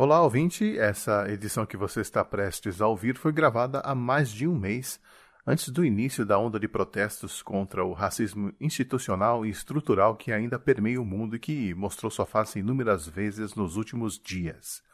[0.00, 0.78] Olá, ouvinte!
[0.78, 5.00] Essa edição que você está prestes a ouvir foi gravada há mais de um mês,
[5.44, 10.56] antes do início da onda de protestos contra o racismo institucional e estrutural que ainda
[10.56, 14.84] permeia o mundo e que mostrou sua face inúmeras vezes nos últimos dias.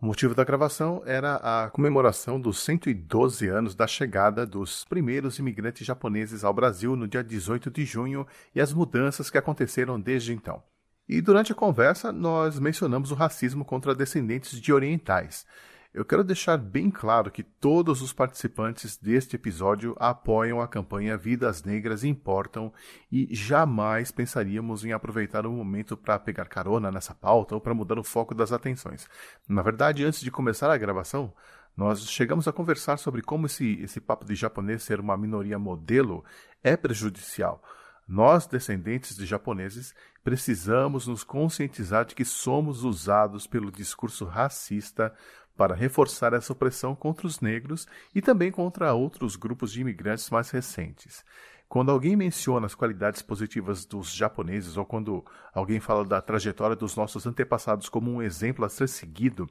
[0.00, 5.86] O motivo da gravação era a comemoração dos 112 anos da chegada dos primeiros imigrantes
[5.86, 10.62] japoneses ao Brasil no dia 18 de junho e as mudanças que aconteceram desde então.
[11.08, 15.46] E durante a conversa, nós mencionamos o racismo contra descendentes de orientais.
[15.94, 21.62] Eu quero deixar bem claro que todos os participantes deste episódio apoiam a campanha Vidas
[21.62, 22.72] Negras Importam
[23.12, 27.96] e jamais pensaríamos em aproveitar o momento para pegar carona nessa pauta ou para mudar
[27.96, 29.08] o foco das atenções.
[29.48, 31.32] Na verdade, antes de começar a gravação,
[31.76, 36.24] nós chegamos a conversar sobre como esse, esse papo de japonês ser uma minoria modelo
[36.60, 37.62] é prejudicial.
[38.06, 45.14] Nós, descendentes de japoneses, precisamos nos conscientizar de que somos usados pelo discurso racista
[45.56, 50.50] para reforçar essa opressão contra os negros e também contra outros grupos de imigrantes mais
[50.50, 51.24] recentes.
[51.68, 56.94] Quando alguém menciona as qualidades positivas dos japoneses ou quando alguém fala da trajetória dos
[56.94, 59.48] nossos antepassados como um exemplo a ser seguido,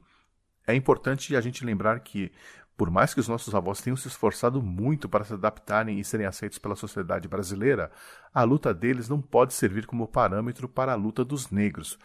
[0.66, 2.32] é importante a gente lembrar que
[2.76, 6.26] por mais que os nossos avós tenham se esforçado muito para se adaptarem e serem
[6.26, 7.90] aceitos pela sociedade brasileira,
[8.32, 11.98] a luta deles não pode servir como parâmetro para a luta dos negros,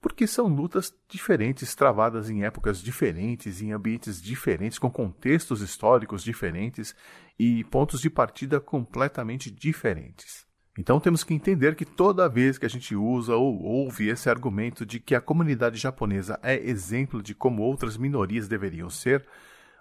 [0.00, 6.94] porque são lutas diferentes, travadas em épocas diferentes, em ambientes diferentes, com contextos históricos diferentes
[7.38, 10.46] e pontos de partida completamente diferentes.
[10.78, 14.86] Então temos que entender que toda vez que a gente usa ou ouve esse argumento
[14.86, 19.26] de que a comunidade japonesa é exemplo de como outras minorias deveriam ser,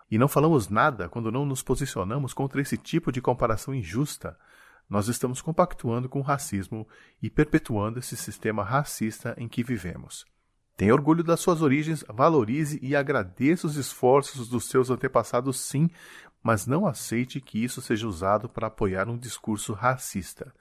[0.09, 4.37] e não falamos nada quando não nos posicionamos contra esse tipo de comparação injusta.
[4.89, 6.87] Nós estamos compactuando com o racismo
[7.21, 10.25] e perpetuando esse sistema racista em que vivemos.
[10.75, 15.89] Tenha orgulho das suas origens, valorize e agradeça os esforços dos seus antepassados, sim,
[16.41, 20.53] mas não aceite que isso seja usado para apoiar um discurso racista.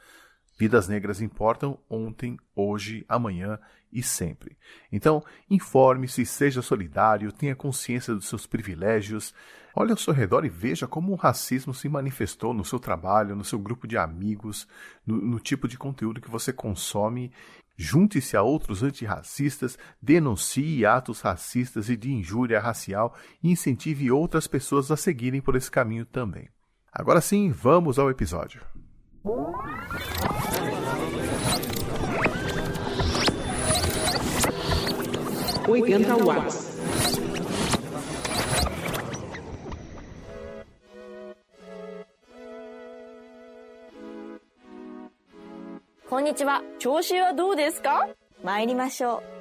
[0.58, 3.60] Vidas negras importam ontem, hoje, amanhã
[3.92, 4.58] e sempre.
[4.90, 9.32] Então, informe-se, seja solidário, tenha consciência dos seus privilégios.
[9.74, 13.44] Olhe ao seu redor e veja como o racismo se manifestou no seu trabalho, no
[13.44, 14.66] seu grupo de amigos,
[15.06, 17.32] no, no tipo de conteúdo que você consome.
[17.76, 24.90] Junte-se a outros antirracistas, denuncie atos racistas e de injúria racial e incentive outras pessoas
[24.90, 26.48] a seguirem por esse caminho também.
[26.92, 28.60] Agora sim, vamos ao episódio.
[46.10, 48.08] 80調子はどうですか？
[48.42, 49.37] 参りましょう。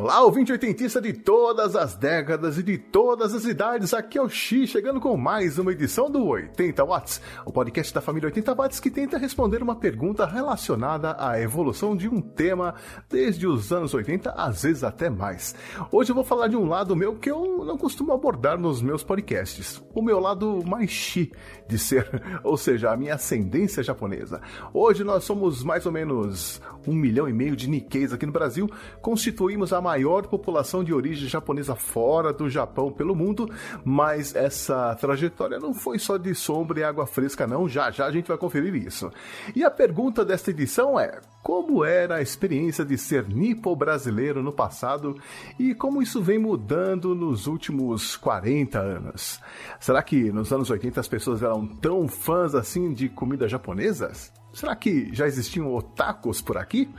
[0.00, 4.28] Olá, ouvinte oitentista de todas as décadas e de todas as idades, aqui é o
[4.28, 8.78] X, chegando com mais uma edição do 80 Watts, o podcast da família 80 Watts
[8.78, 12.76] que tenta responder uma pergunta relacionada à evolução de um tema
[13.10, 15.56] desde os anos 80, às vezes até mais.
[15.90, 19.02] Hoje eu vou falar de um lado meu que eu não costumo abordar nos meus
[19.02, 21.28] podcasts, o meu lado mais X
[21.66, 22.08] de ser,
[22.44, 24.40] ou seja, a minha ascendência japonesa.
[24.72, 28.70] Hoje nós somos mais ou menos um milhão e meio de Nikkeis aqui no Brasil,
[29.02, 33.48] constituímos a maior população de origem japonesa fora do Japão pelo mundo,
[33.82, 37.66] mas essa trajetória não foi só de sombra e água fresca, não.
[37.66, 39.10] Já já a gente vai conferir isso.
[39.56, 44.52] E a pergunta desta edição é: como era a experiência de ser nipo brasileiro no
[44.52, 45.16] passado
[45.58, 49.40] e como isso vem mudando nos últimos 40 anos?
[49.80, 54.30] Será que nos anos 80 as pessoas eram tão fãs assim de comidas japonesas?
[54.52, 56.90] Será que já existiam otakus por aqui?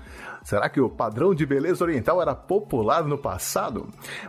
[0.43, 3.87] Será que o padrão de beleza oriental era popular no passado?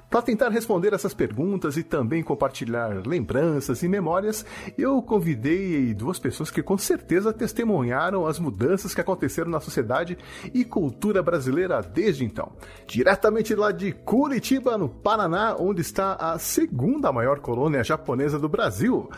[0.08, 4.44] Para tentar responder essas perguntas e também compartilhar lembranças e memórias,
[4.76, 10.18] eu convidei duas pessoas que com certeza testemunharam as mudanças que aconteceram na sociedade
[10.52, 12.52] e cultura brasileira desde então.
[12.86, 19.08] Diretamente lá de Curitiba, no Paraná, onde está a segunda maior colônia japonesa do Brasil.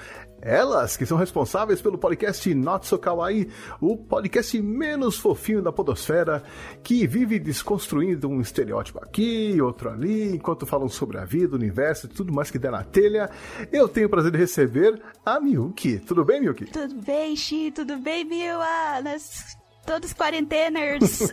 [0.42, 3.48] Elas que são responsáveis pelo podcast Not So Kawaii,
[3.80, 6.42] o podcast menos fofinho da podosfera,
[6.82, 12.06] que vive desconstruindo um estereótipo aqui, outro ali, enquanto falam sobre a vida, o universo
[12.06, 13.30] e tudo mais que der na telha.
[13.70, 16.00] Eu tenho o prazer de receber a Miyuki.
[16.00, 16.66] Tudo bem, Miyuki?
[16.66, 17.70] Tudo bem, Xi?
[17.70, 19.00] Tudo bem, Miwa?
[19.04, 21.32] Nós todos quarenteners.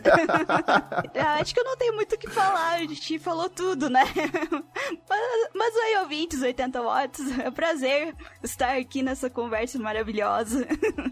[1.40, 4.02] Acho que eu não tenho muito o que falar, a gente falou tudo, né?
[5.08, 10.66] mas, mas aí, ouvintes, 80 watts, é um prazer estar aqui nessa conversa maravilhosa.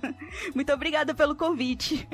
[0.55, 2.07] muito obrigada pelo convite.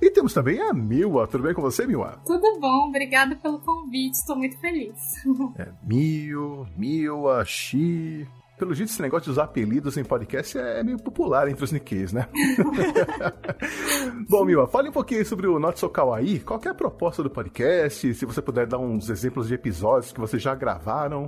[0.00, 1.26] e temos também a Miwa.
[1.26, 2.20] Tudo bem com você, Miwa?
[2.26, 4.96] Tudo bom, obrigada pelo convite, estou muito feliz.
[5.58, 8.26] é, Mio, Miwa, Xi,
[8.62, 12.12] pelo jeito, esse negócio de usar apelidos em podcast é meio popular entre os Nikkeis,
[12.12, 12.28] né?
[14.30, 16.38] Bom, Mila, fale um pouquinho sobre o Not So Kawaii.
[16.38, 18.14] Qual é a proposta do podcast?
[18.14, 21.26] Se você puder dar uns exemplos de episódios que vocês já gravaram.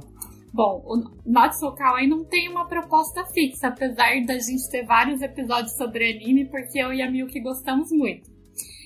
[0.52, 0.96] Bom, o
[1.26, 6.12] Not So Kawaii não tem uma proposta fixa, apesar da gente ter vários episódios sobre
[6.12, 8.30] anime, porque eu e a Milky gostamos muito.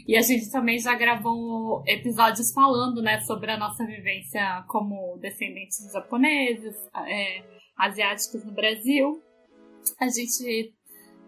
[0.07, 5.85] E a gente também já gravou episódios falando, né, sobre a nossa vivência como descendentes
[5.87, 6.75] de japoneses,
[7.07, 9.23] é, asiáticos no Brasil.
[10.01, 10.75] A gente.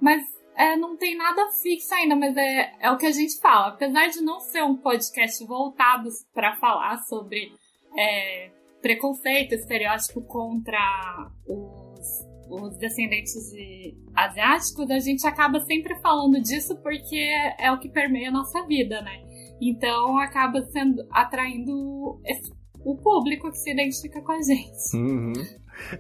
[0.01, 0.23] Mas
[0.57, 3.69] é, não tem nada fixo ainda, mas é, é o que a gente fala.
[3.69, 7.53] Apesar de não ser um podcast voltado para falar sobre
[7.97, 8.51] é,
[8.83, 17.33] preconceito, estereótipo contra os, os descendentes de asiáticos, a gente acaba sempre falando disso porque
[17.59, 19.23] é o que permeia a nossa vida, né?
[19.61, 22.51] Então acaba sendo atraindo esse,
[22.85, 24.97] o público que se identifica com a gente.
[24.97, 25.33] Uhum.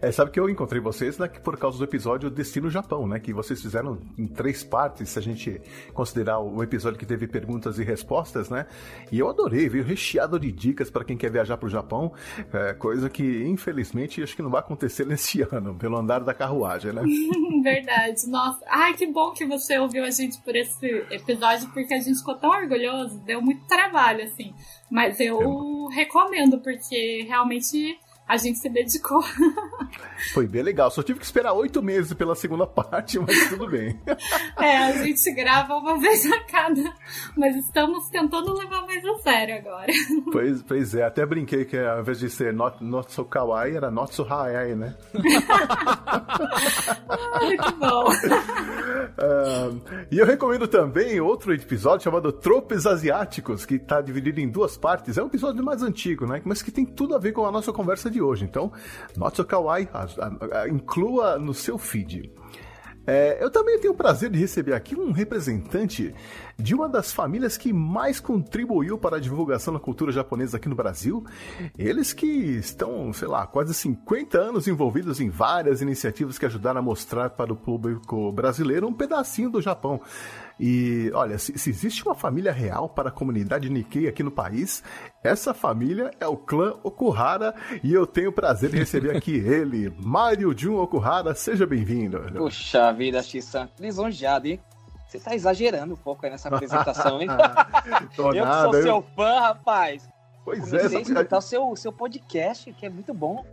[0.00, 3.19] É, sabe que eu encontrei vocês né, por causa do episódio Destino Japão, né?
[3.19, 5.61] Que vocês fizeram em três partes, se a gente
[5.93, 8.67] considerar o episódio que teve perguntas e respostas, né?
[9.11, 12.12] E eu adorei, veio recheado de dicas para quem quer viajar para o Japão,
[12.53, 16.93] é, coisa que infelizmente acho que não vai acontecer nesse ano, pelo andar da carruagem,
[16.93, 17.03] né?
[17.62, 18.65] Verdade, nossa.
[18.69, 22.37] Ai, que bom que você ouviu a gente por esse episódio, porque a gente ficou
[22.37, 24.55] tão orgulhoso, deu muito trabalho, assim.
[24.91, 27.99] Mas eu recomendo, porque realmente
[28.31, 29.21] a gente se dedicou.
[30.32, 30.88] Foi bem legal.
[30.88, 34.00] Só tive que esperar oito meses pela segunda parte, mas tudo bem.
[34.61, 36.93] É, a gente grava uma vez a cada,
[37.37, 39.91] mas estamos tentando levar mais a sério agora.
[40.31, 43.91] Pois, pois é, até brinquei que ao invés de ser not, not so kawaii, era
[43.91, 44.94] not so hawaii, né?
[47.43, 48.09] Muito bom.
[49.19, 49.81] Uh,
[50.11, 55.17] e eu recomendo também outro episódio chamado Tropes Asiáticos, que está dividido em duas partes.
[55.17, 56.43] É um episódio mais antigo, né?
[56.44, 58.44] Mas que tem tudo a ver com a nossa conversa de hoje.
[58.44, 58.72] Então,
[59.17, 62.32] Not So Kawaii, a, a, inclua no seu feed.
[63.06, 66.14] É, eu também tenho o prazer de receber aqui um representante
[66.56, 70.75] de uma das famílias que mais contribuiu para a divulgação da cultura japonesa aqui no
[70.75, 71.25] Brasil.
[71.78, 76.82] Eles que estão, sei lá, quase 50 anos envolvidos em várias iniciativas que ajudaram a
[76.82, 80.00] mostrar para o público brasileiro um pedacinho do Japão.
[80.62, 84.83] E olha, se, se, existe uma família real para a comunidade Nikkei aqui no país,
[85.25, 89.91] essa família é o clã Okuhara e eu tenho o prazer de receber aqui ele,
[89.99, 91.35] Mario Jun Okuhara.
[91.35, 92.21] Seja bem-vindo.
[92.37, 94.61] Puxa vida, Xissan, lisonjeado, hein?
[95.09, 97.29] Você tá exagerando um pouco aí nessa apresentação, hein?
[97.91, 98.83] eu que sou eu...
[98.83, 100.06] seu fã, rapaz.
[100.45, 103.45] Pois é, a escutar o seu, seu podcast, que é muito bom.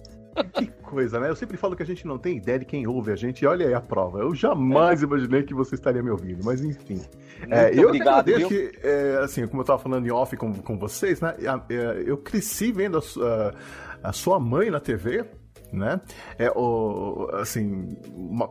[0.54, 1.30] Que coisa, né?
[1.30, 3.44] Eu sempre falo que a gente não tem ideia de quem ouve a gente.
[3.44, 4.20] E olha aí a prova.
[4.20, 5.06] Eu jamais é.
[5.06, 7.02] imaginei que você estaria me ouvindo, mas enfim.
[7.50, 10.78] É, eu obrigado, agradeço que, é, assim, como eu estava falando em off com, com
[10.78, 11.36] vocês, né?
[11.40, 13.02] É, eu cresci vendo a,
[14.04, 15.26] a, a sua mãe na TV,
[15.72, 16.00] né?
[16.38, 17.98] É o assim,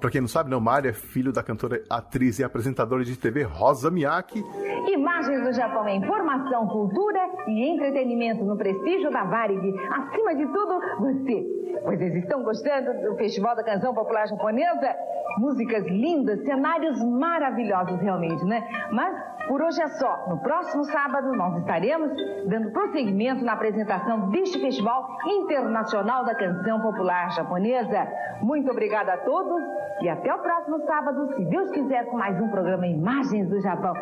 [0.00, 3.42] para quem não sabe, não, Mari é filho da cantora, atriz e apresentadora de TV
[3.42, 4.44] Rosa Miyake.
[4.88, 9.74] Imagens do Japão é informação, cultura e entretenimento no prestígio da Varig.
[9.90, 11.56] Acima de tudo, você.
[11.84, 14.94] Vocês estão gostando do Festival da Canção Popular Japonesa?
[15.38, 18.66] Músicas lindas, cenários maravilhosos realmente, né?
[18.90, 19.14] Mas
[19.46, 20.26] por hoje é só.
[20.28, 22.10] No próximo sábado nós estaremos
[22.46, 28.08] dando prosseguimento na apresentação deste Festival Internacional da Canção Popular Japonesa.
[28.42, 29.62] Muito obrigada a todos
[30.02, 33.94] e até o próximo sábado, se Deus quiser, com mais um programa Imagens do Japão.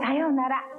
[0.00, 0.72] Sayonara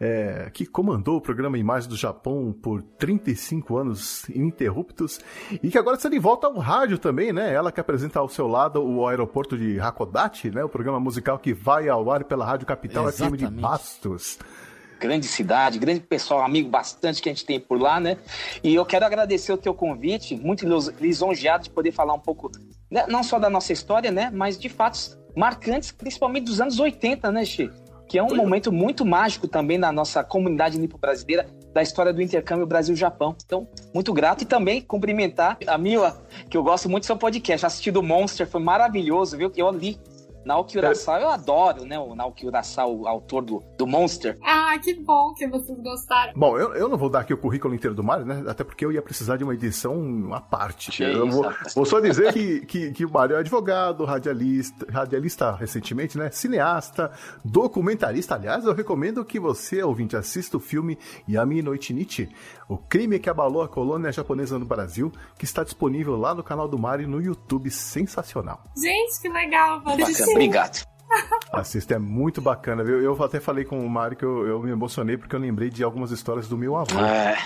[0.00, 5.20] é, que comandou o programa Imagens do Japão por 35 anos ininterruptos
[5.62, 7.52] e que agora está de volta ao rádio também, né?
[7.52, 10.62] Ela que apresenta ao seu lado o aeroporto de Hakodate, né?
[10.62, 13.46] O programa musical que vai ao ar pela Rádio Capital Exatamente.
[13.46, 14.38] FM de Bastos
[14.98, 18.16] grande cidade, grande pessoal, amigo bastante que a gente tem por lá, né?
[18.62, 20.66] E eu quero agradecer o teu convite, muito
[21.00, 22.50] lisonjeado de poder falar um pouco,
[22.90, 23.04] né?
[23.08, 24.30] não só da nossa história, né?
[24.32, 27.86] Mas de fatos marcantes, principalmente dos anos 80, né, Chico?
[28.08, 32.66] que é um momento muito mágico também na nossa comunidade nipo-brasileira, da história do intercâmbio
[32.66, 33.36] Brasil-Japão.
[33.44, 37.66] Então, muito grato e também cumprimentar a Mila, que eu gosto muito do seu podcast.
[37.66, 39.52] Assisti do Monster, foi maravilhoso, viu?
[39.56, 39.98] Eu li
[40.46, 41.98] Naoki Urasawa, eu adoro, né?
[41.98, 44.38] O Naoki Urasawa, o autor do, do Monster.
[44.44, 46.32] Ah, que bom que vocês gostaram.
[46.36, 48.44] Bom, eu, eu não vou dar aqui o currículo inteiro do Mario, né?
[48.46, 50.92] Até porque eu ia precisar de uma edição à parte.
[50.92, 55.50] Que eu vou, vou só dizer que, que, que o Mario é advogado, radialista, radialista
[55.50, 56.30] recentemente, né?
[56.30, 57.10] Cineasta,
[57.44, 58.36] documentarista.
[58.36, 60.96] Aliás, eu recomendo que você, ouvinte, assista o filme
[61.28, 62.28] Yami no Ichinichi,
[62.68, 66.68] o crime que abalou a colônia japonesa no Brasil, que está disponível lá no canal
[66.68, 67.70] do Mario no YouTube.
[67.70, 68.62] Sensacional.
[68.76, 69.80] Gente, que legal.
[69.80, 70.86] Vou Bacana, obrigado.
[71.52, 73.00] Assista, é muito bacana, viu?
[73.00, 75.84] Eu até falei com o Mário que eu, eu me emocionei porque eu lembrei de
[75.84, 76.98] algumas histórias do meu avô.
[76.98, 77.36] É,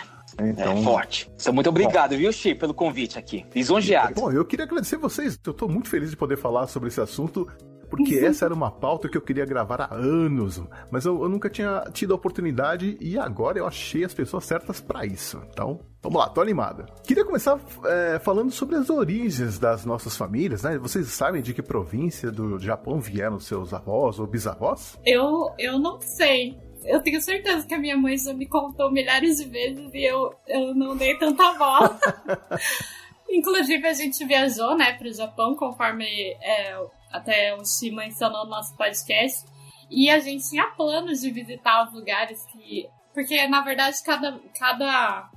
[0.40, 1.30] Então, é forte.
[1.34, 3.44] Então, muito obrigado, viu, Chi, pelo convite aqui.
[3.54, 4.14] Lisonjeado.
[4.14, 5.38] Bom, eu queria agradecer vocês.
[5.44, 7.46] Eu tô muito feliz de poder falar sobre esse assunto,
[7.90, 11.50] porque essa era uma pauta que eu queria gravar há anos, mas eu, eu nunca
[11.50, 15.42] tinha tido a oportunidade e agora eu achei as pessoas certas para isso.
[15.50, 16.86] Então, vamos lá, tô animada.
[17.04, 20.78] Queria começar é, falando sobre as origens das nossas famílias, né?
[20.78, 24.98] Vocês sabem de que província do Japão vieram seus avós ou bisavós?
[25.04, 26.56] Eu, eu não sei.
[26.84, 30.32] Eu tenho certeza que a minha mãe já me contou milhares de vezes e eu,
[30.46, 31.98] eu não dei tanta bola.
[33.28, 36.06] Inclusive, a gente viajou, né, pro Japão, conforme
[36.42, 36.76] é,
[37.10, 39.44] até o Shi mencionou no nosso podcast.
[39.90, 42.88] E a gente tinha planos de visitar os lugares que.
[43.12, 45.30] Porque, na verdade, cada, cada,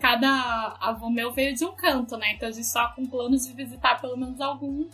[0.00, 2.32] cada avô meu veio de um canto, né?
[2.32, 4.88] Então a gente estava com planos de visitar pelo menos algum,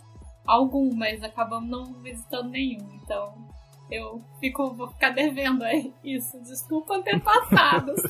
[0.46, 3.00] algum, mas acabamos não visitando nenhum.
[3.02, 3.48] Então
[3.90, 6.40] eu fico, vou ficar devendo aí isso.
[6.42, 8.02] Desculpa antepassados.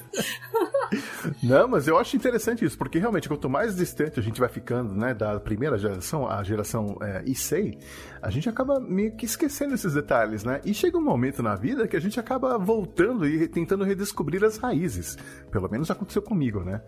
[1.43, 4.95] Não, mas eu acho interessante isso, porque realmente quanto mais distante a gente vai ficando,
[4.95, 7.79] né, da primeira geração, a geração é, Issei,
[8.23, 10.61] a gente acaba meio que esquecendo esses detalhes, né?
[10.65, 14.57] E chega um momento na vida que a gente acaba voltando e tentando redescobrir as
[14.57, 15.17] raízes.
[15.51, 16.81] Pelo menos aconteceu comigo, né?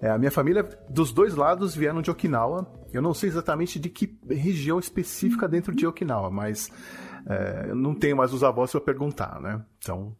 [0.00, 2.70] É, a minha família, dos dois lados, vieram de Okinawa.
[2.92, 6.70] Eu não sei exatamente de que região específica dentro de Okinawa, mas
[7.28, 9.64] é, eu não tenho mais os avós para perguntar, né?
[9.78, 10.14] Então,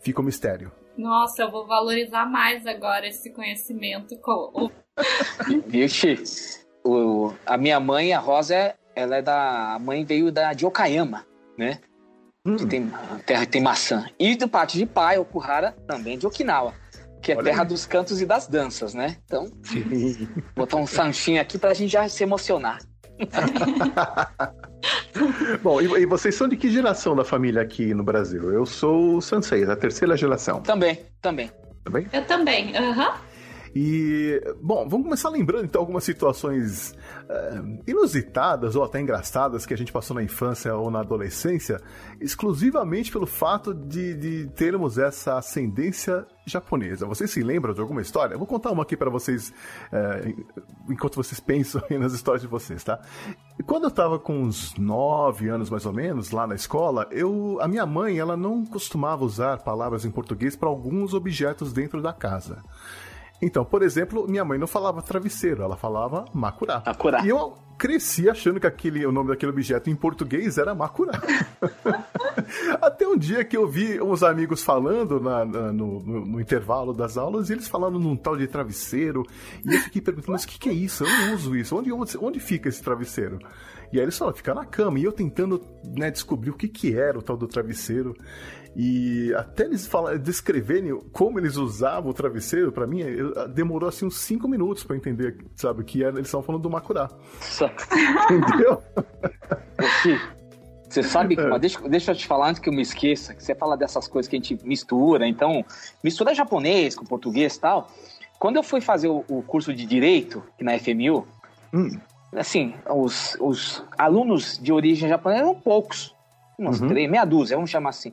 [0.00, 0.70] fica o mistério.
[0.96, 4.16] Nossa, eu vou valorizar mais agora esse conhecimento.
[4.18, 4.70] Com
[5.88, 6.22] Chi?
[6.86, 9.72] O, a minha mãe, a Rosa, ela é da.
[9.72, 11.24] A mãe veio da, de Okayama,
[11.56, 11.78] né?
[12.58, 12.92] Que tem,
[13.24, 14.04] terra que tem maçã.
[14.18, 16.74] E do parte de pai, o Kuhara, também de Okinawa.
[17.22, 17.68] Que é Olha terra aí.
[17.68, 19.16] dos cantos e das danças, né?
[19.24, 19.50] Então,
[20.54, 22.80] botar um sanchinho aqui pra gente já se emocionar.
[25.62, 28.50] Bom, e, e vocês são de que geração da família aqui no Brasil?
[28.52, 31.50] Eu sou o Sansei, da terceira geração, Também, também.
[31.90, 32.06] bem?
[32.12, 33.14] Eu também, aham.
[33.74, 36.94] E, bom, vamos começar lembrando então algumas situações
[37.28, 41.80] eh, inusitadas ou até engraçadas que a gente passou na infância ou na adolescência,
[42.20, 47.04] exclusivamente pelo fato de, de termos essa ascendência japonesa.
[47.06, 48.34] Vocês se lembram de alguma história?
[48.34, 49.52] Eu vou contar uma aqui para vocês,
[49.90, 50.34] eh,
[50.88, 53.00] enquanto vocês pensam nas histórias de vocês, tá?
[53.66, 57.66] Quando eu tava com uns 9 anos mais ou menos, lá na escola, eu, a
[57.66, 62.62] minha mãe, ela não costumava usar palavras em português para alguns objetos dentro da casa.
[63.42, 66.82] Então, por exemplo, minha mãe não falava travesseiro, ela falava macurá.
[66.86, 67.24] Macurá.
[67.24, 71.12] E eu cresci achando que aquele, o nome daquele objeto em português era macurá.
[72.80, 76.92] Até um dia que eu vi uns amigos falando na- na- no, no- no intervalo
[76.92, 79.22] das aulas, e eles falando num tal de travesseiro,
[79.64, 81.04] e eu fiquei perguntando, mas o que, que é isso?
[81.04, 81.76] Eu não uso isso.
[81.76, 83.38] Onde, onde, onde fica esse travesseiro?
[83.92, 84.98] E aí eles falaram, fica na cama.
[84.98, 85.60] E eu tentando
[85.96, 88.14] né, descobrir o que, que era o tal do travesseiro.
[88.76, 89.88] E até eles
[90.20, 94.96] descreverem como eles usavam o travesseiro, pra mim, eu- demorou assim uns 5 minutos pra
[94.96, 97.08] eu entender, sabe, que era, eles estavam falando do Macurá.
[97.40, 97.70] Só-
[98.30, 98.82] Entendeu?
[100.88, 103.42] Você sabe que, mas deixa, deixa eu te falar antes que eu me esqueça, que
[103.42, 105.64] você fala dessas coisas que a gente mistura, então,
[106.02, 107.88] mistura japonês com português e tal.
[108.38, 111.26] Quando eu fui fazer o, o curso de Direito, aqui na FMU,
[111.72, 111.90] Hum.
[112.36, 116.14] assim, os, os alunos de origem japonesa eram poucos.
[116.56, 116.86] Umas Uhum.
[116.88, 118.12] três, meia dúzia, vamos chamar assim.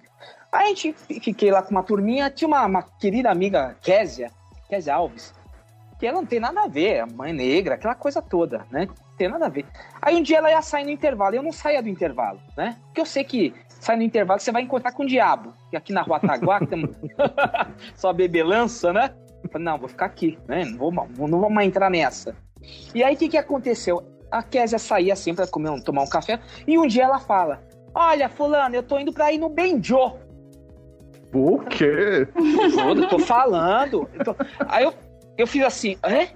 [0.52, 4.30] Aí a gente fiquei lá com uma turminha, tinha uma, uma querida amiga, Késia,
[4.70, 5.34] Késia Alves,
[5.98, 8.88] que ela não tem nada a ver, a mãe negra, aquela coisa toda, né?
[8.88, 9.66] Não tem nada a ver.
[10.02, 12.76] Aí um dia ela ia sair no intervalo, e eu não saía do intervalo, né?
[12.88, 15.54] Porque eu sei que sai no intervalo você vai encontrar com o diabo.
[15.72, 16.84] E aqui na rua Taguá, que tem
[17.96, 19.14] só bebelança, né?
[19.44, 20.66] Eu falei, não, vou ficar aqui, né?
[20.66, 20.92] Não vou,
[21.28, 22.36] não vou mais entrar nessa.
[22.94, 24.04] E aí o que, que aconteceu?
[24.30, 27.62] A Késia saía sempre pra comer, um- tomar um café, e um dia ela fala:
[27.94, 30.18] Olha, fulano, eu tô indo pra ir no Benjô.
[31.34, 32.28] O quê?
[32.76, 34.10] Todo, tô falando.
[34.14, 34.36] Eu tô-
[34.68, 34.94] Aí eu,
[35.38, 36.30] eu fiz assim, é?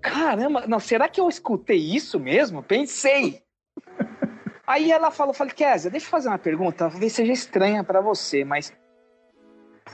[0.00, 2.62] Caramba, não, será que eu escutei isso mesmo?
[2.62, 3.42] Pensei.
[4.66, 8.44] Aí ela falou, falei, Kézia, deixa eu fazer uma pergunta, talvez seja estranha pra você,
[8.44, 8.72] mas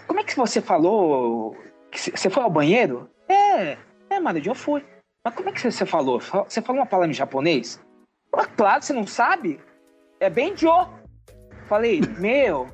[0.07, 1.57] como é que você falou
[1.91, 3.09] que você foi ao banheiro?
[3.29, 3.77] É,
[4.11, 4.85] é, mano, eu fui.
[5.25, 6.21] Mas como é que você falou?
[6.21, 7.81] Você falou uma palavra em japonês?
[8.35, 9.61] Ah, claro, você não sabe?
[10.21, 10.69] é Benjo.
[11.69, 12.67] Falei, meu,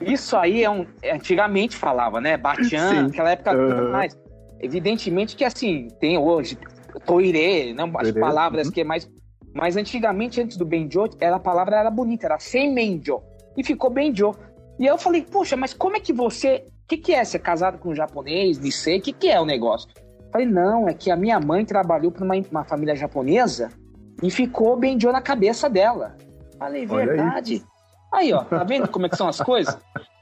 [0.00, 0.86] isso aí é um.
[1.12, 2.36] Antigamente falava, né?
[2.36, 3.92] Batian, naquela época uhum.
[3.92, 4.18] mais.
[4.60, 6.58] Evidentemente que assim, tem hoje
[7.06, 8.72] Toire, não, as palavras uhum.
[8.72, 9.10] que é mais.
[9.54, 13.20] Mas antigamente, antes do Benjo, era, a palavra era bonita, era sem Menjo.
[13.56, 14.34] E ficou Benjo.
[14.78, 16.64] E eu falei, poxa, mas como é que você.
[16.84, 18.98] O que, que é ser casado com um japonês, Nisei?
[18.98, 19.88] O que, que é o negócio?
[20.30, 23.70] falei, não, é que a minha mãe trabalhou para uma, uma, família japonesa
[24.22, 26.16] e ficou Benjo na cabeça dela.
[26.58, 27.54] Falei, verdade.
[27.54, 27.69] Aí.
[28.12, 29.78] Aí, ó, tá vendo como é que são as coisas?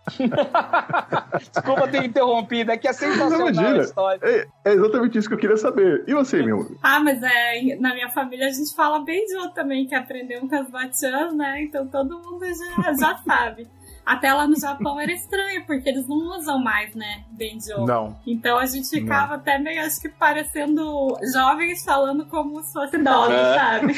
[1.53, 4.21] Desculpa ter interrompido, é que é sensacional não, a história.
[4.23, 6.05] É, é, exatamente isso que eu queria saber.
[6.07, 6.77] E você, meu?
[6.83, 10.71] Ah, mas é, na minha família a gente fala Benjo também, que aprendeu com as
[10.71, 11.63] batiãs, né?
[11.63, 13.69] Então todo mundo já, já sabe.
[14.09, 17.85] Até lá no Japão era estranho, porque eles não usam mais, né, Benjo.
[17.85, 18.19] Não.
[18.27, 19.41] Então a gente ficava não.
[19.41, 23.55] até meio, acho que parecendo jovens falando como se fosse idosos, é.
[23.55, 23.93] sabe?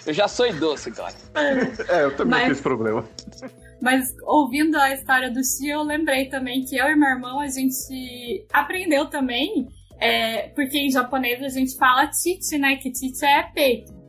[0.06, 1.12] eu já sou idoso, cara.
[1.90, 2.40] É, eu também Mas...
[2.40, 3.04] tenho esse problema.
[3.82, 7.48] Mas ouvindo a história do Xi, eu lembrei também que eu e meu irmão, a
[7.48, 9.68] gente aprendeu também,
[10.00, 12.76] é, porque em japonês a gente fala tite, né?
[12.76, 14.03] Que tite é peito.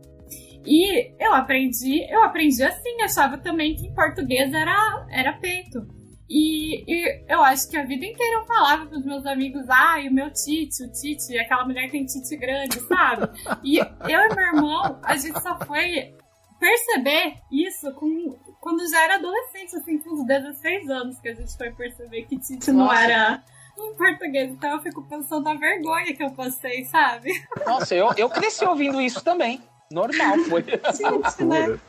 [0.66, 5.86] E eu aprendi, eu aprendi assim, achava também que em português era, era peito.
[6.28, 10.14] E, e, eu acho que a vida inteira eu falava pros meus amigos, ah, o
[10.14, 13.30] meu Tite, o Tite, aquela mulher tem Tite grande, sabe?
[13.64, 16.16] E eu e meu irmão, a gente só foi
[16.60, 21.56] perceber isso com, quando já era adolescente, assim, com uns 16 anos, que a gente
[21.56, 23.44] foi perceber que Tite não era
[23.78, 24.52] em português.
[24.52, 27.30] Então eu fico pensando na vergonha que eu passei, sabe?
[27.66, 29.62] Nossa, eu, eu cresci ouvindo isso também.
[29.92, 30.64] Normal, foi.
[30.94, 31.80] Gente, né?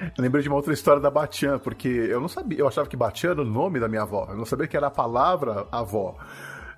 [0.00, 2.96] Eu lembrei de uma outra história da Batian, porque eu não sabia, eu achava que
[2.96, 6.16] Batian era o nome da minha avó, eu não sabia que era a palavra avó.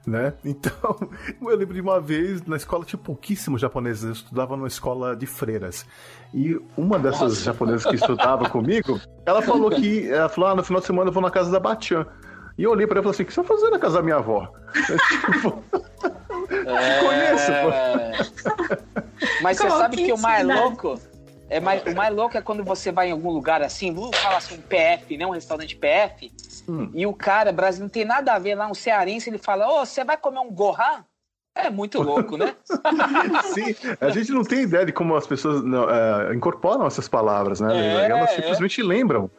[0.07, 0.33] Né?
[0.45, 0.97] Então,
[1.43, 5.26] eu lembro de uma vez, na escola tinha pouquíssimos japoneses, eu estudava numa escola de
[5.26, 5.85] freiras.
[6.33, 7.43] E uma dessas Nossa.
[7.43, 11.12] japonesas que estudava comigo, ela falou que, ela falou, ah, no final de semana eu
[11.12, 12.07] vou na casa da Batian.
[12.57, 13.97] E eu olhei pra ela e falei assim, o que você vai fazer na casa
[13.97, 14.50] da minha avó?
[14.75, 15.62] tipo,
[16.50, 17.00] é...
[17.00, 19.07] Conheço, pô.
[19.40, 21.00] Mas você sabe que o mais louco.
[21.50, 24.37] É mais, o mais louco é quando você vai em algum lugar assim, vamos falar
[24.37, 25.26] assim, um PF, né?
[25.26, 26.30] Um restaurante PF,
[26.68, 26.90] hum.
[26.92, 29.80] e o cara, Brasil, não tem nada a ver lá, um cearense, ele fala, ô,
[29.80, 31.02] oh, você vai comer um gohan?
[31.54, 32.54] É muito louco, né?
[33.52, 37.61] Sim, a gente não tem ideia de como as pessoas não, uh, incorporam essas palavras,
[37.61, 38.04] né?
[38.04, 38.85] É, Elas simplesmente é.
[38.85, 39.30] lembram.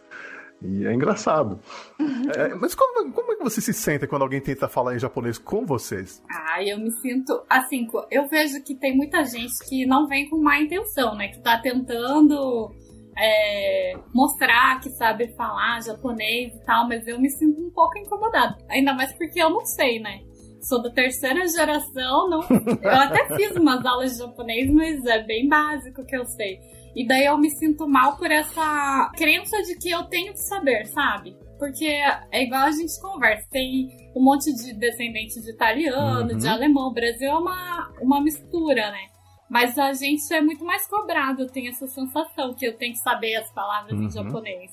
[0.61, 1.59] E é engraçado.
[2.35, 5.37] É, mas como, como é que você se sente quando alguém tenta falar em japonês
[5.37, 6.23] com vocês?
[6.29, 7.41] Ah, eu me sinto.
[7.49, 11.29] Assim, eu vejo que tem muita gente que não vem com má intenção, né?
[11.29, 12.71] Que tá tentando
[13.17, 18.57] é, mostrar que sabe falar japonês e tal, mas eu me sinto um pouco incomodada.
[18.69, 20.21] Ainda mais porque eu não sei, né?
[20.61, 22.41] Sou da terceira geração, não.
[22.81, 26.59] Eu até fiz umas aulas de japonês, mas é bem básico que eu sei.
[26.95, 30.85] E daí eu me sinto mal por essa crença de que eu tenho que saber,
[30.87, 31.35] sabe?
[31.57, 31.85] Porque
[32.31, 36.37] é igual a gente conversa, tem um monte de descendentes de italiano, uhum.
[36.37, 36.87] de alemão.
[36.87, 39.07] O Brasil é uma, uma mistura, né?
[39.49, 42.99] Mas a gente é muito mais cobrado, eu tenho essa sensação que eu tenho que
[42.99, 44.05] saber as palavras uhum.
[44.05, 44.71] em japonês.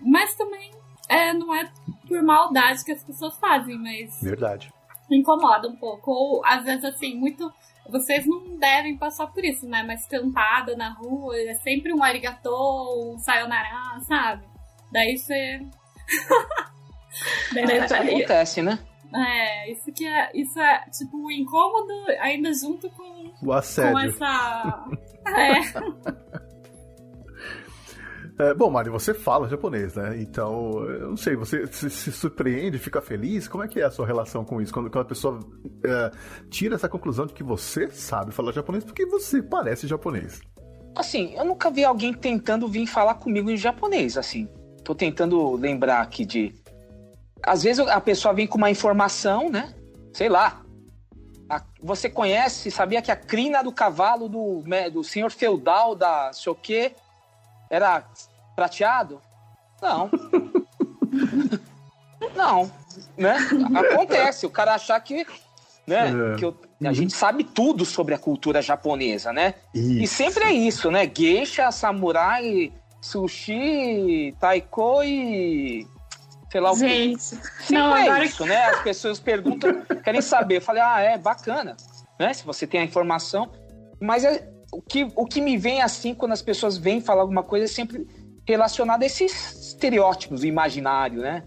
[0.00, 0.70] Mas também
[1.08, 1.70] é, não é
[2.06, 4.20] por maldade que as pessoas fazem, mas.
[4.22, 4.72] Verdade.
[5.10, 6.10] Incomoda um pouco.
[6.10, 7.52] Ou às vezes, assim, muito
[7.88, 9.82] vocês não devem passar por isso, né?
[9.82, 14.44] Mas cantada na rua é sempre um arigato, um sayonara, sabe?
[14.90, 15.60] Daí você.
[17.52, 18.78] Daí é, acontece, né?
[19.14, 20.30] É, isso que é.
[20.34, 23.32] Isso é, tipo, incômodo ainda junto com.
[23.42, 23.92] O assédio.
[23.92, 24.84] Com essa.
[26.40, 26.43] é.
[28.36, 30.20] É, bom, Mari, você fala japonês, né?
[30.20, 33.46] Então, eu não sei, você se, se, surpreende, fica feliz?
[33.46, 34.72] Como é que é a sua relação com isso?
[34.72, 35.38] Quando, quando a pessoa
[35.84, 36.10] é,
[36.50, 40.40] tira essa conclusão de que você sabe falar japonês porque você parece japonês.
[40.96, 44.48] Assim, eu nunca vi alguém tentando vir falar comigo em japonês, assim.
[44.82, 46.54] Tô tentando lembrar aqui de.
[47.40, 49.72] Às vezes a pessoa vem com uma informação, né?
[50.12, 50.60] Sei lá.
[51.48, 51.62] A...
[51.80, 56.54] você conhece, sabia que a crina do cavalo do, do senhor feudal da sei o
[56.54, 56.92] quê
[57.70, 58.04] era
[58.54, 59.20] prateado?
[59.80, 60.10] Não.
[62.34, 62.70] não,
[63.16, 63.36] né?
[63.74, 65.26] Acontece, o cara achar que,
[65.86, 66.36] né, é.
[66.36, 66.94] que eu, a uhum.
[66.94, 69.54] gente sabe tudo sobre a cultura japonesa, né?
[69.74, 70.02] Isso.
[70.02, 71.10] E sempre é isso, né?
[71.12, 75.86] Geisha, samurai, sushi, taiko e
[76.50, 76.80] sei lá o que.
[76.80, 78.24] Gente, sempre não, é agora...
[78.24, 78.66] isso, né?
[78.66, 80.58] As pessoas perguntam, querem saber.
[80.58, 81.76] Eu falei, ah, é bacana,
[82.18, 82.32] né?
[82.32, 83.50] Se você tem a informação,
[84.00, 87.42] mas é, o que, o que me vem assim quando as pessoas vêm falar alguma
[87.42, 88.06] coisa é sempre
[88.46, 91.44] relacionado a esses estereótipos do imaginário, né?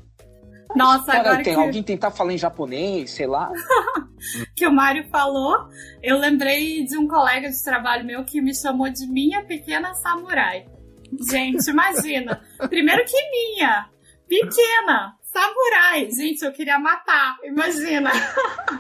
[0.76, 1.60] Nossa, agora tem que...
[1.60, 3.52] alguém tentar falar em japonês, sei lá.
[4.56, 5.56] que o Mário falou,
[6.04, 10.66] eu lembrei de um colega de trabalho meu que me chamou de minha pequena samurai.
[11.30, 12.42] Gente, imagina.
[12.68, 13.90] Primeiro que minha,
[14.28, 16.10] pequena, samurai.
[16.12, 18.12] Gente, eu queria matar, imagina.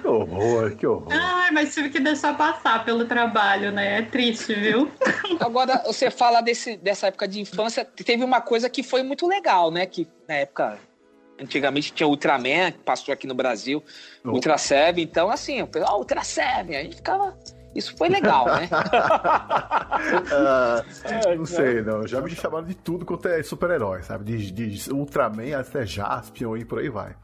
[0.02, 1.08] Que horror, que horror.
[1.12, 4.00] Ai, mas tive que deixar passar pelo trabalho, né?
[4.00, 4.92] É triste, viu?
[5.40, 9.70] Agora, você fala desse, dessa época de infância, teve uma coisa que foi muito legal,
[9.72, 9.86] né?
[9.86, 10.80] Que na época
[11.40, 13.84] Antigamente tinha Ultraman, que passou aqui no Brasil,
[14.26, 14.32] oh.
[14.32, 15.04] Ultra Seven.
[15.04, 17.38] Então, assim, o pessoal, oh, Ultra Seven, a gente ficava.
[17.78, 18.68] Isso foi legal, né?
[20.34, 20.82] uh,
[21.38, 22.08] não sei, não.
[22.08, 24.26] Já me chamaram de tudo quanto é super-herói, sabe?
[24.26, 27.16] De, de Ultraman até Jaspion e por aí vai.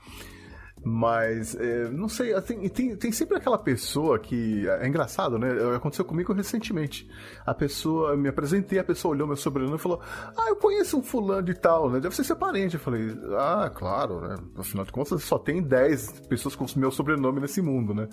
[0.84, 4.67] Mas, é, não sei, tem, tem, tem, sempre aquela pessoa que.
[4.67, 5.48] É engraçado, né?
[5.76, 7.10] Aconteceu comigo recentemente.
[7.46, 10.02] A pessoa, me apresentei, a pessoa olhou meu sobrenome e falou:
[10.38, 12.02] Ah, eu conheço um fulano de tal, né?
[12.02, 12.74] Deve ser seu parente.
[12.74, 14.36] Eu falei: Ah, claro, né?
[14.58, 18.10] Afinal de contas, só tem 10 pessoas com meu sobrenome nesse mundo, né?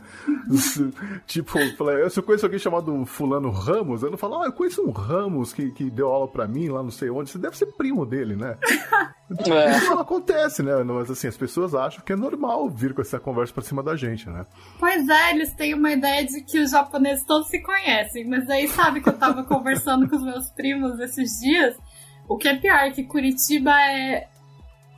[1.26, 4.52] tipo, eu falei: Se eu conheço alguém chamado Fulano Ramos, eu não falo: Ah, eu
[4.52, 7.30] conheço um Ramos que, que deu aula pra mim lá não sei onde.
[7.30, 8.56] Você deve ser primo dele, né?
[9.48, 9.76] É.
[9.76, 10.82] Isso não acontece, né?
[10.82, 13.96] Mas assim, as pessoas acham que é normal vir com essa conversa pra cima da
[13.96, 14.44] gente, né?
[14.78, 18.26] Pois é, eles têm uma ideia de que os japoneses todos se conhecem.
[18.28, 21.76] Mas aí, sabe que eu tava conversando com os meus primos esses dias?
[22.28, 24.28] O que é pior, que Curitiba é.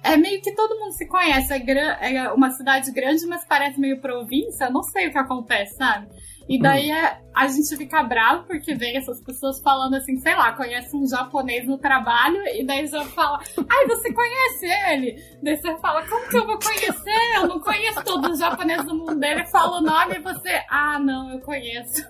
[0.05, 1.53] É meio que todo mundo se conhece.
[1.53, 4.69] É, é uma cidade grande, mas parece meio província.
[4.69, 6.09] Não sei o que acontece, sabe?
[6.53, 10.53] E daí é, a gente fica bravo porque vem essas pessoas falando assim, sei lá,
[10.53, 15.17] conhece um japonês no trabalho e daí já fala, ai, você conhece ele?
[15.43, 17.37] Daí você fala, como que eu vou conhecer?
[17.37, 19.25] Eu não conheço todos os japoneses do mundo.
[19.25, 22.07] Ele fala o nome e você, ah, não, eu conheço.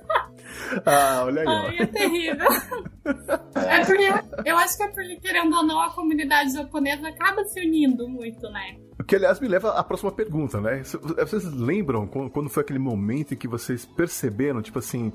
[0.84, 1.46] Ah, olha aí.
[1.48, 2.48] Ai, é terrível.
[3.54, 4.08] É porque,
[4.44, 8.50] eu acho que é porque, querendo ou não, a comunidade japonesa acaba se unindo muito,
[8.50, 8.76] né?
[9.06, 10.82] Que, aliás, me leva à próxima pergunta, né?
[10.82, 15.12] Vocês lembram quando foi aquele momento em que vocês perceberam, tipo assim,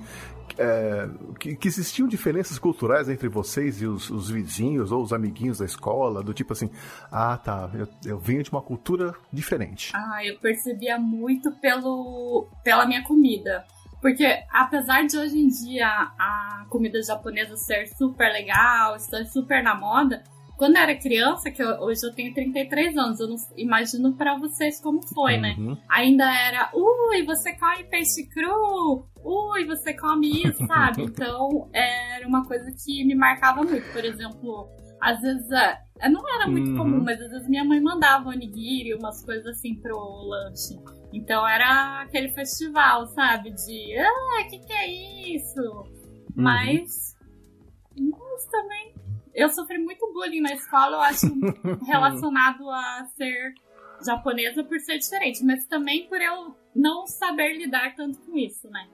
[0.58, 1.08] é,
[1.40, 5.66] que, que, existiam diferenças culturais entre vocês e os, os, vizinhos ou os amiguinhos da
[5.66, 6.24] escola?
[6.24, 6.70] Do tipo assim,
[7.12, 9.92] ah, tá, eu, eu venho de uma cultura diferente.
[9.96, 13.66] Ah, eu percebia muito pelo, pela minha comida.
[14.02, 19.76] Porque apesar de hoje em dia a comida japonesa ser super legal, estar super na
[19.76, 20.24] moda,
[20.58, 24.38] quando eu era criança, que eu, hoje eu tenho 33 anos, eu não imagino para
[24.38, 25.56] vocês como foi, né?
[25.58, 25.72] uhum.
[25.72, 25.78] né?
[25.88, 31.04] Ainda era, ui, você come peixe cru, ui, você come isso, sabe?
[31.04, 33.92] Então era uma coisa que me marcava muito.
[33.94, 34.68] Por exemplo,
[35.00, 36.78] às vezes, é, não era muito uhum.
[36.78, 40.76] comum, mas às vezes minha mãe mandava onigiri, umas coisas assim pro lanche.
[41.14, 43.52] Então era aquele festival, sabe?
[43.52, 45.62] De, ah, o que, que é isso?
[45.62, 46.34] Uhum.
[46.36, 47.16] Mas,
[47.96, 48.97] mas também
[49.38, 51.28] eu sofri muito bullying na escola, eu acho,
[51.86, 53.54] relacionado a ser
[54.04, 58.88] japonesa por ser diferente, mas também por eu não saber lidar tanto com isso, né?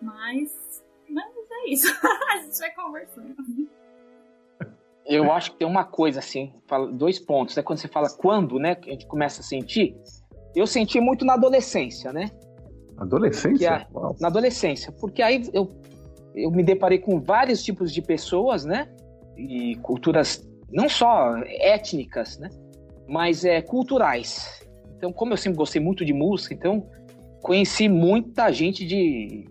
[0.00, 1.86] Mas, mas é isso.
[2.32, 3.36] a gente vai conversando.
[5.04, 6.52] Eu acho que tem uma coisa assim,
[6.94, 7.56] dois pontos.
[7.56, 8.74] É quando você fala quando, né?
[8.74, 9.94] Que a gente começa a sentir.
[10.54, 12.30] Eu senti muito na adolescência, né?
[12.96, 13.86] Adolescência?
[14.18, 14.90] na adolescência.
[14.92, 15.70] Porque aí eu,
[16.34, 18.88] eu me deparei com vários tipos de pessoas, né?
[19.36, 22.48] E culturas não só étnicas, né,
[23.08, 24.66] mas é, culturais.
[24.96, 26.86] Então, como eu sempre gostei muito de música, então
[27.42, 29.44] conheci muita gente de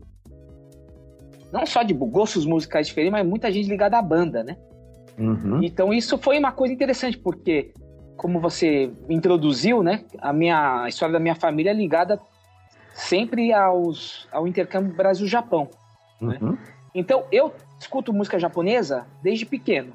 [1.52, 4.58] não só de gostos musicais diferentes, mas muita gente ligada à banda, né?
[5.18, 5.64] Uhum.
[5.64, 7.72] Então isso foi uma coisa interessante porque
[8.18, 12.20] como você introduziu, né, a minha a história da minha família é ligada
[12.94, 15.70] sempre aos ao intercâmbio Brasil-Japão.
[16.20, 16.38] Né?
[16.42, 16.52] Uhum.
[16.52, 16.58] Né?
[16.94, 17.54] Então eu
[17.86, 19.94] escuto música japonesa desde pequeno.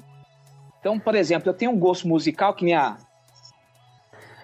[0.79, 2.97] Então, por exemplo, eu tenho um gosto musical que minha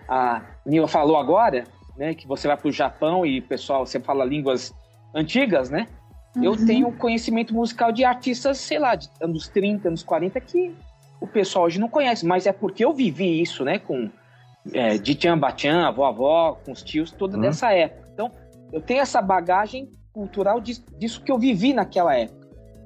[0.08, 1.66] a Nila falou agora,
[1.98, 4.74] né, que você vai para o Japão e pessoal você fala línguas
[5.14, 5.88] antigas, né?
[6.36, 6.44] Uhum.
[6.44, 10.76] Eu tenho conhecimento musical de artistas, sei lá, de anos 30, anos 40 que
[11.20, 14.10] o pessoal hoje não conhece, mas é porque eu vivi isso, né, com
[14.72, 17.42] é, de Tchan Bachan, avó, avó, com os tios, toda uhum.
[17.42, 18.10] dessa época.
[18.14, 18.32] Então,
[18.72, 22.37] eu tenho essa bagagem cultural disso que eu vivi naquela época.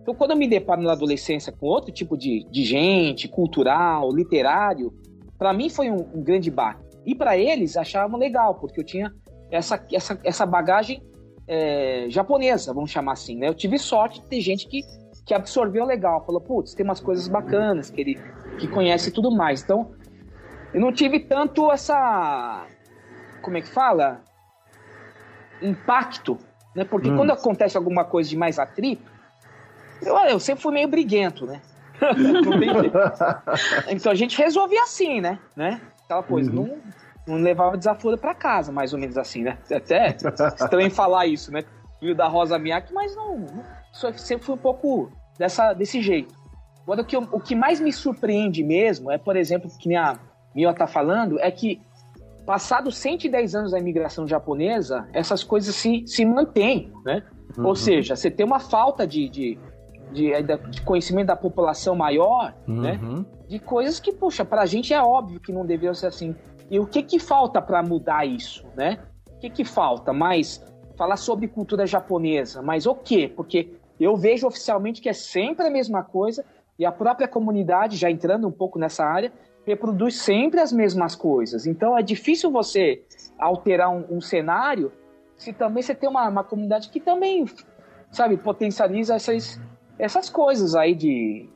[0.01, 4.93] Então, quando eu me deparo na adolescência com outro tipo de, de gente, cultural, literário,
[5.37, 6.83] para mim foi um, um grande baque.
[7.05, 9.11] E para eles achavam legal, porque eu tinha
[9.51, 11.03] essa, essa, essa bagagem
[11.47, 13.35] é, japonesa, vamos chamar assim.
[13.35, 13.47] Né?
[13.47, 14.81] Eu tive sorte de ter gente que,
[15.25, 18.19] que absorveu legal, falou, putz, tem umas coisas bacanas que ele
[18.59, 19.63] que conhece e tudo mais.
[19.63, 19.91] Então,
[20.73, 22.65] eu não tive tanto essa.
[23.41, 24.23] Como é que fala?
[25.61, 26.37] Impacto.
[26.75, 26.85] Né?
[26.85, 27.17] Porque hum.
[27.17, 29.10] quando acontece alguma coisa de mais atrito,
[30.01, 31.61] eu, eu sempre fui meio briguento, né?
[33.89, 35.39] então a gente resolvia assim, né?
[35.55, 35.79] né?
[36.05, 36.79] Aquela coisa, uhum.
[37.27, 39.57] não, não levava desaforo para casa, mais ou menos assim, né?
[39.71, 40.15] Até
[40.59, 41.63] estranho falar isso, né?
[41.99, 43.45] Filho da Rosa Miyake, mas não,
[44.17, 46.33] sempre foi um pouco dessa, desse jeito.
[46.83, 50.17] Agora, o que, o que mais me surpreende mesmo é, por exemplo, que nem a
[50.53, 51.79] Mia tá falando, é que
[52.45, 57.23] passados 110 anos da imigração japonesa, essas coisas se, se mantêm, né?
[57.57, 57.67] Uhum.
[57.67, 59.59] Ou seja, você tem uma falta de, de,
[60.11, 60.31] de,
[60.69, 62.99] de conhecimento da população maior, né?
[63.01, 63.17] uhum.
[63.17, 63.25] né?
[63.47, 66.35] De coisas que, puxa, pra gente é óbvio que não deveriam ser assim.
[66.69, 68.99] E o que que falta para mudar isso, né?
[69.29, 70.13] O que que falta?
[70.13, 70.63] Mais
[70.97, 73.31] falar sobre cultura japonesa, mas o quê?
[73.35, 76.45] Porque eu vejo oficialmente que é sempre a mesma coisa
[76.77, 79.31] e a própria comunidade, já entrando um pouco nessa área,
[79.65, 81.65] reproduz sempre as mesmas coisas.
[81.67, 83.03] Então é difícil você
[83.37, 84.91] alterar um, um cenário
[85.41, 87.45] se também você tem uma, uma comunidade que também,
[88.11, 89.59] sabe, potencializa essas,
[89.99, 91.49] essas coisas aí de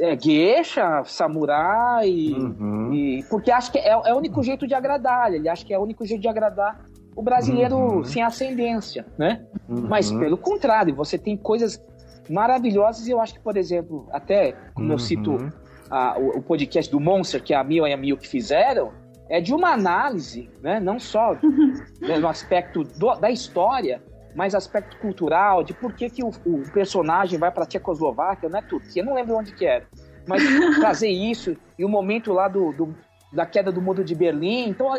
[0.00, 2.92] é, geisha, samurai, uhum.
[2.92, 5.78] e, porque acho que é, é, o único jeito de agradar, ele acha que é
[5.78, 8.04] o único jeito de agradar o brasileiro uhum.
[8.04, 9.46] sem ascendência, né?
[9.68, 9.86] Uhum.
[9.88, 11.82] Mas pelo contrário, você tem coisas
[12.28, 15.50] maravilhosas e eu acho que, por exemplo, até como eu cito uhum
[15.90, 18.92] a, o, o, podcast do Monster, que a Mil e a Mil que fizeram,
[19.28, 20.78] é de uma análise, né?
[20.78, 21.36] não só
[22.20, 24.02] no aspecto do, da história,
[24.36, 28.58] mas aspecto cultural, de por que, que o, o personagem vai para a Tchecoslováquia, não
[28.58, 29.86] é Turquia, não lembro onde que era.
[30.28, 30.42] Mas
[30.78, 32.94] trazer isso e o momento lá do, do,
[33.32, 34.94] da queda do muro de Berlim, então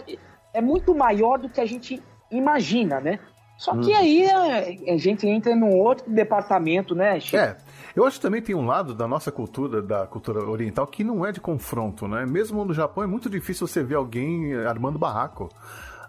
[0.52, 3.20] é muito maior do que a gente imagina, né?
[3.58, 3.96] Só que hum.
[3.96, 7.38] aí a, a, gente entra num outro departamento, né, Chico?
[7.38, 7.58] É,
[7.96, 11.24] eu acho que também tem um lado da nossa cultura, da cultura oriental, que não
[11.24, 12.26] é de confronto, né?
[12.26, 15.50] Mesmo no Japão é muito difícil você ver alguém armando barraco,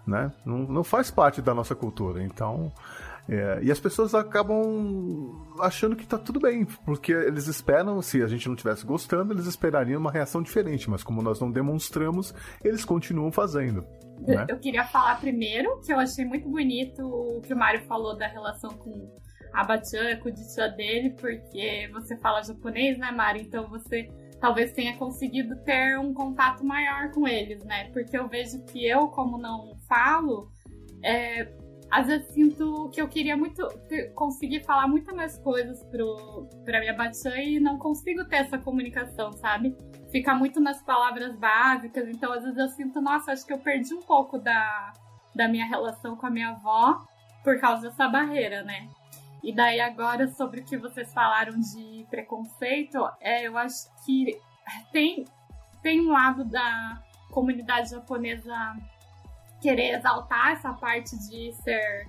[0.05, 0.31] né?
[0.43, 2.71] Não, não faz parte da nossa cultura, então...
[3.29, 8.27] É, e as pessoas acabam achando que tá tudo bem, porque eles esperam, se a
[8.27, 12.83] gente não estivesse gostando, eles esperariam uma reação diferente, mas como nós não demonstramos, eles
[12.83, 13.85] continuam fazendo.
[14.19, 14.47] Né?
[14.49, 18.27] Eu queria falar primeiro que eu achei muito bonito o que o Mário falou da
[18.27, 19.15] relação com
[19.53, 23.41] a Bachan, com o Dichan dele, porque você fala japonês, né, Mário?
[23.41, 27.91] Então você talvez tenha conseguido ter um contato maior com eles, né?
[27.91, 30.49] Porque eu vejo que eu, como não falo,
[31.03, 31.45] é,
[31.91, 33.67] às vezes sinto que eu queria muito
[34.13, 39.31] conseguir falar muito mais coisas pro, pra minha Bachan e não consigo ter essa comunicação,
[39.33, 39.75] sabe?
[40.11, 43.93] Fica muito nas palavras básicas, então às vezes eu sinto, nossa, acho que eu perdi
[43.93, 44.93] um pouco da,
[45.35, 47.05] da minha relação com a minha avó
[47.43, 48.87] por causa dessa barreira, né?
[49.41, 54.37] E daí agora sobre o que vocês falaram de preconceito, é, eu acho que
[54.91, 55.25] tem,
[55.81, 58.75] tem um lado da comunidade japonesa
[59.61, 62.07] querer exaltar essa parte de ser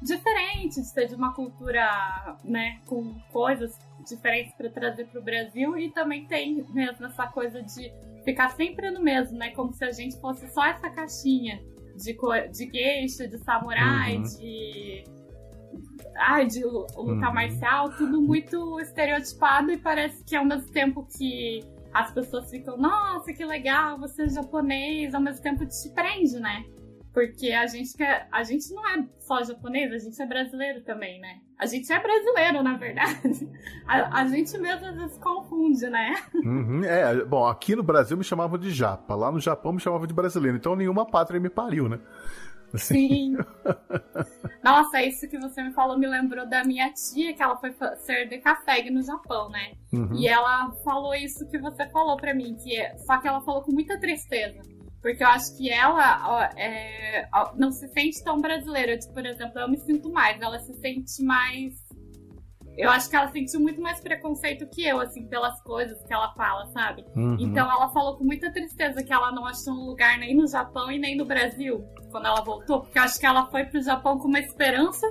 [0.00, 3.76] diferente, de ser de uma cultura, né, com coisas
[4.08, 7.92] diferentes para trazer para o Brasil e também tem mesmo essa coisa de
[8.24, 11.60] ficar sempre no mesmo, né, como se a gente fosse só essa caixinha
[11.96, 12.16] de
[12.52, 14.22] de geisha, de samurai, uhum.
[14.22, 15.04] de
[16.16, 17.34] ai, de luta uhum.
[17.34, 21.60] marcial, tudo muito estereotipado e parece que ao mesmo tempo que
[21.92, 26.64] as pessoas ficam, nossa, que legal, você é japonês, ao mesmo tempo te prende, né?
[27.18, 28.28] Porque a gente quer.
[28.30, 31.40] A gente não é só japonês, a gente é brasileiro também, né?
[31.58, 33.50] A gente é brasileiro, na verdade.
[33.88, 36.14] A, a gente mesmo às vezes confunde, né?
[36.32, 40.06] Uhum, é, bom, aqui no Brasil me chamavam de japa, lá no Japão me chamavam
[40.06, 41.98] de brasileiro, então nenhuma pátria me pariu, né?
[42.72, 43.08] Assim.
[43.08, 43.36] Sim.
[44.62, 48.28] Nossa, isso que você me falou me lembrou da minha tia, que ela foi ser
[48.28, 49.72] de café no Japão, né?
[49.92, 50.14] Uhum.
[50.14, 52.96] E ela falou isso que você falou pra mim, que é...
[52.98, 57.52] só que ela falou com muita tristeza porque eu acho que ela ó, é, ó,
[57.56, 58.98] não se sente tão brasileira.
[58.98, 60.40] Tipo, por exemplo, eu me sinto mais.
[60.40, 61.74] Ela se sente mais.
[62.76, 66.32] Eu acho que ela sentiu muito mais preconceito que eu, assim, pelas coisas que ela
[66.34, 67.04] fala, sabe?
[67.16, 67.36] Uhum.
[67.40, 70.90] Então ela falou com muita tristeza que ela não achou um lugar nem no Japão
[70.90, 72.82] e nem no Brasil quando ela voltou.
[72.82, 75.06] Porque eu acho que ela foi pro Japão com uma esperança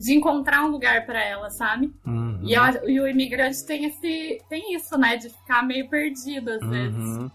[0.00, 1.92] de encontrar um lugar para ela, sabe?
[2.04, 2.40] Uhum.
[2.42, 2.54] E,
[2.90, 5.16] e, o imigrante tem esse tem isso, né?
[5.16, 6.70] De ficar meio perdido às uhum.
[6.70, 7.30] vezes.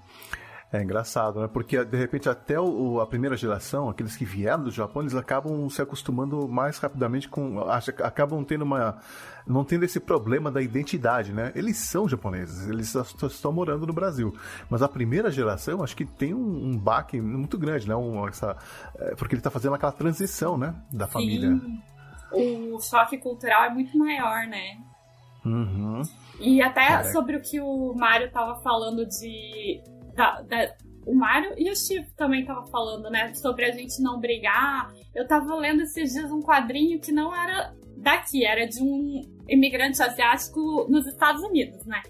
[0.72, 1.48] É engraçado, né?
[1.48, 5.70] Porque de repente até o, a primeira geração, aqueles que vieram do Japão, eles acabam
[5.70, 7.62] se acostumando mais rapidamente com.
[8.04, 9.00] acabam tendo uma.
[9.46, 11.54] não tendo esse problema da identidade, né?
[11.56, 14.36] Eles são japoneses, eles estão morando no Brasil.
[14.70, 17.96] Mas a primeira geração, acho que tem um, um baque muito grande, né?
[17.96, 18.58] Um, essa,
[19.00, 20.76] é, porque ele está fazendo aquela transição, né?
[20.92, 21.14] Da Sim.
[21.14, 21.62] família.
[22.30, 24.78] O choque cultural é muito maior, né?
[25.46, 26.02] Uhum.
[26.42, 29.82] E até sobre o que o Mário estava falando de
[30.18, 30.76] da, da,
[31.06, 33.34] o Mário e o Chico também tava falando, né?
[33.36, 34.92] Sobre a gente não brigar.
[35.16, 40.02] Eu tava lendo esses dias um quadrinho que não era daqui, era de um imigrante
[40.02, 42.02] asiático nos Estados Unidos, né?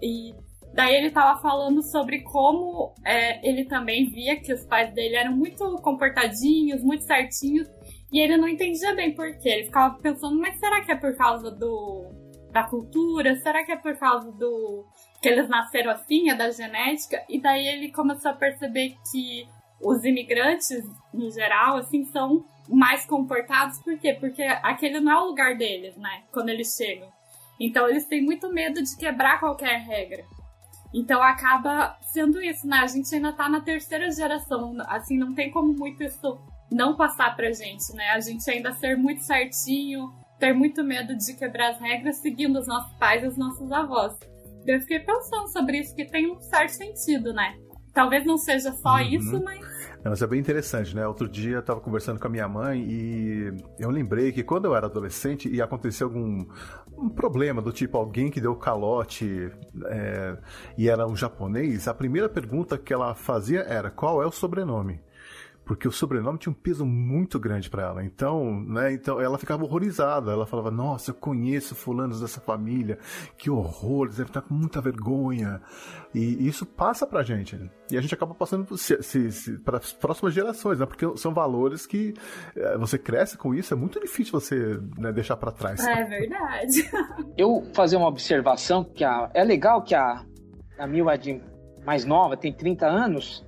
[0.00, 0.32] E
[0.74, 5.30] Daí ele tava falando sobre como é, ele também via que os pais dele eram
[5.30, 7.68] muito comportadinhos, muito certinhos,
[8.12, 9.50] e ele não entendia bem por quê.
[9.50, 12.10] Ele ficava pensando, mas será que é por causa do
[12.50, 13.36] da cultura?
[13.36, 14.84] Será que é por causa do
[15.24, 17.24] que eles nasceram assim, é da genética?
[17.30, 19.48] E daí ele começou a perceber que
[19.80, 20.84] os imigrantes,
[21.14, 23.80] no geral, assim, são mais comportados.
[23.80, 24.12] Por quê?
[24.12, 26.24] Porque aquele não é o lugar deles, né?
[26.30, 27.08] Quando eles chegam.
[27.58, 30.22] Então eles têm muito medo de quebrar qualquer regra.
[30.92, 32.80] Então acaba sendo isso, né?
[32.80, 36.38] A gente ainda tá na terceira geração, assim, não tem como muito isso
[36.70, 38.10] não passar pra gente, né?
[38.10, 42.66] A gente ainda ser muito certinho, ter muito medo de quebrar as regras seguindo os
[42.66, 44.14] nossos pais e os nossos avós.
[44.66, 47.54] Eu fiquei pensando sobre isso, que tem um certo sentido, né?
[47.92, 49.02] Talvez não seja só uhum.
[49.02, 49.60] isso, mas.
[50.02, 51.06] Não, mas é bem interessante, né?
[51.06, 54.74] Outro dia eu estava conversando com a minha mãe e eu lembrei que quando eu
[54.74, 56.44] era adolescente e aconteceu algum
[56.96, 59.50] um problema do tipo alguém que deu calote
[59.86, 60.36] é,
[60.76, 65.00] e era um japonês, a primeira pergunta que ela fazia era qual é o sobrenome
[65.64, 68.04] porque o sobrenome tinha um peso muito grande para ela.
[68.04, 70.32] Então, né, então ela ficava horrorizada.
[70.32, 72.98] Ela falava: "Nossa, eu conheço fulanos dessa família.
[73.36, 75.60] Que horror, eles devem estar com muita vergonha".
[76.14, 77.58] E isso passa pra gente.
[77.90, 78.66] E a gente acaba passando
[79.64, 80.86] para as próximas gerações, né?
[80.86, 82.14] Porque são valores que
[82.54, 85.80] é, você cresce com isso, é muito difícil você né, deixar para trás.
[85.86, 86.90] É verdade.
[87.36, 90.24] eu fazer uma observação que a, é legal que a
[90.78, 91.40] a Mil de
[91.84, 93.43] mais nova, tem 30 anos,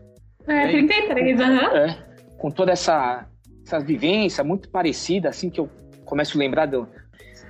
[0.46, 1.52] é, 33, aham.
[1.52, 1.76] Uhum.
[1.76, 1.98] É,
[2.38, 3.26] com toda essa,
[3.64, 5.68] essa vivência muito parecida, assim, que eu
[6.04, 6.88] começo a lembrar do.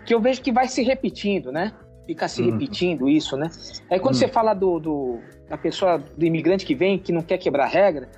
[0.04, 1.72] Que eu vejo que vai se repetindo, né?
[2.06, 2.52] Fica se uhum.
[2.52, 3.50] repetindo isso, né?
[3.90, 4.20] Aí quando uhum.
[4.20, 8.08] você fala do, do, da pessoa, do imigrante que vem, que não quer quebrar regra,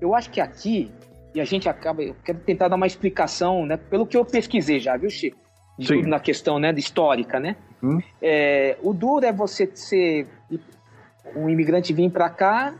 [0.00, 0.92] eu acho que aqui,
[1.34, 2.02] e a gente acaba.
[2.02, 3.76] Eu quero tentar dar uma explicação, né?
[3.76, 5.38] Pelo que eu pesquisei já, viu, Chico?
[5.78, 7.56] De tudo na questão né, histórica, né?
[7.82, 8.00] Hum.
[8.20, 10.26] É, o duro é você ser
[11.34, 12.74] um imigrante vir para cá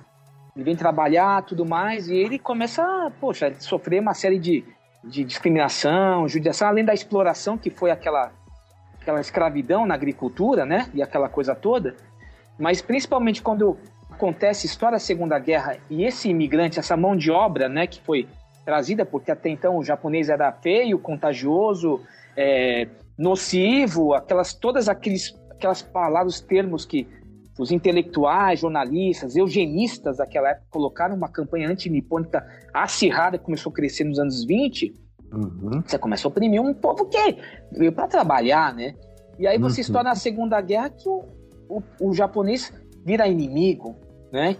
[0.60, 4.62] ele vem trabalhar, tudo mais, e ele começa, poxa, a sofrer uma série de,
[5.02, 8.30] de discriminação, judiação, além da exploração que foi aquela,
[9.00, 11.96] aquela escravidão na agricultura, né, e aquela coisa toda,
[12.58, 13.78] mas principalmente quando
[14.10, 18.28] acontece história da Segunda Guerra e esse imigrante, essa mão de obra, né, que foi
[18.62, 22.02] trazida, porque até então o japonês era feio, contagioso,
[22.36, 27.08] é, nocivo, aquelas, todas aqueles, aquelas palavras, termos que
[27.60, 32.42] os intelectuais, jornalistas, eugenistas daquela época colocaram uma campanha anti-nipônica
[32.72, 34.94] acirrada que começou a crescer nos anos 20,
[35.30, 35.82] uhum.
[35.86, 37.36] você começa a oprimir um povo que
[37.70, 38.94] veio para trabalhar, né?
[39.38, 39.82] E aí você uhum.
[39.82, 41.24] estoura na Segunda Guerra que o,
[41.68, 42.72] o, o japonês
[43.04, 43.94] vira inimigo,
[44.32, 44.56] né?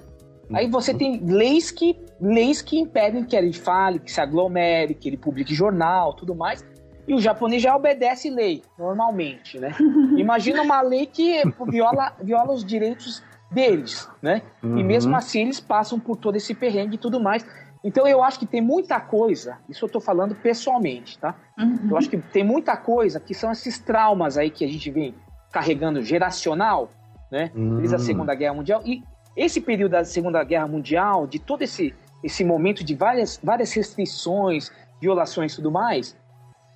[0.53, 5.09] Aí você tem leis que leis que impedem que ele fale, que se aglomere, que
[5.09, 6.63] ele publique jornal, tudo mais.
[7.11, 9.75] E o japonês já obedece lei, normalmente, né?
[10.17, 13.21] Imagina uma lei que viola, viola os direitos
[13.51, 14.43] deles, né?
[14.63, 14.79] Uhum.
[14.79, 17.45] E mesmo assim eles passam por todo esse perrengue e tudo mais.
[17.83, 21.35] Então eu acho que tem muita coisa, isso eu tô falando pessoalmente, tá?
[21.59, 21.89] Uhum.
[21.91, 25.13] Eu acho que tem muita coisa que são esses traumas aí que a gente vem
[25.51, 26.91] carregando geracional,
[27.29, 27.51] né?
[27.57, 27.79] Uhum.
[27.79, 28.83] Desde a Segunda Guerra Mundial.
[28.85, 29.03] E
[29.37, 31.93] esse período da Segunda Guerra Mundial, de todo esse,
[32.23, 34.71] esse momento de várias, várias restrições,
[35.01, 36.17] violações e tudo mais,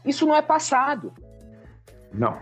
[0.05, 1.13] isso não é passado.
[2.13, 2.39] Não.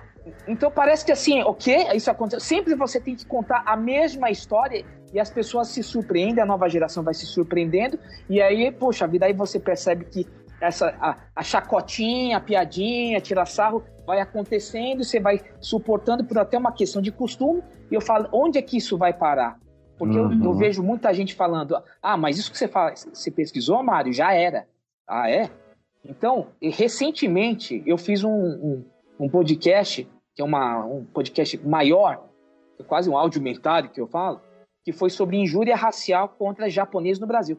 [0.47, 2.41] Então parece que assim, ok, isso aconteceu.
[2.41, 6.69] Sempre você tem que contar a mesma história e as pessoas se surpreendem, a nova
[6.69, 7.99] geração vai se surpreendendo,
[8.31, 10.27] e aí, poxa vida, aí você percebe que
[10.61, 16.57] essa a, a chacotinha, a piadinha, tirar sarro vai acontecendo, você vai suportando por até
[16.57, 19.59] uma questão de costume, e eu falo, onde é que isso vai parar?
[19.99, 20.33] Porque uhum.
[20.33, 24.13] eu, eu, vejo muita gente falando, ah, mas isso que você fala, você pesquisou, Mário,
[24.13, 24.67] já era.
[25.07, 25.51] Ah, é?
[26.05, 28.85] Então, recentemente, eu fiz um, um,
[29.21, 32.29] um podcast, que é uma, um podcast maior,
[32.79, 34.41] é quase um audiomentário que eu falo,
[34.85, 37.57] que foi sobre injúria racial contra japoneses no Brasil.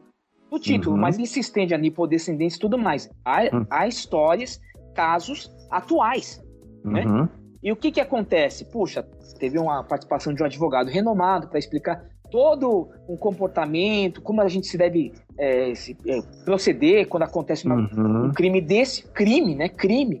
[0.50, 1.00] O título, uhum.
[1.00, 3.10] mas ele se estende a nipodescendência e tudo mais.
[3.24, 3.66] Há, uhum.
[3.70, 4.60] há histórias,
[4.94, 6.42] casos atuais,
[6.84, 7.04] né?
[7.06, 7.28] Uhum.
[7.62, 8.66] E o que que acontece?
[8.66, 9.02] Puxa,
[9.38, 12.04] teve uma participação de um advogado renomado para explicar
[12.34, 17.76] todo um comportamento, como a gente se deve é, se, é, proceder quando acontece uma,
[17.76, 18.24] uhum.
[18.26, 19.68] um crime desse, crime, né?
[19.68, 20.18] Crime.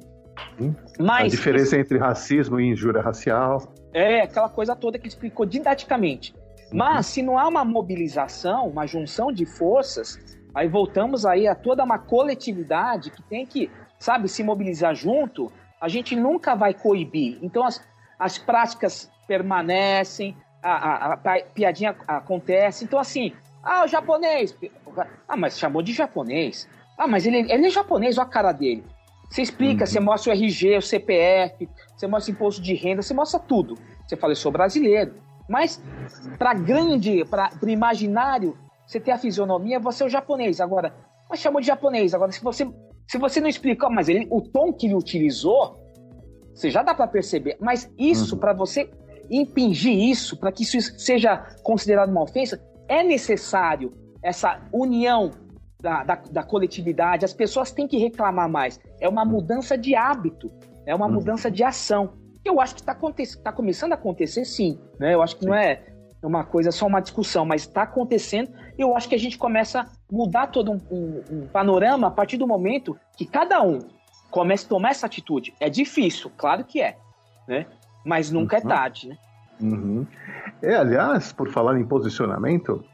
[0.96, 3.74] Mas, a diferença entre racismo e injúria racial.
[3.92, 6.32] É, aquela coisa toda que explicou didaticamente.
[6.32, 6.78] Uhum.
[6.78, 10.16] Mas se não há uma mobilização, uma junção de forças,
[10.54, 15.50] aí voltamos aí a toda uma coletividade que tem que, sabe, se mobilizar junto,
[15.80, 17.40] a gente nunca vai coibir.
[17.42, 17.84] Então as,
[18.20, 22.84] as práticas permanecem, a, a, a piadinha acontece.
[22.84, 24.56] Então, assim, ah, o japonês.
[25.28, 26.68] Ah, mas chamou de japonês.
[26.96, 28.84] Ah, mas ele, ele é japonês, olha a cara dele.
[29.30, 29.86] Você explica, uhum.
[29.86, 33.76] você mostra o RG, o CPF, você mostra o imposto de renda, você mostra tudo.
[34.06, 35.14] Você fala, eu sou brasileiro.
[35.48, 35.82] Mas
[36.38, 38.56] para grande, para o imaginário,
[38.86, 40.60] você ter a fisionomia, você é o japonês.
[40.60, 40.94] Agora,
[41.28, 42.14] mas chamou de japonês.
[42.14, 42.70] Agora, se você,
[43.06, 45.76] se você não explicar, mas ele, o tom que ele utilizou,
[46.54, 47.56] você já dá para perceber.
[47.60, 48.40] Mas isso, uhum.
[48.40, 48.90] para você
[49.30, 55.30] impingir isso, para que isso seja considerado uma ofensa, é necessário essa união
[55.80, 57.24] da, da, da, coletividade.
[57.24, 58.80] As pessoas têm que reclamar mais.
[59.00, 60.50] É uma mudança de hábito,
[60.86, 61.12] é uma uhum.
[61.12, 62.14] mudança de ação.
[62.44, 64.78] Eu acho que está tá começando a acontecer, sim.
[64.98, 65.14] Né?
[65.14, 65.48] Eu acho que sim.
[65.48, 65.82] não é
[66.22, 68.50] uma coisa, só uma discussão, mas está acontecendo.
[68.78, 72.36] Eu acho que a gente começa a mudar todo um, um, um panorama a partir
[72.36, 73.78] do momento que cada um
[74.30, 75.54] comece a tomar essa atitude.
[75.60, 76.96] É difícil, claro que é,
[77.46, 77.66] né?
[78.04, 78.66] Mas nunca é uhum.
[78.66, 79.16] é tarde, né?
[79.60, 80.06] Uhum.
[80.62, 82.84] É, aliás, por falar em posicionamento,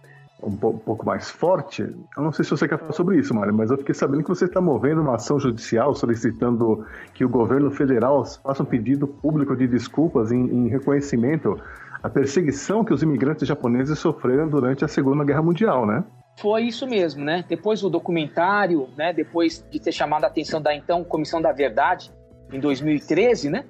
[0.42, 1.82] um pouco mais forte.
[1.82, 4.28] Eu não sei se você quer falar sobre isso, Mário, mas eu fiquei sabendo que
[4.28, 9.56] você está movendo uma ação judicial solicitando que o governo federal faça um pedido público
[9.56, 11.60] de desculpas em, em reconhecimento
[12.02, 16.02] à perseguição que os imigrantes japoneses sofreram durante a Segunda Guerra Mundial, né?
[16.38, 17.44] Foi isso mesmo, né?
[17.46, 19.12] Depois do documentário, né?
[19.12, 22.10] Depois de ter chamado a atenção da então Comissão da Verdade
[22.50, 23.64] em 2013, né?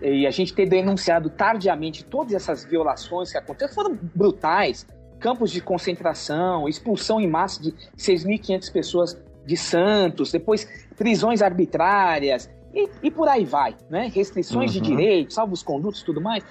[0.00, 4.86] E a gente ter denunciado tardiamente todas essas violações que aconteceram, foram brutais,
[5.18, 12.88] campos de concentração, expulsão em massa de 6.500 pessoas de Santos, depois prisões arbitrárias e,
[13.02, 14.10] e por aí vai, né?
[14.14, 14.82] Restrições uhum.
[14.82, 16.44] de direitos, salvos condutos, tudo mais.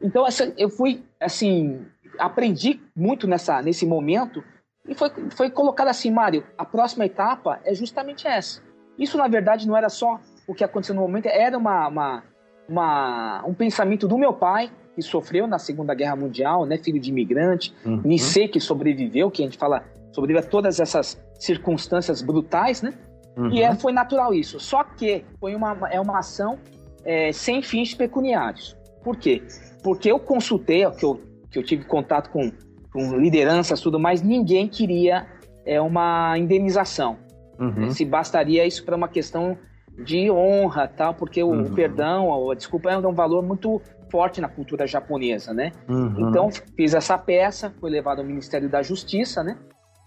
[0.00, 1.84] Então essa, eu fui assim,
[2.18, 4.42] aprendi muito nessa nesse momento
[4.88, 8.62] e foi foi colocado assim, Mário, a próxima etapa é justamente essa.
[8.98, 12.22] Isso na verdade não era só o que aconteceu no momento, era uma, uma,
[12.68, 17.10] uma um pensamento do meu pai que sofreu na Segunda Guerra Mundial, né, filho de
[17.10, 18.00] imigrante, uhum.
[18.48, 22.94] Que sobreviveu, que a gente fala sobreviveu a todas essas circunstâncias brutais, né?
[23.36, 23.50] Uhum.
[23.50, 24.58] E é, foi natural isso.
[24.58, 26.58] Só que foi uma, é uma ação
[27.04, 28.74] é, sem fins pecuniários.
[29.04, 29.42] Por quê?
[29.82, 32.50] Porque eu consultei, que eu, que eu tive contato com,
[32.90, 35.26] com lideranças tudo mais, ninguém queria
[35.66, 37.18] é, uma indenização.
[37.60, 37.90] Uhum.
[37.90, 39.56] Se bastaria isso para uma questão
[39.98, 41.74] de honra, tal, porque o, uhum.
[41.74, 43.80] perdão, a desculpa é um valor muito
[44.10, 45.72] forte na cultura japonesa, né?
[45.88, 46.28] Uhum.
[46.28, 49.56] Então fiz essa peça, foi levado ao Ministério da Justiça, né?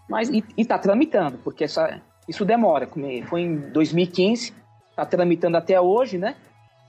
[0.10, 2.88] Mas e, está tramitando, porque essa, isso demora.
[3.28, 4.54] Foi em 2015,
[4.90, 6.36] está tramitando até hoje, né?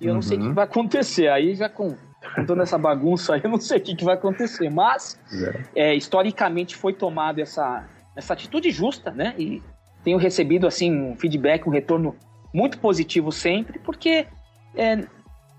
[0.01, 0.15] E eu uhum.
[0.17, 0.55] não sei o que uhum.
[0.55, 1.29] vai acontecer.
[1.29, 1.95] Aí já com,
[2.35, 4.71] com toda essa bagunça aí, eu não sei o que, que vai acontecer.
[4.71, 5.19] Mas
[5.75, 5.91] é.
[5.91, 7.87] É, historicamente foi tomada essa
[8.17, 9.35] essa atitude justa, né?
[9.39, 9.63] E
[10.05, 12.15] tenho recebido assim um feedback, um retorno
[12.53, 14.27] muito positivo sempre, porque
[14.75, 15.07] é,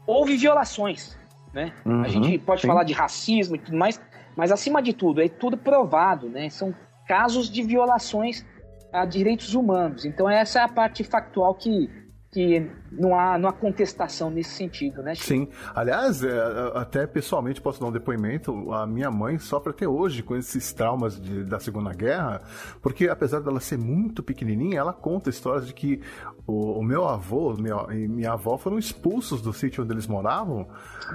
[0.05, 1.17] houve violações,
[1.53, 1.73] né?
[1.85, 2.67] Uhum, a gente pode sim.
[2.67, 4.01] falar de racismo e tudo mais,
[4.35, 6.49] mas acima de tudo, é tudo provado, né?
[6.49, 6.73] São
[7.07, 8.45] casos de violações
[8.91, 10.05] a direitos humanos.
[10.05, 11.89] Então essa é a parte factual que
[12.31, 15.15] que não há, não há contestação nesse sentido, né?
[15.15, 15.27] Chico?
[15.27, 15.47] Sim.
[15.73, 16.31] Aliás, é,
[16.75, 18.71] até pessoalmente posso dar um depoimento.
[18.73, 22.41] A minha mãe sofre até hoje com esses traumas de, da Segunda Guerra,
[22.81, 26.01] porque apesar dela ser muito pequenininha, ela conta histórias de que
[26.45, 30.67] o, o meu avô minha, e minha avó foram expulsos do sítio onde eles moravam.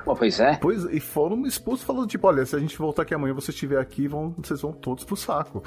[0.05, 0.57] Pô, pois é.
[0.57, 3.79] Pois, e foram expulsos falando, tipo, olha, se a gente voltar aqui amanhã você estiver
[3.79, 5.63] aqui, vão, vocês vão todos pro saco.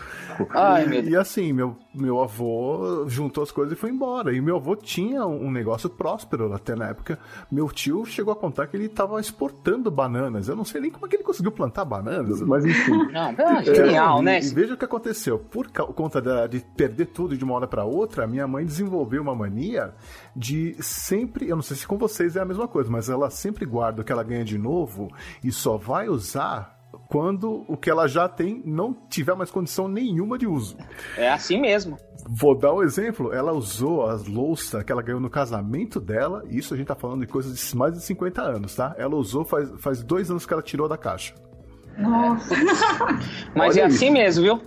[0.51, 4.33] Ai, e, e assim, meu, meu avô juntou as coisas e foi embora.
[4.33, 7.19] E meu avô tinha um negócio próspero até na época.
[7.51, 10.47] Meu tio chegou a contar que ele estava exportando bananas.
[10.47, 13.11] Eu não sei nem como é que ele conseguiu plantar bananas, mas enfim.
[13.11, 14.39] Não, é, genial, né?
[14.39, 15.37] E, e veja o que aconteceu.
[15.37, 19.35] Por conta da, de perder tudo de uma hora para outra, minha mãe desenvolveu uma
[19.35, 19.93] mania
[20.33, 23.65] de sempre, eu não sei se com vocês é a mesma coisa, mas ela sempre
[23.65, 25.11] guarda o que ela ganha de novo
[25.43, 30.37] e só vai usar quando o que ela já tem não tiver mais condição nenhuma
[30.37, 30.77] de uso.
[31.17, 31.97] É assim mesmo.
[32.27, 33.33] Vou dar um exemplo.
[33.33, 36.43] Ela usou as louças que ela ganhou no casamento dela.
[36.49, 38.95] Isso a gente tá falando de coisas de mais de 50 anos, tá?
[38.97, 41.33] Ela usou faz, faz dois anos que ela tirou da caixa.
[41.97, 42.55] Nossa.
[43.55, 44.61] Mas Olha é assim mesmo, viu?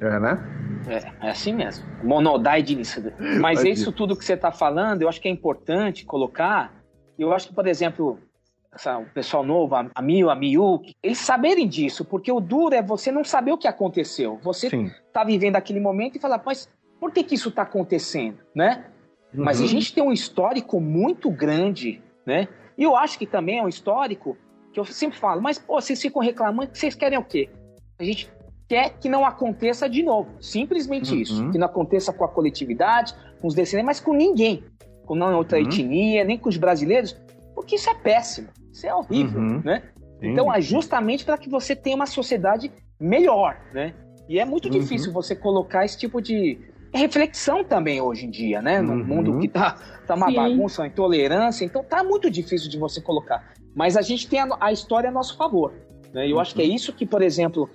[0.00, 0.58] É, né?
[0.86, 1.84] É, é assim mesmo.
[2.02, 2.80] Monodai de
[3.40, 6.72] Mas isso tudo que você tá falando, eu acho que é importante colocar.
[7.18, 8.18] Eu acho que, por exemplo,
[8.86, 12.82] o pessoal novo, a, a Mil, a Miu, eles saberem disso, porque o duro é
[12.82, 14.38] você não saber o que aconteceu.
[14.42, 14.90] Você Sim.
[15.12, 16.68] tá vivendo aquele momento e fala, mas
[17.00, 18.86] por que, que isso está acontecendo, né?
[19.34, 19.44] Uhum.
[19.44, 22.48] Mas a gente tem um histórico muito grande, né?
[22.76, 24.36] E eu acho que também é um histórico
[24.72, 27.48] que eu sempre falo, mas pô, vocês ficam reclamando vocês querem o quê?
[27.98, 28.30] A gente
[28.68, 30.30] quer que não aconteça de novo.
[30.40, 31.20] Simplesmente uhum.
[31.20, 31.50] isso.
[31.50, 34.62] Que não aconteça com a coletividade, com os descendentes, mas com ninguém.
[35.06, 35.64] Com não outra uhum.
[35.64, 37.18] etnia, nem com os brasileiros,
[37.54, 38.48] porque isso é péssimo.
[38.78, 39.60] Isso é horrível, uhum.
[39.64, 39.82] né?
[40.20, 40.30] Sim.
[40.30, 42.70] Então é justamente para que você tenha uma sociedade
[43.00, 43.92] melhor, né?
[44.28, 44.78] E é muito uhum.
[44.78, 46.58] difícil você colocar esse tipo de
[46.94, 48.80] reflexão também hoje em dia, né?
[48.80, 49.04] No uhum.
[49.04, 49.76] mundo que tá,
[50.06, 50.36] tá uma Sim.
[50.36, 53.52] bagunça, uma intolerância, então tá muito difícil de você colocar.
[53.74, 55.72] Mas a gente tem a, a história a nosso favor.
[56.12, 56.28] Né?
[56.28, 56.74] E eu acho que é uhum.
[56.74, 57.68] isso que, por exemplo,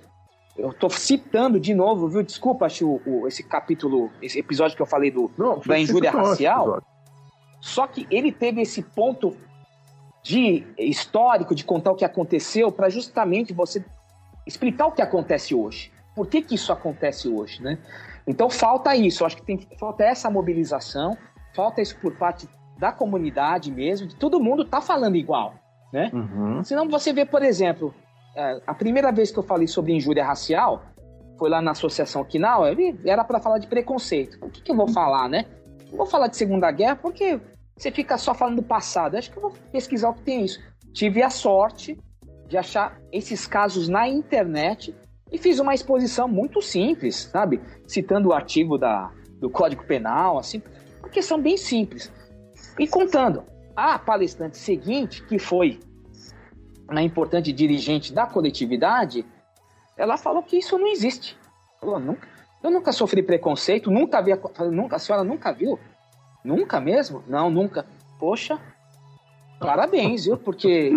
[0.56, 2.22] eu estou citando de novo, viu?
[2.22, 6.82] Desculpa, acho o, esse capítulo, esse episódio que eu falei do, Não, da injúria racial.
[7.60, 9.36] Só que ele teve esse ponto
[10.24, 13.84] de histórico de contar o que aconteceu para justamente você
[14.46, 15.92] explicar o que acontece hoje.
[16.16, 17.78] Por que, que isso acontece hoje, né?
[18.26, 21.16] Então falta isso, eu acho que tem falta essa mobilização,
[21.54, 22.48] falta isso por parte
[22.78, 25.54] da comunidade mesmo, de todo mundo tá falando igual,
[25.92, 26.10] né?
[26.12, 26.64] Uhum.
[26.64, 27.94] Senão você vê, por exemplo,
[28.34, 30.84] é, a primeira vez que eu falei sobre injúria racial
[31.38, 32.62] foi lá na Associação Quinal,
[33.04, 34.38] era para falar de preconceito.
[34.40, 35.44] O que, que eu vou falar, né?
[35.90, 37.38] Não vou falar de Segunda Guerra porque
[37.76, 39.16] você fica só falando do passado.
[39.16, 40.60] Acho que eu vou pesquisar o que tem isso.
[40.92, 41.98] Tive a sorte
[42.48, 44.94] de achar esses casos na internet
[45.32, 47.60] e fiz uma exposição muito simples, sabe?
[47.86, 49.10] Citando o artigo da,
[49.40, 50.62] do Código Penal, assim,
[51.00, 52.12] porque são bem simples.
[52.78, 53.44] E contando,
[53.74, 55.80] a palestrante seguinte, que foi
[56.88, 59.26] uma importante dirigente da coletividade,
[59.96, 61.36] ela falou que isso não existe.
[61.80, 62.28] Falou, nunca,
[62.62, 64.32] eu nunca sofri preconceito, nunca vi,
[64.70, 65.78] nunca, a senhora nunca viu?
[66.44, 67.22] Nunca mesmo?
[67.26, 67.86] Não, nunca.
[68.18, 68.60] Poxa,
[69.58, 70.36] parabéns, viu?
[70.36, 70.92] Porque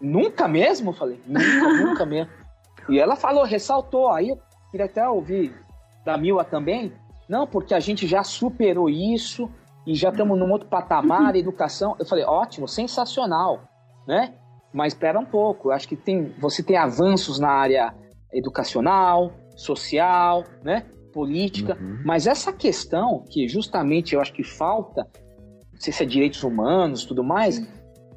[0.00, 0.92] nunca mesmo?
[0.92, 2.30] Falei, nunca, nunca mesmo.
[2.88, 4.38] E ela falou, ressaltou, aí eu
[4.70, 5.54] queria até ouvir
[6.04, 6.92] da Mila também,
[7.28, 9.48] não, porque a gente já superou isso
[9.86, 11.96] e já estamos num outro patamar, educação.
[11.98, 13.62] Eu falei, ótimo, sensacional,
[14.06, 14.34] né?
[14.72, 17.94] Mas espera um pouco, eu acho que tem, você tem avanços na área
[18.32, 20.86] educacional, social, né?
[21.12, 22.00] Política, uhum.
[22.04, 25.06] mas essa questão que justamente eu acho que falta,
[25.72, 27.68] não sei se é direitos humanos tudo mais, Sim.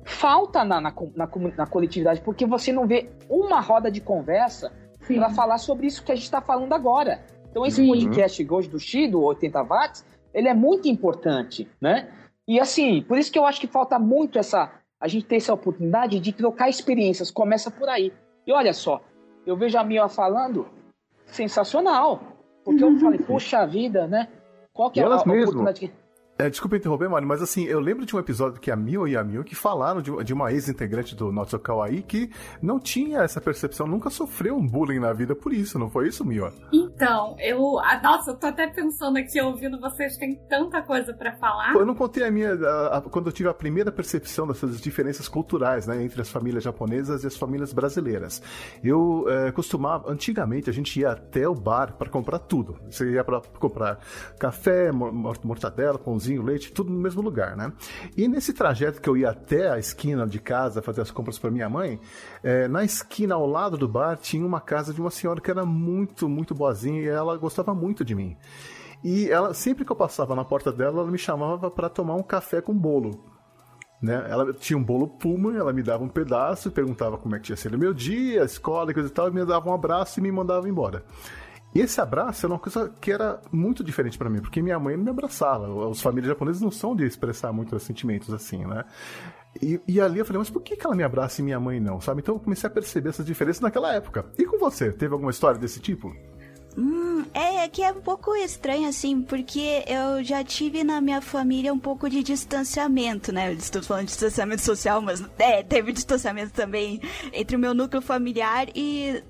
[0.04, 4.72] falta na, na, na, na, coletividade, porque você não vê uma roda de conversa
[5.06, 7.24] para falar sobre isso que a gente está falando agora.
[7.50, 7.90] Então esse uhum.
[7.90, 12.10] podcast hoje do Xi, do 80 watts, ele é muito importante, né?
[12.48, 15.54] E assim, por isso que eu acho que falta muito essa a gente ter essa
[15.54, 17.30] oportunidade de trocar experiências.
[17.30, 18.12] Começa por aí.
[18.46, 19.02] E olha só,
[19.46, 20.68] eu vejo a Mia falando,
[21.26, 22.35] sensacional.
[22.66, 24.28] Porque eu falei, poxa vida, né?
[24.74, 25.94] Qual que é a, a oportunidade que
[26.38, 29.16] é, desculpa interromper, mano, mas assim, eu lembro de um episódio que a Mio e
[29.16, 32.30] a Mio que falaram de, de uma ex-integrante do Not So Kawaii que
[32.62, 36.26] não tinha essa percepção, nunca sofreu um bullying na vida por isso, não foi isso,
[36.26, 36.52] Mio?
[36.74, 37.80] Então, eu.
[37.80, 41.72] Ah, nossa, eu tô até pensando aqui, ouvindo vocês, tem tanta coisa para falar.
[41.72, 42.54] Pô, eu não contei a minha.
[42.54, 46.66] A, a, quando eu tive a primeira percepção dessas diferenças culturais, né, entre as famílias
[46.66, 48.42] japonesas e as famílias brasileiras.
[48.84, 52.78] Eu é, costumava, antigamente, a gente ia até o bar para comprar tudo.
[52.90, 54.00] Você ia para comprar
[54.38, 57.72] café, mortadela, pãozinho pãozinho, leite, tudo no mesmo lugar, né?
[58.18, 61.52] E nesse trajeto que eu ia até a esquina de casa fazer as compras para
[61.52, 62.00] minha mãe,
[62.44, 65.66] é, na esquina ao lado do bar tinha uma casa de uma senhora que era
[65.66, 68.36] muito, muito boazinha e ela gostava muito de mim.
[69.04, 72.24] E ela, sempre que eu passava na porta dela, ela me chamava para tomar um
[72.24, 73.24] café com bolo.
[74.02, 74.26] Né?
[74.30, 77.56] Ela tinha um bolo Puma, ela me dava um pedaço, perguntava como é que tinha
[77.56, 80.24] sido o meu dia, a escola, coisa e tal, e me dava um abraço e
[80.24, 81.04] me mandava embora.
[81.76, 84.96] E esse abraço era uma coisa que era muito diferente para mim, porque minha mãe
[84.96, 85.68] não me abraçava.
[85.68, 88.86] Os famílias japoneses não são de expressar muitos sentimentos assim, né?
[89.62, 91.80] E, e, ali eu falei, mas por que, que ela me abraça e minha mãe
[91.80, 92.22] não, sabe?
[92.22, 94.26] Então eu comecei a perceber essas diferenças naquela época.
[94.38, 96.16] E com você, teve alguma história desse tipo?
[96.78, 101.74] Hum, é que é um pouco estranho, assim, porque eu já tive na minha família
[101.74, 103.50] um pouco de distanciamento, né?
[103.50, 107.02] Eu estou falando de distanciamento social, mas é, teve distanciamento também
[107.34, 109.24] entre o meu núcleo familiar e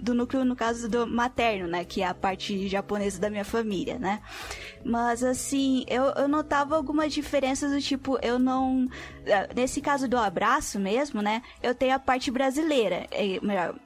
[0.00, 1.84] do núcleo, no caso, do materno, né?
[1.84, 4.20] Que é a parte japonesa da minha família, né?
[4.84, 8.88] Mas assim, eu, eu notava algumas diferenças do tipo, eu não.
[9.24, 11.42] Eh, nesse caso do abraço mesmo, né?
[11.62, 13.38] Eu tenho a parte brasileira, é,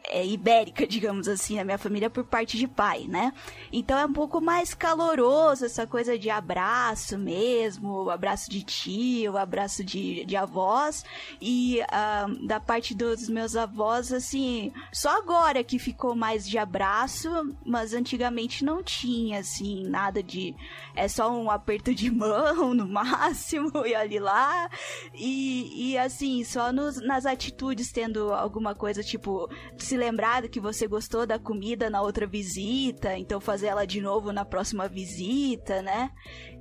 [0.08, 3.32] é ibérica, digamos assim, na minha família por parte de pai, né?
[3.72, 9.84] Então é um pouco mais caloroso essa coisa de abraço mesmo, abraço de tio, abraço
[9.84, 11.04] de, de avós.
[11.40, 17.28] E uh, da parte dos meus avós, assim, só agora que ficou mais de abraço,
[17.64, 20.54] mas antigamente não tinha, assim, nada de
[20.96, 24.68] é só um aperto de mão no máximo e olhe lá.
[25.14, 30.88] E, e assim, só nos, nas atitudes tendo alguma coisa tipo se lembrar que você
[30.88, 36.10] gostou da comida na outra visita, então fazer ela de novo na próxima visita, né?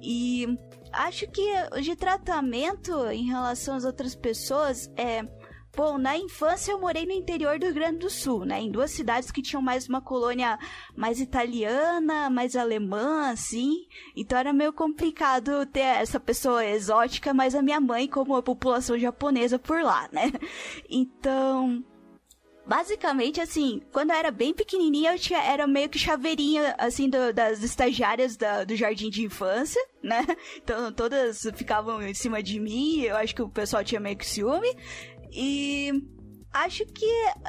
[0.02, 0.48] E
[0.92, 1.46] acho que
[1.82, 5.24] de tratamento em relação às outras pessoas é
[5.76, 8.62] Bom, na infância eu morei no interior do Rio Grande do Sul, né?
[8.62, 10.58] Em duas cidades que tinham mais uma colônia
[10.96, 13.86] mais italiana, mais alemã, assim.
[14.16, 18.98] Então era meio complicado ter essa pessoa exótica, mas a minha mãe como a população
[18.98, 20.32] japonesa por lá, né?
[20.90, 21.84] Então,
[22.66, 27.34] basicamente, assim, quando eu era bem pequenininha, eu tinha, era meio que chaveirinha, assim, do,
[27.34, 30.26] das estagiárias da, do jardim de infância, né?
[30.58, 34.26] Então, todas ficavam em cima de mim, eu acho que o pessoal tinha meio que
[34.26, 34.76] ciúme.
[35.32, 35.92] E
[36.52, 37.06] acho que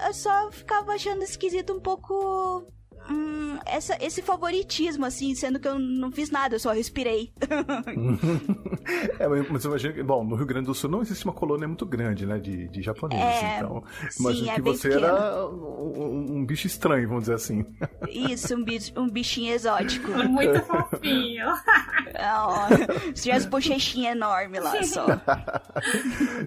[0.07, 2.72] eu só ficava achando esquisito um pouco
[3.11, 7.32] hum, essa, esse favoritismo, assim, sendo que eu não fiz nada, eu só respirei.
[9.18, 11.84] é, mas imagina que, bom, no Rio Grande do Sul não existe uma colônia muito
[11.84, 13.82] grande, né, de, de japoneses, é, então
[14.20, 15.07] imagino é que você pequeno.
[15.07, 17.64] era um, um, bicho estranho, vamos dizer assim.
[18.09, 20.11] Isso, um, bicho, um bichinho exótico.
[20.28, 21.46] Muito fofinho.
[21.48, 25.07] oh, se tivesse bochechinha enorme lá só.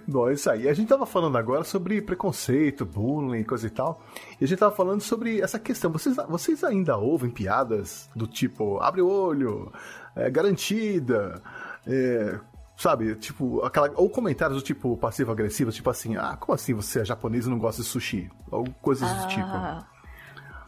[0.07, 0.67] bom, é isso aí.
[0.67, 4.01] A gente tava falando agora sobre preconceito, bullying, coisa e tal,
[4.39, 5.91] e a gente tava falando sobre essa questão.
[5.91, 9.71] Vocês, vocês ainda ouvem piadas do tipo, abre o olho,
[10.15, 11.41] é, garantida,
[11.85, 12.39] é,
[12.77, 17.05] sabe, tipo, aquela, ou comentários do tipo passivo-agressivo, tipo assim, ah, como assim você é
[17.05, 18.29] japonês e não gosta de sushi?
[18.49, 19.13] Ou coisas ah.
[19.13, 19.99] do tipo.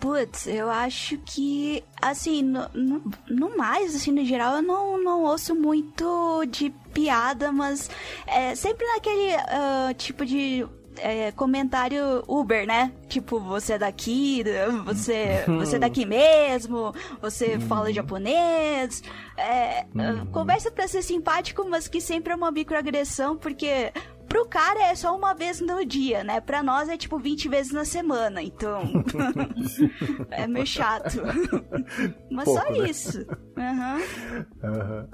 [0.02, 5.24] Putz, eu acho que, assim, no, no, no, mais, assim, no geral, eu não, não
[5.24, 7.88] ouço muito de piada, mas
[8.26, 10.68] é sempre naquele uh, tipo de
[11.02, 12.92] é, comentário Uber, né?
[13.08, 14.44] Tipo, você é daqui,
[14.86, 17.62] você, você é daqui mesmo, você uhum.
[17.62, 19.04] fala japonês.
[19.38, 20.26] É, uhum.
[20.28, 23.92] Conversa pra ser simpático, mas que sempre é uma microagressão, porque
[24.32, 26.40] pro cara é só uma vez no dia, né?
[26.40, 28.82] Pra nós é tipo 20 vezes na semana, então.
[30.32, 31.18] é meio chato.
[32.32, 32.90] Mas Pouco, só né?
[32.90, 33.20] isso.
[33.58, 34.72] Uhum.
[34.72, 35.08] Uhum.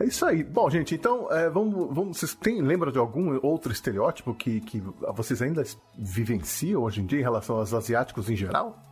[0.00, 0.42] É isso aí.
[0.42, 2.18] Bom, gente, então, é, vamos, vamos.
[2.18, 4.82] Vocês têm, lembram de algum outro estereótipo que, que
[5.14, 5.62] vocês ainda
[5.98, 8.82] vivenciam hoje em dia em relação aos asiáticos em geral?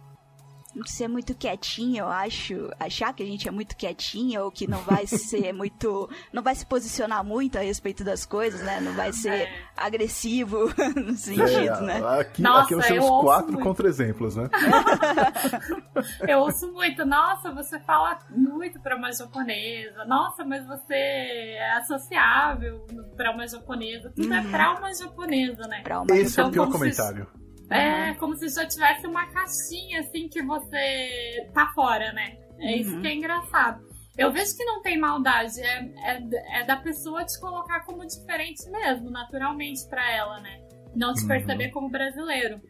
[0.87, 2.71] Ser muito quietinho, eu acho.
[2.79, 6.09] Achar que a gente é muito quietinho ou que não vai ser muito.
[6.33, 8.81] não vai se posicionar muito a respeito das coisas, né?
[8.81, 9.53] Não vai ser é.
[9.77, 12.21] agressivo no sentido, é, né?
[12.21, 14.49] Aqui, Nossa, aqui nós temos quatro contra-exemplos, né?
[16.27, 17.05] eu ouço muito.
[17.05, 20.05] Nossa, você fala muito para uma japonesa.
[20.05, 24.13] Nossa, mas você é associável para uma japonesa.
[24.15, 24.49] Tudo é uhum.
[24.49, 25.83] é para uma japonesa, né?
[25.83, 27.27] Pra uma Esse então, é o pior comentário.
[27.33, 28.15] Se é, uhum.
[28.17, 32.37] como se já tivesse uma caixinha assim que você tá fora, né?
[32.59, 32.77] É uhum.
[32.77, 33.85] isso que é engraçado.
[34.17, 38.69] Eu vejo que não tem maldade, é, é, é da pessoa te colocar como diferente
[38.71, 40.61] mesmo, naturalmente para ela, né?
[40.95, 41.29] Não te uhum.
[41.29, 42.61] perceber como brasileiro.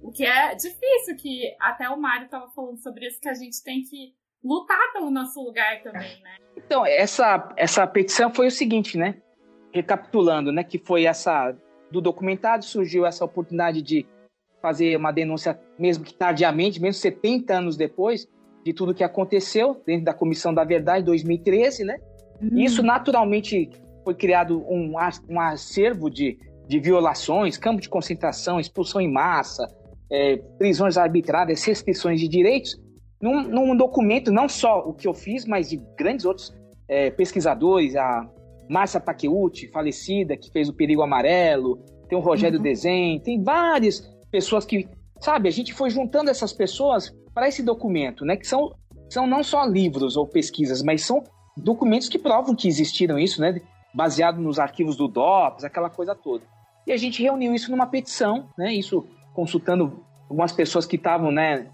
[0.00, 3.62] O que é difícil, que até o Mário tava falando sobre isso, que a gente
[3.62, 6.36] tem que lutar pelo nosso lugar também, né?
[6.56, 9.16] Então, essa, essa petição foi o seguinte, né?
[9.72, 10.62] Recapitulando, né?
[10.62, 11.56] Que foi essa.
[11.90, 14.06] Do documentário surgiu essa oportunidade de
[14.64, 18.26] fazer uma denúncia, mesmo que tardiamente, mesmo 70 anos depois
[18.64, 21.98] de tudo que aconteceu dentro da Comissão da Verdade, em 2013, né?
[22.40, 22.58] Uhum.
[22.60, 23.70] Isso naturalmente
[24.02, 24.94] foi criado um,
[25.28, 29.68] um acervo de, de violações, campo de concentração, expulsão em massa,
[30.10, 32.74] é, prisões arbitrárias, restrições de direitos,
[33.20, 36.54] num, num, documento, não só o que eu fiz, mas de grandes outros
[36.88, 38.26] é, pesquisadores, a
[38.70, 41.76] Márcia Takeuchi, falecida, que fez o Perigo Amarelo,
[42.08, 42.62] tem o Rogério uhum.
[42.62, 44.88] Dezen, tem vários pessoas que,
[45.20, 48.36] sabe, a gente foi juntando essas pessoas para esse documento, né?
[48.36, 48.74] Que são,
[49.08, 51.22] são não só livros ou pesquisas, mas são
[51.56, 53.60] documentos que provam que existiram isso, né?
[53.94, 56.42] Baseado nos arquivos do DOPS, aquela coisa toda.
[56.84, 58.74] E a gente reuniu isso numa petição, né?
[58.74, 61.68] Isso consultando algumas pessoas que estavam, né,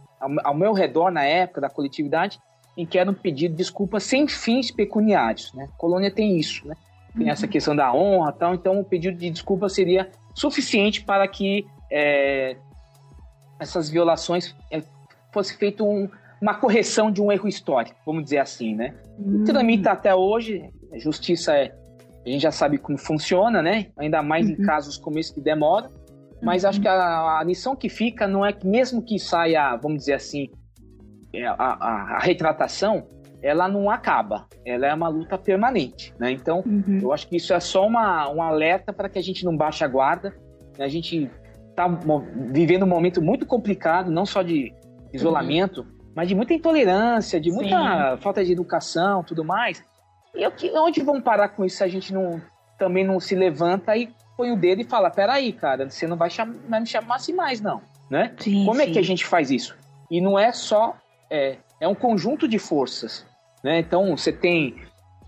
[0.45, 2.39] ao, meu redor na época da coletividade,
[2.77, 5.65] em que era um pedido de desculpa sem fins pecuniários, né?
[5.65, 6.75] A colônia tem isso, né?
[7.15, 7.33] Tem uhum.
[7.33, 8.55] essa questão da honra, tal.
[8.55, 12.57] Então, o pedido de desculpa seria suficiente para que é,
[13.59, 14.83] essas violações é,
[15.33, 16.09] fosse feita um,
[16.41, 18.95] uma correção de um erro histórico, vamos dizer assim, né?
[19.19, 19.45] Hum.
[19.45, 21.75] Tramita até hoje, a justiça é,
[22.25, 23.87] a gente já sabe como funciona, né?
[23.97, 24.53] Ainda mais uhum.
[24.53, 25.91] em casos como esse que demora.
[26.43, 26.71] Mas uhum.
[26.71, 30.15] acho que a, a, lição que fica não é que mesmo que saia, vamos dizer
[30.15, 30.49] assim,
[31.33, 33.07] é, a, a, a retratação,
[33.43, 34.47] ela não acaba.
[34.65, 36.31] Ela é uma luta permanente, né?
[36.31, 36.99] Então, uhum.
[37.03, 39.83] eu acho que isso é só uma, um alerta para que a gente não baixe
[39.85, 40.35] a guarda,
[40.79, 40.85] né?
[40.85, 41.31] a gente
[41.87, 42.23] está
[42.53, 44.73] vivendo um momento muito complicado, não só de
[45.13, 46.13] isolamento, uhum.
[46.15, 48.23] mas de muita intolerância, de muita Sim.
[48.23, 49.83] falta de educação, tudo mais.
[50.35, 50.53] E eu,
[50.83, 52.41] onde vão parar com isso se a gente não
[52.79, 56.31] também não se levanta e põe o dedo e fala: peraí, cara, você não vai,
[56.31, 57.83] chamar, vai me chamar assim mais, não.
[58.11, 58.35] Né?
[58.39, 58.83] Sim, Como sim.
[58.83, 59.77] é que a gente faz isso?
[60.11, 60.97] E não é só.
[61.31, 63.25] É, é um conjunto de forças.
[63.63, 63.79] Né?
[63.79, 64.77] Então, você tem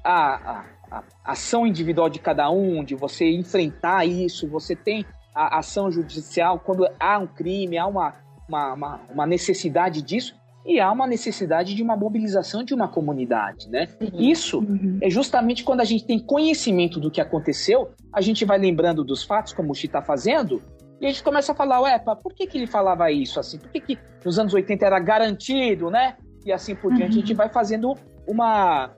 [0.03, 5.59] a, a, a ação individual de cada um, de você enfrentar isso, você tem a
[5.59, 8.15] ação judicial, quando há um crime, há uma,
[8.49, 13.69] uma, uma, uma necessidade disso, e há uma necessidade de uma mobilização de uma comunidade,
[13.69, 13.89] né?
[14.15, 14.99] Isso uhum.
[15.03, 19.25] é justamente quando a gente tem conhecimento do que aconteceu, a gente vai lembrando dos
[19.25, 20.63] fatos, como o Xi está fazendo,
[21.01, 23.59] e a gente começa a falar, ué, por que, que ele falava isso assim?
[23.59, 26.17] Por que, que nos anos 80 era garantido, né?
[26.47, 27.19] E assim por diante, uhum.
[27.19, 28.95] a gente vai fazendo uma,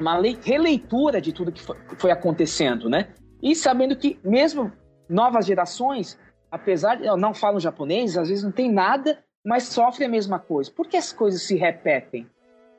[0.00, 3.08] uma releitura de tudo que foi, foi acontecendo, né?
[3.42, 4.72] E sabendo que mesmo
[5.10, 6.18] novas gerações
[6.50, 10.70] apesar de não falam japonês, às vezes não tem nada, mas sofrem a mesma coisa.
[10.70, 12.26] Por que as coisas se repetem?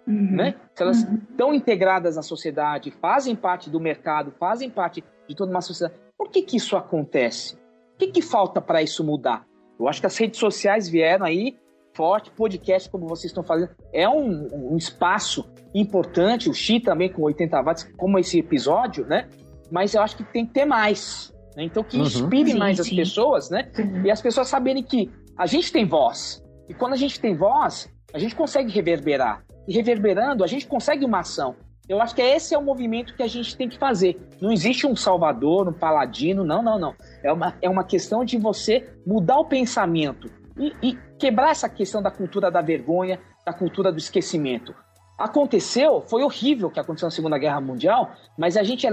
[0.05, 0.35] Uhum.
[0.35, 0.55] Né?
[0.75, 1.19] Se elas uhum.
[1.29, 6.29] estão integradas à sociedade, fazem parte do mercado, fazem parte de toda uma sociedade, por
[6.29, 7.55] que, que isso acontece?
[7.95, 9.45] O que, que falta para isso mudar?
[9.79, 11.57] Eu acho que as redes sociais vieram aí
[11.93, 17.21] forte, podcast, como vocês estão fazendo, é um, um espaço importante, o Xi também com
[17.23, 19.27] 80 watts, como esse episódio, né?
[19.69, 21.30] Mas eu acho que tem que ter mais.
[21.55, 21.63] Né?
[21.63, 22.03] Então, que uhum.
[22.03, 22.81] inspire sim, mais sim.
[22.81, 23.69] as pessoas, né?
[23.73, 24.01] Sim.
[24.03, 26.43] E as pessoas saberem que a gente tem voz.
[26.69, 29.43] E quando a gente tem voz, a gente consegue reverberar.
[29.67, 31.55] E reverberando, a gente consegue uma ação.
[31.87, 34.17] Eu acho que esse é o movimento que a gente tem que fazer.
[34.39, 36.95] Não existe um salvador, um paladino, não, não, não.
[37.23, 42.01] É uma, é uma questão de você mudar o pensamento e, e quebrar essa questão
[42.01, 44.73] da cultura da vergonha, da cultura do esquecimento.
[45.17, 48.87] Aconteceu, foi horrível o que aconteceu na Segunda Guerra Mundial, mas a gente,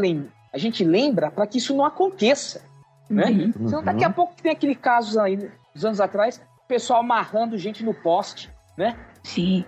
[0.53, 2.63] a gente lembra para que isso não aconteça.
[3.09, 3.53] Né?
[3.57, 3.69] Uhum.
[3.69, 7.95] Senão, daqui a pouco tem aquele caso aí, uns anos atrás, pessoal amarrando gente no
[7.95, 8.97] poste, né?
[9.23, 9.65] Sim.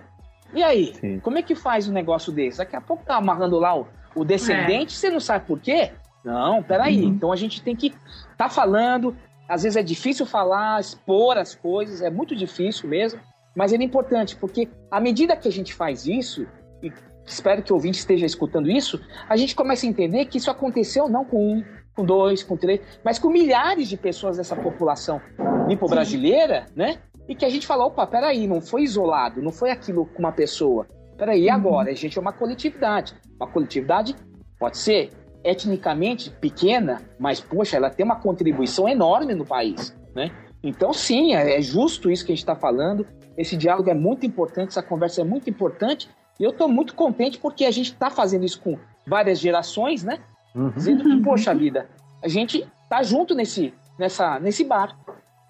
[0.53, 1.19] E aí, Sim.
[1.19, 2.59] como é que faz um negócio desse?
[2.59, 4.97] Daqui a pouco tá amarrando lá o, o descendente, é.
[4.97, 5.91] você não sabe por quê?
[6.23, 7.01] Não, peraí.
[7.01, 7.09] Uhum.
[7.09, 7.93] Então a gente tem que
[8.37, 9.15] tá falando.
[9.49, 13.19] Às vezes é difícil falar, expor as coisas, é muito difícil mesmo.
[13.55, 16.47] Mas ele é importante, porque à medida que a gente faz isso,
[16.81, 16.91] e
[17.25, 21.07] espero que o ouvinte esteja escutando isso, a gente começa a entender que isso aconteceu
[21.07, 21.63] não com um,
[21.95, 25.21] com dois, com três, mas com milhares de pessoas dessa população
[25.67, 26.99] nipo-brasileira, né?
[27.27, 30.31] E que a gente fala, opa, peraí, não foi isolado, não foi aquilo com uma
[30.31, 30.87] pessoa.
[31.17, 31.53] Peraí, uhum.
[31.53, 31.91] agora?
[31.91, 33.13] A gente é uma coletividade.
[33.39, 34.15] Uma coletividade
[34.59, 35.11] pode ser
[35.43, 40.31] etnicamente pequena, mas, poxa, ela tem uma contribuição enorme no país, né?
[40.63, 43.07] Então, sim, é, é justo isso que a gente está falando.
[43.37, 46.09] Esse diálogo é muito importante, essa conversa é muito importante.
[46.41, 48.75] E eu estou muito contente porque a gente está fazendo isso com
[49.05, 50.17] várias gerações, né?
[50.55, 50.71] Uhum.
[50.71, 51.87] Dizendo que, poxa vida,
[52.23, 54.97] a gente tá junto nesse, nessa, nesse bar.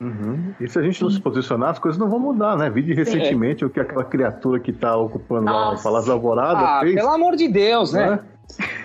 [0.01, 0.53] Uhum.
[0.59, 2.69] E se a gente não se posicionar, as coisas não vão mudar, né?
[2.69, 3.67] Vi recentemente é.
[3.67, 5.79] o que aquela criatura que está ocupando Nossa.
[5.79, 6.95] a Palácio Alvorada ah, fez.
[6.95, 8.09] Pelo amor de Deus, né?
[8.09, 8.19] né?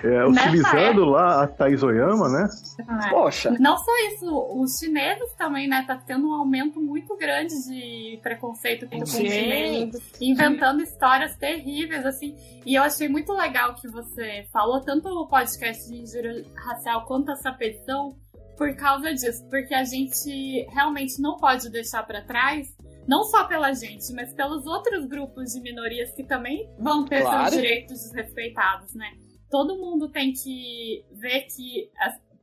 [0.02, 2.48] É, utilizando lá a Thais Oyama, né?
[2.78, 3.10] É.
[3.10, 3.54] Poxa.
[3.58, 5.84] Não só isso, os chineses também, né?
[5.86, 12.36] Tá tendo um aumento muito grande de preconceito com os chineses, inventando histórias terríveis, assim.
[12.64, 17.30] E eu achei muito legal que você falou tanto o podcast de injúria racial quanto
[17.32, 18.16] essa petição
[18.56, 22.66] por causa disso, porque a gente realmente não pode deixar para trás
[23.06, 27.50] não só pela gente, mas pelos outros grupos de minorias que também vão ter claro.
[27.50, 29.12] seus direitos desrespeitados, né?
[29.50, 31.90] Todo mundo tem que ver que.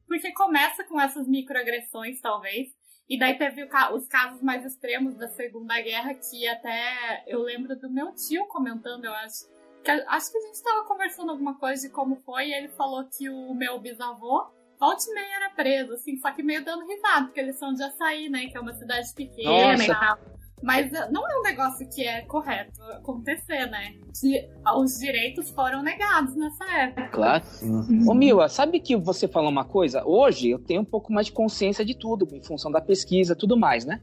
[0.08, 2.70] Porque começa com essas microagressões, talvez.
[3.10, 7.90] E daí teve os casos mais extremos da Segunda Guerra, que até eu lembro do
[7.90, 9.52] meu tio comentando, eu acho.
[9.84, 13.06] Que, acho que a gente estava conversando alguma coisa de como foi, e ele falou
[13.06, 14.46] que o meu bisavô,
[14.80, 17.84] volte e meia era preso, assim, só que meio dando risada, porque eles são de
[17.84, 18.48] Açaí, né?
[18.48, 19.84] Que é uma cidade pequena Nossa.
[19.84, 20.33] e tal.
[20.64, 23.96] Mas não é um negócio que é correto acontecer, né?
[24.78, 27.10] Os direitos foram negados nessa época.
[27.10, 27.44] Claro.
[27.62, 28.06] Uhum.
[28.10, 30.06] Ô Mila, sabe que você falou uma coisa?
[30.06, 33.36] Hoje eu tenho um pouco mais de consciência de tudo, em função da pesquisa e
[33.36, 34.00] tudo mais, né?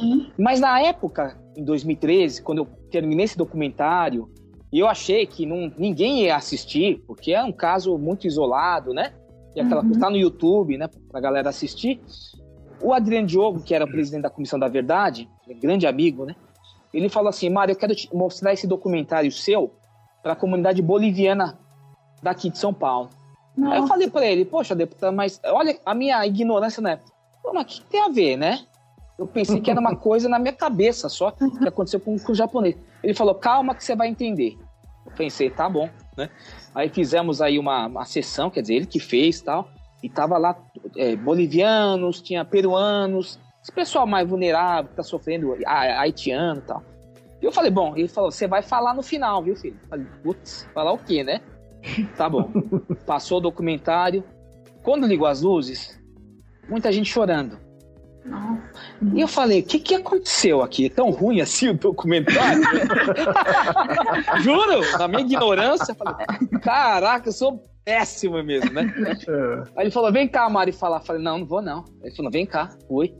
[0.00, 0.30] Uhum.
[0.38, 4.30] Mas na época, em 2013, quando eu terminei esse documentário,
[4.72, 9.12] eu achei que não, ninguém ia assistir, porque é um caso muito isolado, né?
[9.54, 9.88] E aquela uhum.
[9.88, 10.88] coisa tá no YouTube, né?
[11.10, 12.00] Pra galera assistir.
[12.80, 15.28] O Adriano Diogo, que era o presidente da Comissão da Verdade,
[15.60, 16.34] grande amigo, né?
[16.92, 19.74] Ele falou assim: Mário, eu quero te mostrar esse documentário seu
[20.22, 21.58] para a comunidade boliviana
[22.22, 23.10] daqui de São Paulo.
[23.56, 23.74] Nossa.
[23.74, 27.12] Aí eu falei para ele: Poxa, deputado, mas olha a minha ignorância na época.
[27.52, 28.64] Mas o que tem a ver, né?
[29.18, 32.34] Eu pensei que era uma coisa na minha cabeça só que aconteceu com, com o
[32.34, 32.76] japonês.
[33.02, 34.56] Ele falou: Calma, que você vai entender.
[35.04, 36.30] Eu pensei: Tá bom, né?
[36.74, 39.68] Aí fizemos aí uma, uma sessão, quer dizer, ele que fez tal.
[40.04, 40.54] E tava lá
[40.98, 46.82] é, bolivianos, tinha peruanos, esse pessoal mais vulnerável, que tá sofrendo, haitiano e tal.
[47.40, 49.78] E eu falei, bom, ele falou, você vai falar no final, viu, filho?
[49.82, 51.40] Eu falei, putz, falar o quê, né?
[52.18, 52.50] Tá bom.
[53.06, 54.22] Passou o documentário.
[54.82, 55.98] Quando ligou as luzes,
[56.68, 57.58] muita gente chorando.
[59.14, 60.86] E eu falei, o que, que aconteceu aqui?
[60.86, 62.62] É tão ruim assim o documentário?
[64.40, 66.26] Juro, na minha ignorância, eu falei,
[66.62, 68.92] caraca, eu sou péssimo mesmo, né?
[69.28, 69.62] É.
[69.76, 70.98] Aí ele falou, vem cá, Mari, falar.
[71.00, 71.84] Eu falei, não, não vou não.
[72.02, 73.14] Ele falou, vem cá, fui.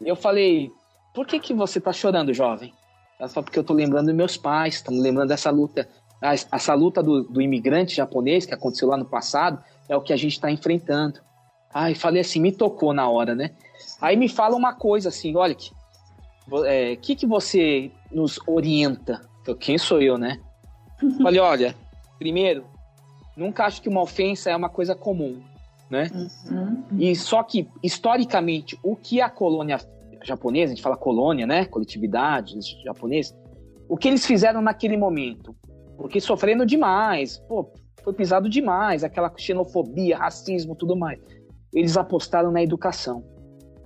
[0.00, 0.70] Eu falei,
[1.14, 2.74] por que que você tá chorando, jovem?
[3.18, 5.88] Ela falou, porque eu tô lembrando dos meus pais, estamos lembrando dessa luta.
[6.20, 10.16] Essa luta do, do, imigrante japonês que aconteceu lá no passado é o que a
[10.16, 11.20] gente está enfrentando.
[11.72, 13.50] Aí falei assim, me tocou na hora, né?
[14.00, 15.72] Aí me fala uma coisa assim, olha, que
[16.66, 19.20] é, que, que você nos orienta?
[19.46, 20.38] Eu, quem sou eu, né?
[21.22, 21.74] Falei, olha,
[22.18, 22.64] primeiro,
[23.36, 25.40] nunca acho que uma ofensa é uma coisa comum.
[25.90, 26.10] né?
[26.50, 26.82] Uhum.
[26.98, 29.78] E só que, historicamente, o que a colônia
[30.22, 31.66] japonesa, a gente fala colônia, né?
[31.66, 32.54] Coletividade
[32.84, 33.34] japonesa,
[33.88, 35.54] o que eles fizeram naquele momento?
[35.96, 37.70] Porque sofrendo demais, pô,
[38.02, 41.20] foi pisado demais, aquela xenofobia, racismo, tudo mais.
[41.72, 43.24] Eles apostaram na educação,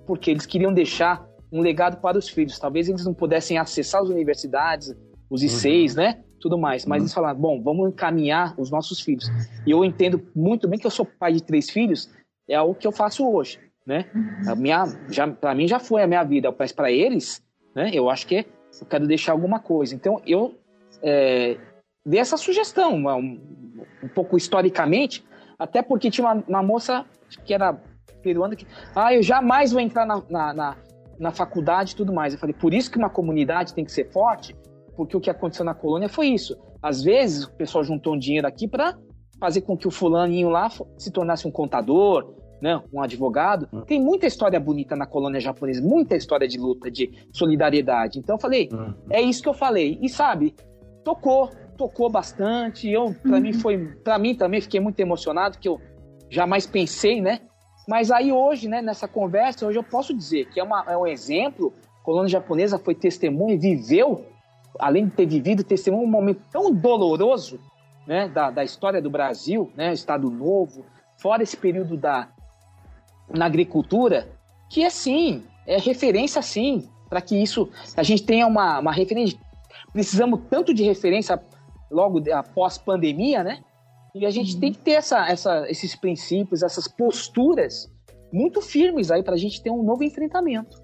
[0.09, 2.59] porque eles queriam deixar um legado para os filhos.
[2.59, 4.96] Talvez eles não pudessem acessar as universidades,
[5.28, 6.02] os ICs, uhum.
[6.02, 6.24] né?
[6.40, 6.86] Tudo mais.
[6.86, 7.04] Mas uhum.
[7.04, 9.26] eles falaram, bom, vamos encaminhar os nossos filhos.
[9.66, 12.11] E eu entendo muito bem que eu sou pai de três filhos,
[12.48, 14.06] é o que eu faço hoje, né?
[14.46, 17.42] A minha, já, para mim já foi a minha vida, mas para eles,
[17.74, 17.90] né?
[17.92, 18.46] Eu acho que
[18.80, 19.94] eu quero deixar alguma coisa.
[19.94, 20.54] Então eu
[21.02, 21.59] é,
[22.04, 23.40] dei essa sugestão, um,
[24.02, 25.22] um, pouco historicamente,
[25.59, 27.04] até porque tinha uma, uma, moça
[27.44, 27.78] que era
[28.29, 30.76] peruana que, ah, eu jamais vou entrar na, na, na,
[31.18, 32.35] na faculdade e tudo mais.
[32.35, 34.55] Eu falei, por isso que uma comunidade tem que ser forte,
[34.95, 36.57] porque o que aconteceu na colônia foi isso.
[36.83, 38.97] Às vezes o pessoal juntou um dinheiro aqui para
[39.41, 40.68] fazer com que o fulaninho lá
[40.99, 43.68] se tornasse um contador, né, um advogado.
[43.72, 43.83] Uhum.
[43.83, 48.18] Tem muita história bonita na colônia japonesa, muita história de luta, de solidariedade.
[48.18, 48.95] Então eu falei, uhum.
[49.11, 49.99] é isso que eu falei.
[50.03, 50.55] E sabe,
[51.05, 52.91] tocou, tocou bastante.
[52.91, 53.41] Eu, para uhum.
[53.41, 55.81] mim foi, para mim também fiquei muito emocionado que eu
[56.29, 57.41] jamais pensei, né?
[57.89, 61.07] Mas aí hoje, né, nessa conversa, hoje eu posso dizer que é, uma, é um
[61.07, 61.72] exemplo.
[61.99, 64.26] A colônia japonesa foi testemunha viveu,
[64.78, 67.59] além de ter vivido, testemunho um momento tão doloroso,
[68.07, 70.84] né, da, da história do Brasil, né, Estado Novo,
[71.16, 72.28] fora esse período da,
[73.26, 74.28] na agricultura,
[74.68, 79.39] que é sim, é referência sim, para que isso, a gente tenha uma, uma referência.
[79.95, 81.43] Precisamos tanto de referência
[81.91, 83.64] logo após pandemia, né?
[84.19, 84.61] E a gente uhum.
[84.61, 87.91] tem que ter essa, essa, esses princípios, essas posturas
[88.33, 90.77] muito firmes aí para a gente ter um novo enfrentamento.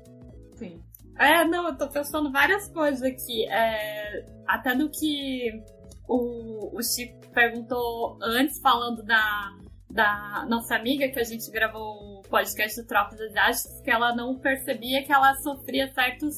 [0.57, 0.81] Sim.
[1.19, 3.47] É, não, eu tô pensando várias coisas aqui.
[3.49, 5.63] É, até do que
[6.09, 9.51] o, o Chico perguntou antes, falando da,
[9.91, 14.39] da nossa amiga que a gente gravou o podcast do Tropas Asiáticas, que ela não
[14.39, 16.35] percebia que ela sofria certos,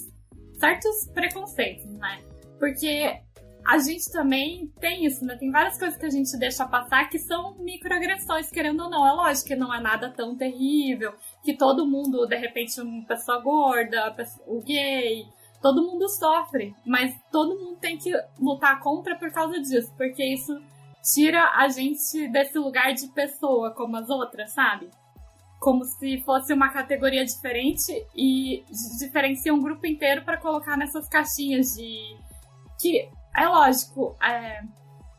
[0.58, 2.22] certos preconceitos, né?
[2.58, 3.20] Porque
[3.66, 5.36] a gente também tem isso, né?
[5.36, 9.06] Tem várias coisas que a gente deixa passar que são microagressões, querendo ou não.
[9.06, 13.40] É lógico que não é nada tão terrível, que todo mundo, de repente, uma pessoa
[13.40, 14.14] gorda,
[14.46, 15.26] o gay,
[15.60, 20.56] todo mundo sofre, mas todo mundo tem que lutar contra por causa disso, porque isso
[21.14, 24.88] tira a gente desse lugar de pessoa como as outras, sabe?
[25.58, 28.64] Como se fosse uma categoria diferente e
[29.00, 32.16] diferencia um grupo inteiro para colocar nessas caixinhas de.
[32.78, 34.62] Que é lógico, é...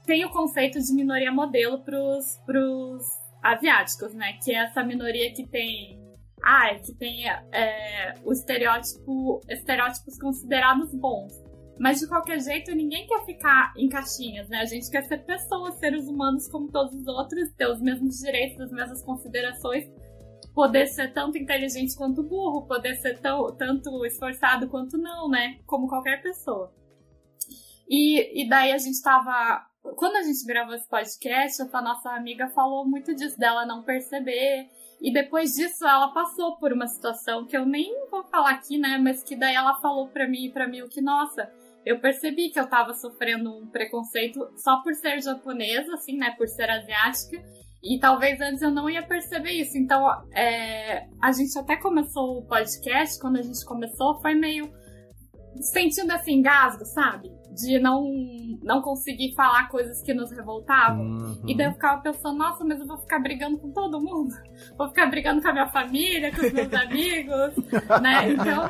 [0.06, 3.04] tem o conceito de minoria modelo pros, pros
[3.44, 4.34] asiáticos, né?
[4.44, 6.06] Que é essa minoria que tem.
[6.44, 11.34] Ah, que tem é, o estereótipo, estereótipos considerados bons.
[11.80, 14.60] Mas de qualquer jeito, ninguém quer ficar em caixinhas, né?
[14.60, 18.62] A gente quer ser pessoas, seres humanos como todos os outros, ter os mesmos direitos,
[18.62, 19.86] as mesmas considerações,
[20.54, 25.60] poder ser tanto inteligente quanto burro, poder ser tão, tanto esforçado quanto não, né?
[25.66, 26.74] Como qualquer pessoa.
[27.90, 29.66] E, e daí a gente tava.
[29.96, 34.68] Quando a gente gravou esse podcast, essa nossa amiga falou muito disso, dela não perceber.
[35.02, 38.98] E depois disso, ela passou por uma situação que eu nem vou falar aqui, né?
[38.98, 41.50] Mas que daí ela falou pra mim e pra mim o que, nossa,
[41.86, 46.32] eu percebi que eu tava sofrendo um preconceito só por ser japonesa, assim, né?
[46.38, 47.42] Por ser asiática.
[47.82, 49.78] E talvez antes eu não ia perceber isso.
[49.78, 54.70] Então, é, a gente até começou o podcast, quando a gente começou, foi meio
[55.62, 57.32] sentindo assim, engasgo, sabe?
[57.54, 58.04] De não,
[58.62, 61.06] não conseguir falar coisas que nos revoltavam.
[61.06, 61.42] Uhum.
[61.48, 64.34] E daí eu ficava pensando, nossa, mas eu vou ficar brigando com todo mundo.
[64.78, 67.56] Vou ficar brigando com a minha família, com os meus amigos,
[68.02, 68.32] né?
[68.32, 68.70] Então,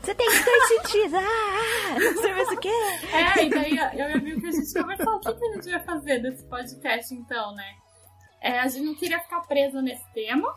[0.00, 1.14] você tem dois sentidos.
[1.14, 2.68] Ah, ah, não sei mais o quê.
[3.12, 5.16] É, e daí eu e a Mil que a gente conversou.
[5.16, 7.74] O que, que a gente vai fazer desse podcast, então, né?
[8.40, 10.48] É, a gente não queria ficar presa nesse tema,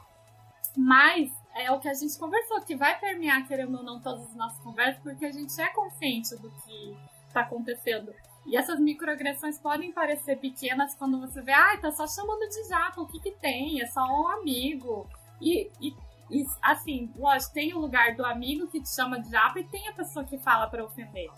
[0.77, 4.35] mas é o que a gente conversou, que vai permear, querendo ou não, todas as
[4.35, 6.97] nossas conversas, porque a gente é consciente do que
[7.27, 8.13] está acontecendo.
[8.45, 13.01] E essas microagressões podem parecer pequenas quando você vê, ah, tá só chamando de jato,
[13.01, 13.81] o que que tem?
[13.81, 15.07] É só um amigo.
[15.41, 15.95] E, e
[16.33, 19.87] e, assim, lógico, tem o lugar do amigo que te chama de japa e tem
[19.87, 21.29] a pessoa que fala para ofender.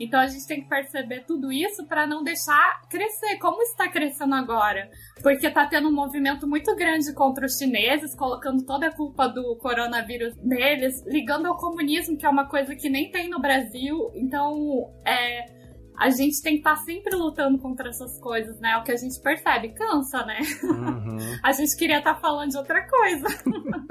[0.00, 4.34] Então a gente tem que perceber tudo isso para não deixar crescer, como está crescendo
[4.34, 4.90] agora.
[5.22, 9.56] Porque está tendo um movimento muito grande contra os chineses, colocando toda a culpa do
[9.58, 14.10] coronavírus neles, ligando ao comunismo, que é uma coisa que nem tem no Brasil.
[14.14, 15.59] Então, é,
[16.00, 18.74] a gente tem que estar tá sempre lutando contra essas coisas, né?
[18.78, 20.38] O que a gente percebe, cansa, né?
[20.62, 21.18] Uhum.
[21.44, 23.26] a gente queria estar tá falando de outra coisa.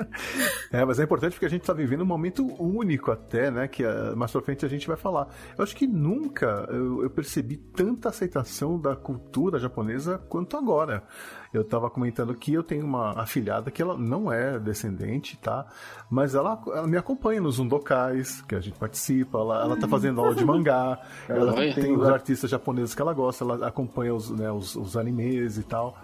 [0.74, 3.68] é, mas é importante porque a gente está vivendo um momento único até, né?
[3.68, 5.28] Que uh, mais pra frente a gente vai falar.
[5.55, 11.03] Eu acho que nunca eu, eu percebi tanta aceitação da cultura japonesa quanto agora.
[11.52, 15.66] Eu estava comentando que eu tenho uma afilhada que ela não é descendente, tá?
[16.10, 20.22] Mas ela, ela me acompanha nos undokais, que a gente participa, ela, ela tá fazendo
[20.22, 24.52] aula de mangá, ela tem os artistas japoneses que ela gosta, ela acompanha os, né,
[24.52, 25.97] os, os animes e tal.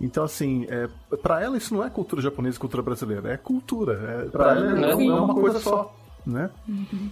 [0.00, 4.26] Então, assim, é, para ela isso não é cultura japonesa e cultura brasileira, é cultura.
[4.26, 5.94] É, para ela é, é, uma coisa só,
[6.26, 6.50] né?
[6.68, 7.10] Uhum.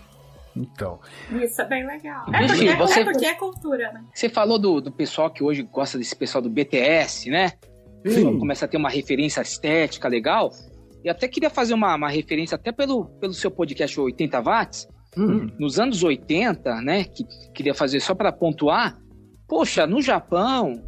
[0.56, 0.98] Então.
[1.30, 2.24] Isso é bem legal.
[2.32, 4.04] É porque, é você, é porque é cultura, né?
[4.12, 7.52] Você falou do, do pessoal que hoje gosta desse pessoal do BTS, né?
[8.10, 8.38] Sim.
[8.38, 10.50] Começa a ter uma referência estética legal.
[11.04, 14.88] E até queria fazer uma, uma referência até pelo, pelo seu podcast 80 Watts.
[15.16, 15.48] Hum.
[15.58, 17.04] Nos anos 80, né?
[17.04, 18.98] Que queria fazer só para pontuar.
[19.48, 20.82] Poxa, no Japão,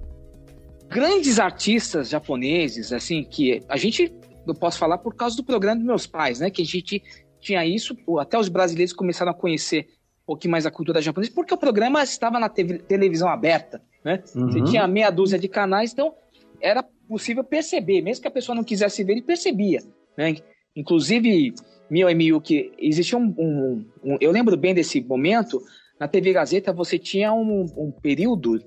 [0.89, 4.13] grandes artistas japoneses, assim, que a gente,
[4.47, 6.51] eu posso falar por causa do programa dos meus pais, né?
[6.51, 7.03] Que a gente
[7.41, 9.87] tinha isso, até os brasileiros começaram a conhecer
[10.25, 14.23] um pouquinho mais a cultura japonesa, porque o programa estava na televisão aberta, né?
[14.35, 14.51] Uhum.
[14.51, 16.13] Você tinha meia dúzia de canais, então
[16.61, 19.81] era possível perceber, mesmo que a pessoa não quisesse ver, ele percebia,
[20.17, 20.37] né?
[20.77, 21.55] Inclusive,
[21.91, 25.61] e Miyu, que existia um, um, um, Eu lembro bem desse momento,
[25.99, 28.61] na TV Gazeta você tinha um, um período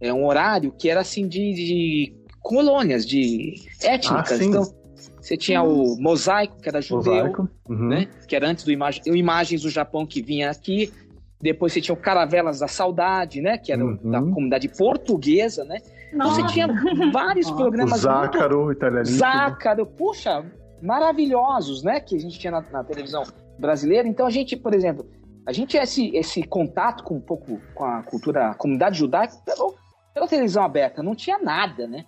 [0.00, 4.40] é, um horário que era assim de, de colônias, de étnicas.
[4.40, 4.74] Ah, então,
[5.20, 7.32] você tinha o mosaico, que era judeu,
[7.68, 7.88] uhum.
[7.88, 8.08] né?
[8.26, 10.92] Que era antes do imag Imagens do Japão que vinha aqui.
[11.40, 13.56] Depois você tinha o Caravelas da Saudade, né?
[13.56, 14.10] Que era uhum.
[14.10, 15.78] da comunidade portuguesa, né?
[16.12, 16.68] Então você tinha
[17.12, 17.98] vários programas.
[17.98, 18.76] O Zácaro, muito...
[18.76, 19.04] italiano.
[19.06, 20.44] Zácaro, puxa,
[20.82, 22.00] maravilhosos, né?
[22.00, 23.22] Que a gente tinha na, na, televisão
[23.58, 24.06] brasileira.
[24.06, 25.08] Então a gente, por exemplo,
[25.46, 29.34] a gente tinha esse, esse contato com um pouco com a cultura, a comunidade judaica
[29.44, 29.74] pelo,
[30.12, 32.04] pela televisão aberta, não tinha nada, né?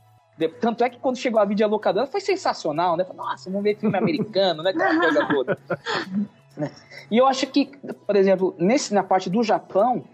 [0.61, 3.07] Tanto é que quando chegou a videolocadora foi sensacional, né?
[3.15, 4.71] Nossa, vamos ver filme americano, né?
[4.71, 5.59] Aquela coisa toda.
[6.57, 6.71] Né?
[7.11, 7.67] E eu acho que,
[8.07, 10.05] por exemplo, nesse, na parte do Japão,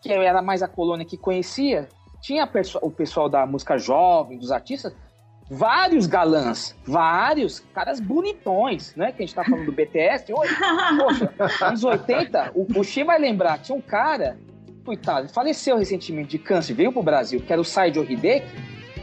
[0.00, 1.90] que era mais a colônia que conhecia,
[2.24, 2.48] tinha
[2.80, 4.96] o pessoal da música jovem, dos artistas,
[5.50, 9.12] vários galãs, vários caras bonitões, né?
[9.12, 10.32] Que a gente tá falando do BTS.
[10.32, 10.56] Hoje,
[11.36, 14.38] poxa, anos 80, o, o Xi vai lembrar, tinha um cara
[14.86, 18.46] coitado, faleceu recentemente de câncer, veio pro Brasil, que era o Saijo Hideki.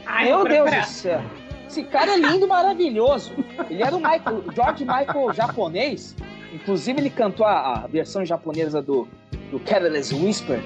[0.03, 1.22] Ai, Meu Deus do céu.
[1.67, 3.32] Esse cara é lindo, maravilhoso.
[3.69, 6.15] Ele era o Michael, George Michael japonês.
[6.51, 9.07] Inclusive, ele cantou a, a versão japonesa do,
[9.51, 10.59] do Careless Whisper.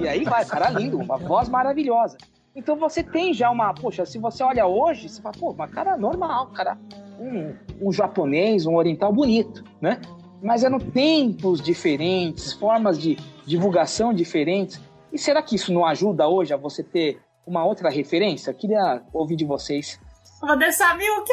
[0.00, 2.16] E aí vai, cara lindo, uma voz maravilhosa.
[2.54, 5.96] Então você tem já uma, poxa, se você olha hoje, você fala, pô, uma cara
[5.96, 6.78] normal, cara,
[7.20, 10.00] um, um japonês, um oriental bonito, né?
[10.42, 14.80] Mas eram tempos diferentes, formas de divulgação diferentes.
[15.12, 18.52] E será que isso não ajuda hoje a você ter uma outra referência?
[18.52, 19.98] queria ouvir de vocês.
[20.40, 21.28] Vou deixar Milk,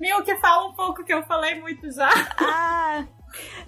[0.00, 2.08] Milk fala um pouco que eu falei muito já.
[2.38, 3.04] Ah,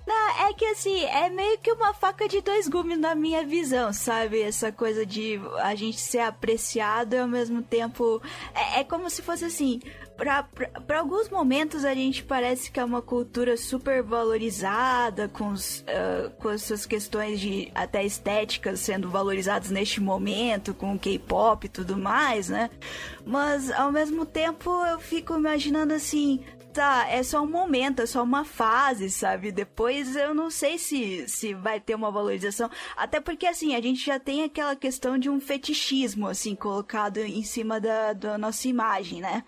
[0.07, 3.93] não, é que assim, é meio que uma faca de dois gumes na minha visão,
[3.93, 4.43] sabe?
[4.43, 8.21] Essa coisa de a gente ser apreciado e ao mesmo tempo.
[8.55, 9.81] É, é como se fosse assim.
[10.17, 16.31] Para alguns momentos a gente parece que é uma cultura super valorizada, com, os, uh,
[16.39, 21.97] com essas questões de até estéticas sendo valorizadas neste momento, com o K-pop e tudo
[21.97, 22.71] mais, né?
[23.25, 28.23] Mas ao mesmo tempo eu fico imaginando assim, tá, é só um momento, é só
[28.23, 29.53] uma fase, sabe?
[29.53, 32.71] Depois eu não sei se, se vai ter uma valorização.
[32.97, 37.43] Até porque, assim, a gente já tem aquela questão de um fetichismo, assim, colocado em
[37.43, 39.45] cima da, da nossa imagem, né?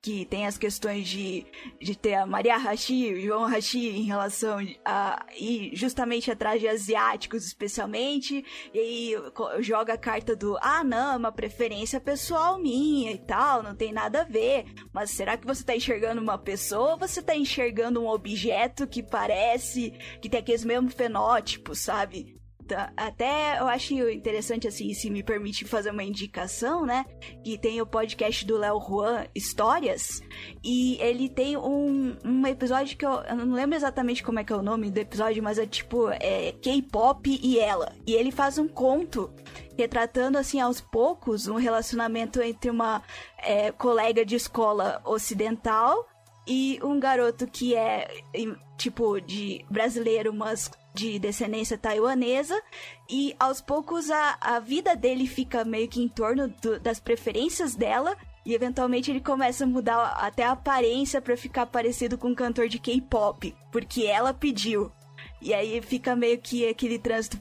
[0.00, 1.44] Que tem as questões de,
[1.80, 7.44] de ter a Maria Hashi, João Hashi em relação a e justamente atrás de asiáticos
[7.44, 9.14] especialmente, e aí
[9.60, 13.92] joga a carta do ah não, é uma preferência pessoal minha e tal, não tem
[13.92, 14.66] nada a ver.
[14.92, 19.02] Mas será que você tá enxergando uma pessoa ou você tá enxergando um objeto que
[19.02, 19.90] parece
[20.20, 22.38] que tem aqueles mesmos fenótipos, sabe?
[22.96, 27.04] Até eu acho interessante, assim, se me permite fazer uma indicação, né?
[27.44, 30.22] Que tem o podcast do Léo Juan, Histórias,
[30.62, 34.52] e ele tem um, um episódio que eu, eu, não lembro exatamente como é que
[34.52, 37.92] é o nome do episódio, mas é tipo é, K-pop e ela.
[38.06, 39.30] E ele faz um conto
[39.76, 43.02] retratando, assim, aos poucos, um relacionamento entre uma
[43.38, 46.06] é, colega de escola ocidental
[46.46, 48.08] e um garoto que é,
[48.78, 52.60] tipo, de brasileiro, mas de descendência taiwanesa
[53.10, 57.74] e aos poucos a, a vida dele fica meio que em torno do, das preferências
[57.74, 58.16] dela
[58.46, 62.66] E eventualmente ele começa a mudar até a aparência para ficar parecido com um cantor
[62.68, 64.90] de K-pop, porque ela pediu.
[65.42, 67.38] E aí fica meio que aquele trânsito.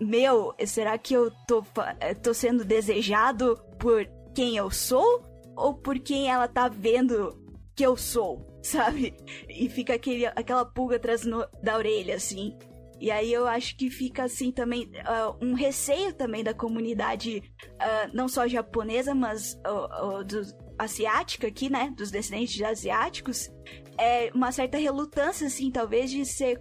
[0.00, 1.64] Meu, será que eu tô,
[1.98, 5.22] eh, tô sendo desejado por quem eu sou?
[5.56, 7.36] Ou por quem ela tá vendo
[7.74, 8.46] que eu sou?
[8.66, 9.14] Sabe?
[9.48, 12.56] E fica aquele, aquela pulga atrás no, da orelha, assim.
[12.98, 18.10] E aí eu acho que fica assim também uh, um receio também da comunidade, uh,
[18.14, 20.42] não só japonesa, mas uh, do,
[20.78, 21.92] asiática aqui, né?
[21.96, 23.50] Dos descendentes de asiáticos.
[23.98, 26.60] É uma certa relutância, assim, talvez, de ser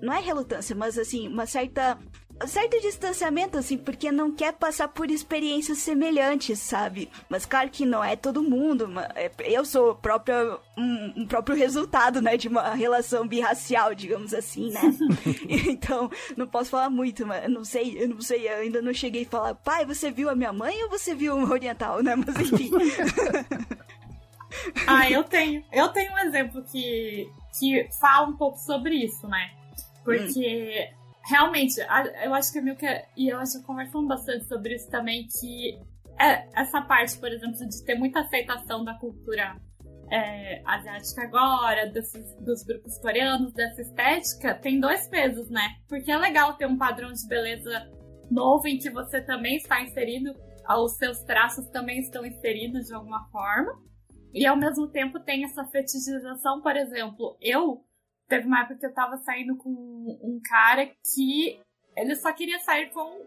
[0.00, 1.98] não é relutância, mas assim, uma certa.
[2.40, 7.10] Um certo distanciamento, assim, porque não quer passar por experiências semelhantes, sabe?
[7.28, 8.88] Mas claro que não é todo mundo.
[9.16, 14.70] É, eu sou própria, um, um próprio resultado, né, de uma relação birracial, digamos assim,
[14.70, 14.80] né?
[15.48, 19.24] então, não posso falar muito, mas não sei, eu não sei, eu ainda não cheguei
[19.24, 22.14] a falar, pai, você viu a minha mãe ou você viu o oriental, né?
[22.14, 22.70] Mas enfim.
[24.86, 25.64] ah, eu tenho.
[25.72, 27.28] Eu tenho um exemplo que,
[27.58, 29.50] que fala um pouco sobre isso, né?
[30.04, 30.97] Porque hum.
[31.28, 31.80] Realmente,
[32.24, 35.78] eu acho que a Milka e eu acho que conversamos bastante sobre isso também, que
[36.18, 39.56] é, essa parte, por exemplo, de ter muita aceitação da cultura
[40.10, 45.76] é, asiática agora, desses, dos grupos coreanos, dessa estética, tem dois pesos, né?
[45.86, 47.90] Porque é legal ter um padrão de beleza
[48.30, 50.34] novo em que você também está inserido,
[50.76, 53.72] os seus traços também estão inseridos de alguma forma.
[54.32, 57.82] E ao mesmo tempo tem essa fetichização, por exemplo, eu
[58.28, 61.60] teve uma época que eu tava saindo com um cara que
[61.96, 63.26] ele só queria sair com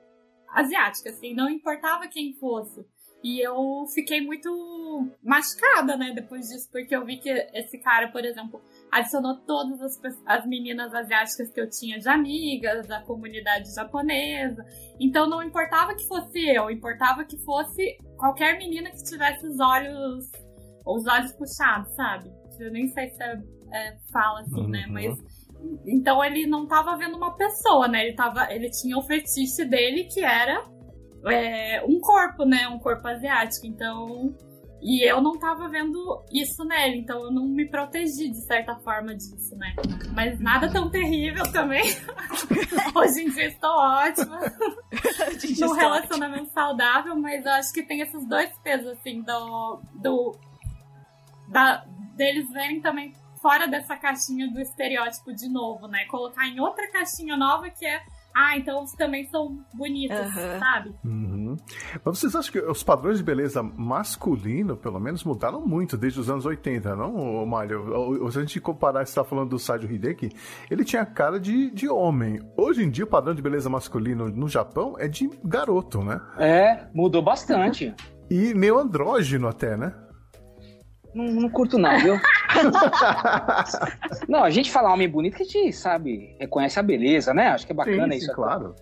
[0.49, 2.85] asiática, assim, não importava quem fosse.
[3.23, 4.49] E eu fiquei muito
[5.23, 8.59] machucada, né, depois disso, porque eu vi que esse cara, por exemplo,
[8.91, 14.65] adicionou todas as, as meninas asiáticas que eu tinha de amigas, da comunidade japonesa.
[14.99, 20.31] Então não importava que fosse eu, importava que fosse qualquer menina que tivesse os olhos
[20.83, 22.31] os olhos puxados, sabe?
[22.59, 23.39] Eu nem sei se é,
[23.71, 24.85] é fala assim, né?
[24.85, 24.93] uhum.
[24.93, 25.09] né?
[25.09, 25.41] Mas.
[25.85, 28.05] Então ele não tava vendo uma pessoa, né?
[28.05, 30.63] Ele, tava, ele tinha o fetiche dele que era
[31.27, 32.67] é, um corpo, né?
[32.67, 33.65] Um corpo asiático.
[33.65, 34.35] Então.
[34.83, 39.13] E eu não tava vendo isso nele, então eu não me protegi de certa forma
[39.13, 39.75] disso, né?
[40.11, 41.83] Mas nada tão terrível também.
[42.95, 44.39] Hoje em dia estou ótima.
[45.59, 46.53] num relacionamento ótimo.
[46.55, 50.35] saudável, mas eu acho que tem esses dois pesos, assim, do, do
[51.51, 56.05] da, deles verem também fora dessa caixinha do estereótipo de novo, né?
[56.05, 58.01] Colocar em outra caixinha nova que é
[58.33, 60.59] ah, então também são bonitos, uhum.
[60.59, 60.95] sabe?
[61.03, 61.57] Uhum.
[62.03, 66.29] Mas vocês acham que os padrões de beleza masculino, pelo menos, mudaram muito desde os
[66.29, 68.31] anos 80, não, Mário?
[68.31, 70.29] Se a gente comparar, você tá falando do Sadio Hideki,
[70.69, 72.39] ele tinha cara de, de homem.
[72.55, 76.19] Hoje em dia, o padrão de beleza masculino no Japão é de garoto, né?
[76.37, 77.93] É, mudou bastante.
[78.29, 79.93] E meio andrógeno até, né?
[81.13, 82.15] Não, não curto não, viu?
[84.27, 87.47] não, a gente fala homem bonito que a gente sabe, reconhece a beleza, né?
[87.47, 88.27] Acho que é bacana sim, isso.
[88.27, 88.75] Sim, claro.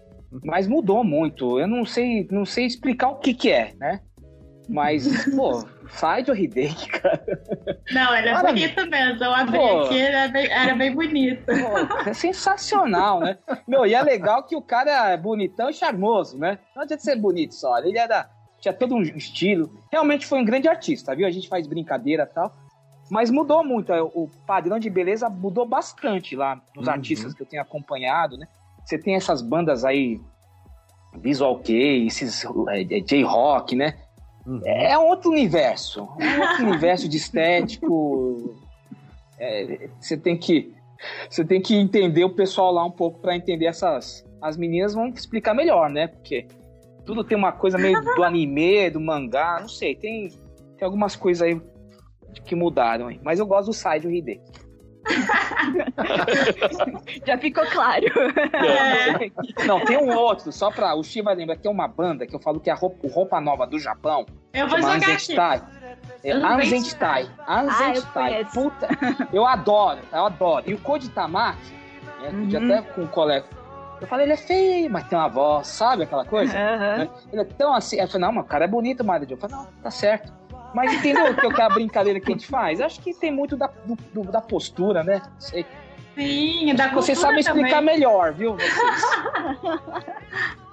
[0.43, 1.59] Mas mudou muito.
[1.59, 4.01] Eu não sei, não sei explicar o que que é, né?
[4.69, 7.25] Mas, pô, sai de Hideki, cara.
[7.91, 8.73] Não, ele é Maravilha.
[8.75, 9.23] bonito mesmo.
[9.23, 11.45] Eu abri pô, aqui, ele era bem, era bem bonito.
[11.45, 13.37] Pô, é sensacional, né?
[13.67, 16.59] Meu, e é legal que o cara é bonitão e charmoso, né?
[16.75, 17.79] Não adianta ser bonito só.
[17.79, 19.71] Ele era tinha todo um estilo.
[19.91, 21.27] Realmente foi um grande artista, viu?
[21.27, 22.53] A gente faz brincadeira e tal.
[23.09, 26.93] Mas mudou muito, é, o padrão de beleza mudou bastante lá nos uhum.
[26.93, 28.47] artistas que eu tenho acompanhado, né?
[28.85, 30.21] Você tem essas bandas aí,
[31.17, 33.95] Visual Kei, esses é, é, J-Rock, né?
[34.45, 34.61] Uhum.
[34.63, 38.55] É um outro universo, é um outro universo de estético.
[39.39, 40.73] É, você tem que
[41.29, 44.25] você tem que entender o pessoal lá um pouco para entender essas.
[44.41, 46.07] As meninas vão explicar melhor, né?
[46.07, 46.47] Porque
[47.09, 50.29] tudo tem uma coisa meio do anime, do mangá, não sei, tem,
[50.77, 51.59] tem algumas coisas aí
[52.45, 53.19] que mudaram, hein?
[53.23, 54.39] mas eu gosto do Side do Hide.
[57.25, 58.05] Já ficou claro.
[58.53, 59.65] É.
[59.65, 60.93] Não, tem um outro, só pra.
[60.93, 63.65] O Shiva lembra, tem uma banda que eu falo que é a roupa, roupa nova
[63.65, 64.27] do Japão.
[64.53, 65.63] Eu vou jogar Anzentai.
[66.23, 67.27] É Anzentai.
[67.47, 68.41] Anzentai.
[68.41, 68.87] Ah, Puta.
[69.33, 70.69] Eu adoro, eu adoro.
[70.69, 71.73] E o Code Tamaki,
[72.21, 72.71] né, uhum.
[72.71, 73.47] até com o colega
[74.01, 76.53] eu falei, ele é feio, mas tem uma voz, sabe aquela coisa?
[76.55, 77.09] Uhum.
[77.31, 77.99] Ele é tão assim.
[77.99, 79.27] Eu falei, não, mas o cara é bonito, Mário.
[79.29, 80.31] Eu falei, não, tá certo.
[80.73, 82.79] Mas entendeu que é aquela brincadeira que a gente faz?
[82.79, 85.21] Acho que tem muito da, do, do, da postura, né?
[85.39, 85.65] Sei.
[86.15, 87.95] Sim, da Vocês sabem explicar também.
[87.95, 88.57] melhor, viu?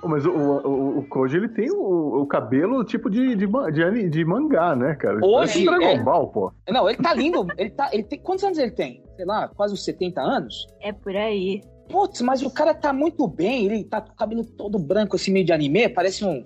[0.03, 4.25] Mas o, o, o Koji, ele tem o, o cabelo tipo de, de, de, de
[4.25, 5.19] mangá, né, cara?
[5.23, 5.99] Hoje, Dragon é...
[5.99, 6.53] Ball, pô.
[6.69, 7.47] Não, ele tá lindo.
[7.57, 8.19] Ele tá, ele tem...
[8.19, 9.03] Quantos anos ele tem?
[9.17, 10.67] Sei lá, quase uns 70 anos?
[10.81, 11.63] É por aí.
[11.89, 15.33] Putz, mas o cara tá muito bem, ele tá com o cabelo todo branco, assim,
[15.33, 16.45] meio de anime, parece um.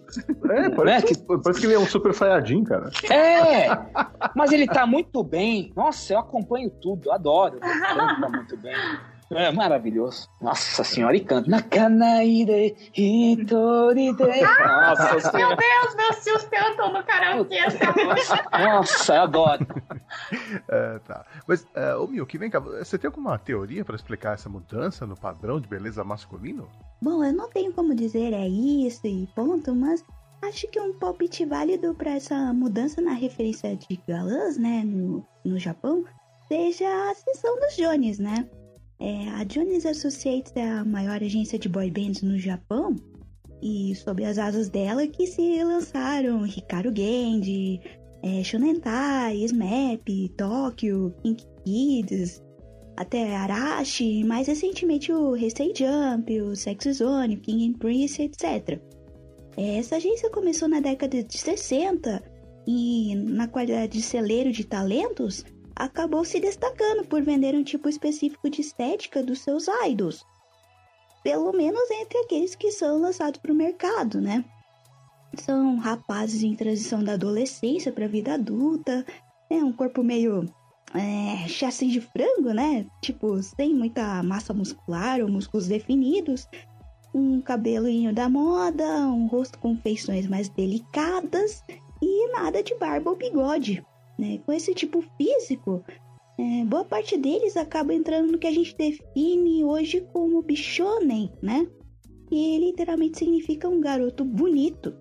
[0.51, 1.13] É, parece, né?
[1.13, 1.39] que...
[1.43, 2.91] parece que ele é um super saiyajin, cara.
[3.11, 3.69] É!
[4.35, 5.73] Mas ele tá muito bem.
[5.77, 7.59] Nossa, eu acompanho tudo, adoro.
[7.63, 8.75] Ele tá muito bem.
[9.33, 10.29] É maravilhoso.
[10.41, 11.49] Nossa senhora, e canta.
[11.49, 14.17] Nakanaide hitoride.
[14.19, 18.59] Nossa Meu Deus, meus tios cantam no karaokê essa música.
[18.59, 19.67] Nossa, eu adoro.
[20.69, 21.25] É, tá.
[21.47, 25.17] Mas, é, ô Milk, vem cá, você tem alguma teoria para explicar essa mudança no
[25.17, 26.69] padrão de beleza masculino?
[27.01, 30.05] Bom, eu não tenho como dizer é isso e ponto, mas
[30.43, 35.59] acho que um palpite válido para essa mudança na referência de galãs, né, no, no
[35.59, 36.05] Japão,
[36.49, 38.49] seja a ascensão dos Jones, né?
[39.01, 42.95] É, a Jones Associates é a maior agência de boy bands no Japão
[43.63, 47.81] e sob as asas dela que se lançaram Hikaru Genji,
[48.23, 52.43] é, Shonentai, SMAP, Tokyo, Pink Kids,
[52.95, 58.79] até Arashi, mais recentemente o Heisei Jump, o Sex Zone, King and Prince, etc.
[59.57, 62.23] É, essa agência começou na década de 60
[62.67, 65.45] e, na qualidade de celeiro de talentos,
[65.81, 70.27] acabou se destacando por vender um tipo específico de estética dos seus idols.
[71.25, 74.45] Pelo menos entre aqueles que são lançados para o mercado, né?
[75.37, 79.07] São rapazes em transição da adolescência para a vida adulta,
[79.49, 80.45] é um corpo meio
[80.95, 82.87] é, chassi de frango, né?
[83.01, 86.47] Tipo, sem muita massa muscular ou músculos definidos,
[87.15, 91.65] um cabelinho da moda, um rosto com feições mais delicadas
[92.03, 93.83] e nada de barba ou bigode.
[94.21, 94.39] Né?
[94.45, 95.83] Com esse tipo físico,
[96.39, 101.67] é, boa parte deles acaba entrando no que a gente define hoje como bichonem, né?
[102.29, 104.95] Que literalmente significa um garoto bonito.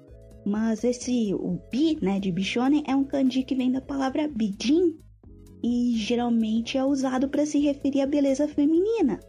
[0.45, 4.97] Mas esse, o bi, né, de bichonem, é um kanji que vem da palavra bidin
[5.61, 9.19] e geralmente é usado para se referir à beleza feminina.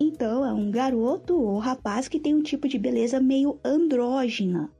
[0.00, 4.70] Então, é um garoto ou rapaz que tem um tipo de beleza meio andrógena,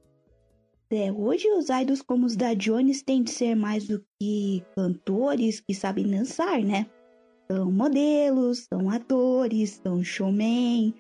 [0.91, 5.61] é, hoje os idols como os da Jones têm de ser mais do que cantores
[5.61, 6.87] que sabem dançar, né?
[7.51, 10.95] São modelos, são atores, são showman,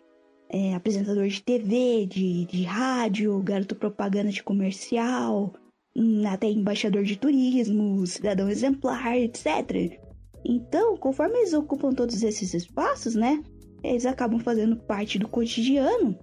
[0.51, 5.55] é, apresentador de TV, de, de rádio, garoto propaganda de comercial,
[5.97, 9.99] hum, até embaixador de turismo, cidadão exemplar, etc.
[10.45, 13.43] Então, conforme eles ocupam todos esses espaços, né?
[13.83, 16.19] Eles acabam fazendo parte do cotidiano.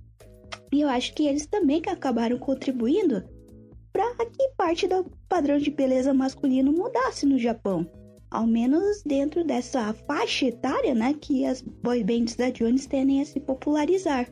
[0.71, 3.23] E eu acho que eles também acabaram contribuindo
[3.95, 7.89] para que parte do padrão de beleza masculino mudasse no Japão.
[8.29, 13.25] Ao menos dentro dessa faixa etária, né, que as boy bands da Jones tendem a
[13.25, 14.27] se popularizar.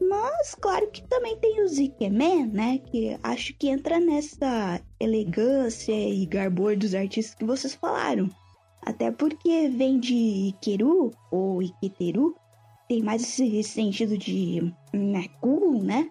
[0.00, 6.24] Mas, claro que também tem o Ikemen, né, que acho que entra nessa elegância e
[6.24, 8.28] garbor dos artistas que vocês falaram.
[8.86, 10.14] Até porque vem de
[10.50, 12.36] Ikeru, ou Iketeru,
[12.88, 16.08] tem mais esse sentido de né, cool, né?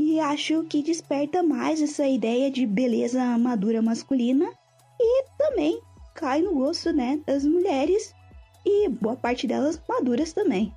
[0.00, 4.48] E acho que desperta mais essa ideia de beleza madura masculina
[4.96, 5.82] e também
[6.14, 8.14] cai no gosto, né, das mulheres
[8.64, 10.72] e boa parte delas maduras também.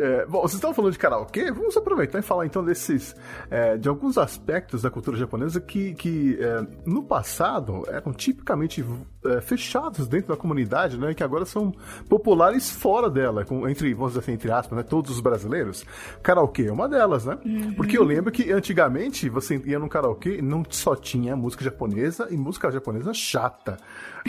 [0.00, 1.52] É, bom, vocês estão falando de karaokê?
[1.52, 3.14] Vamos aproveitar e falar então desses.
[3.50, 8.82] É, de alguns aspectos da cultura japonesa que, que é, no passado eram tipicamente
[9.26, 11.12] é, fechados dentro da comunidade, né?
[11.12, 11.70] Que agora são
[12.08, 14.82] populares fora dela, com, entre, vamos dizer assim, entre aspas, né?
[14.82, 15.84] Todos os brasileiros.
[16.22, 17.36] Karaokê é uma delas, né?
[17.44, 17.74] Uhum.
[17.74, 22.28] Porque eu lembro que antigamente você ia num karaokê e não só tinha música japonesa
[22.30, 23.76] e música japonesa chata.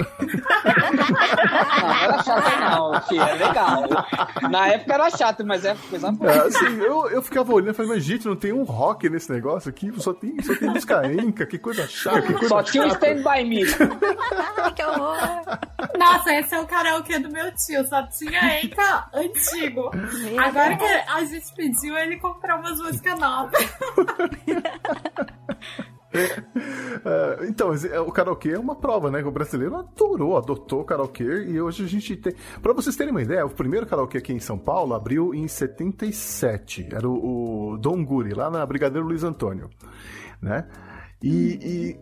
[1.81, 3.83] não, era chata não, filho, é legal.
[4.49, 6.31] Na época era chato, mas é coisa boa.
[6.31, 9.31] É, assim, eu, eu ficava olhando e falei, mas gente, não tem um rock nesse
[9.31, 12.21] negócio aqui, só tem, só tem música enca, que coisa chata.
[12.21, 13.65] Que coisa só tinha um Stand By Me.
[14.75, 15.17] que horror.
[15.97, 19.91] Nossa, esse é o karaokê do meu tio, só tinha enca antigo.
[19.93, 20.79] Meu Agora Deus.
[20.79, 23.61] que a gente pediu, ele comprou umas músicas novas.
[26.13, 29.23] É, então, é, o karaokê é uma prova, né?
[29.23, 32.35] O brasileiro adorou, adotou o karaokê e hoje a gente tem.
[32.61, 36.89] Pra vocês terem uma ideia, o primeiro karaokê aqui em São Paulo abriu em 77.
[36.91, 39.69] Era o, o Dom Guri, lá na Brigadeiro Luiz Antônio,
[40.41, 40.67] né?
[41.23, 41.99] E, e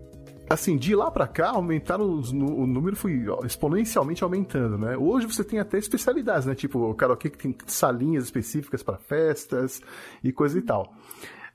[0.50, 4.98] assim, de lá para cá, aumentaram o número foi exponencialmente aumentando, né?
[4.98, 6.56] Hoje você tem até especialidades, né?
[6.56, 9.82] Tipo, o karaokê que tem salinhas específicas para festas
[10.24, 10.94] e coisa e tal.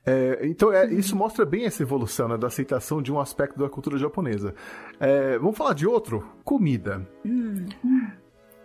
[0.06, 3.68] É, então, é, isso mostra bem essa evolução né, da aceitação de um aspecto da
[3.68, 4.54] cultura japonesa.
[5.00, 6.24] É, vamos falar de outro?
[6.44, 7.06] Comida.
[7.24, 7.66] Hum.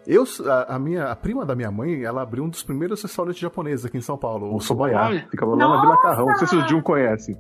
[0.06, 3.40] Eu, a, a, minha a prima da minha mãe, ela abriu um dos primeiros restaurantes
[3.40, 5.28] japoneses aqui em São Paulo, o Sobayá.
[5.30, 6.26] Ficava lá na Vila Carrão.
[6.26, 7.38] Não sei se o Jun conhece.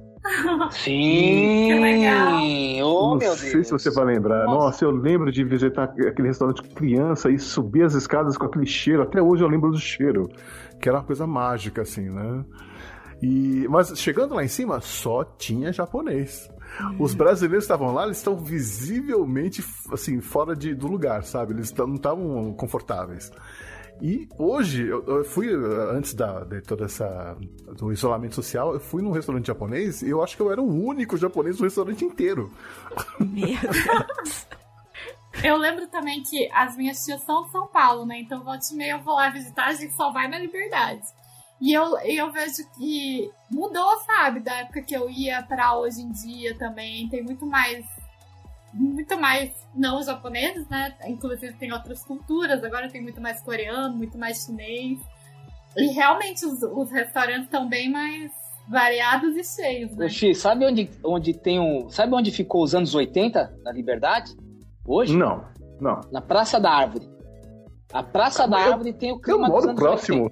[0.72, 2.82] Sim!
[2.84, 3.68] Oh, não sei Deus.
[3.68, 4.46] se você vai lembrar.
[4.46, 4.58] Nossa.
[4.58, 4.86] Nossa.
[4.86, 9.02] eu lembro de visitar aquele restaurante criança e subir as escadas com aquele cheiro.
[9.02, 10.30] Até hoje eu lembro do cheiro.
[10.80, 12.46] Que era uma coisa mágica, assim, né?
[13.22, 16.50] E, mas chegando lá em cima, só tinha japonês.
[17.00, 21.54] Os brasileiros estavam lá, eles estão visivelmente assim fora de, do lugar, sabe?
[21.54, 23.32] Eles não estavam confortáveis.
[24.02, 25.50] E hoje, eu, fui,
[25.92, 27.36] antes da, de toda essa.
[27.78, 30.86] do isolamento social, eu fui num restaurante japonês e eu acho que eu era o
[30.86, 32.50] único japonês no restaurante inteiro.
[33.20, 34.48] Meu Deus.
[35.44, 38.20] Eu lembro também que as minhas tias são de São Paulo, né?
[38.20, 41.02] Então, volta e meia eu vou lá visitar, a gente só vai na Liberdade.
[41.62, 44.40] E eu, eu vejo que mudou, sabe?
[44.40, 47.10] Da época que eu ia para hoje em dia também.
[47.10, 47.86] Tem muito mais.
[48.72, 50.96] Muito mais não japoneses, né?
[51.08, 52.64] Inclusive tem outras culturas.
[52.64, 55.00] Agora tem muito mais coreano, muito mais chinês.
[55.76, 58.32] E realmente os, os restaurantes estão bem mais
[58.70, 60.08] variados e cheios, né?
[60.08, 61.90] Xi, sabe onde, onde tem um.
[61.90, 64.32] Sabe onde ficou os anos 80 da Liberdade?
[64.86, 65.18] Hoje?
[65.18, 65.44] Não,
[65.82, 66.02] não.
[66.12, 67.10] Na Praça da Árvore.
[67.92, 70.32] A Praça da Árvore tem o clima eu moro próximo.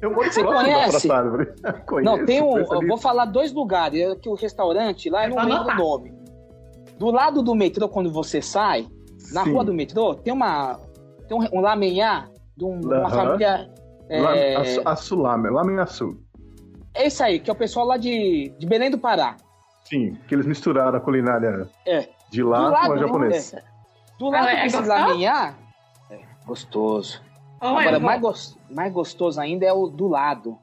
[0.00, 1.08] Eu moro Você conhece?
[1.86, 2.58] Conheço, não, tem um.
[2.58, 4.00] Eu vou falar dois lugares.
[4.00, 6.14] É que o restaurante lá, eu não lembro o nome.
[6.98, 8.86] Do lado do metrô, quando você sai,
[9.32, 9.52] na Sim.
[9.52, 10.78] rua do metrô, tem uma.
[11.28, 13.00] Tem um, um lamenhar de um, uh -huh.
[13.00, 13.70] uma família.
[14.08, 14.56] É...
[14.86, 16.18] Assulame, Lamenaçu.
[16.94, 19.36] É isso aí, que é o pessoal lá de, de Belém do Pará.
[19.84, 22.08] Sim, que eles misturaram a culinária é.
[22.30, 23.58] de lá lado, com a japonesa.
[23.58, 23.62] É.
[24.18, 25.58] Do lado é, desse lamenhar,
[26.48, 27.22] Gostoso.
[27.60, 28.32] Oh, Agora, mais, go
[28.70, 30.58] mais gostoso ainda é o do lado,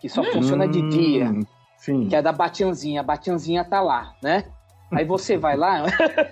[0.00, 1.32] que só hum, funciona de dia.
[1.76, 2.08] Sim.
[2.08, 3.00] Que é da Batianzinha.
[3.00, 4.44] A Batianzinha tá lá, né?
[4.90, 5.84] Aí você vai lá,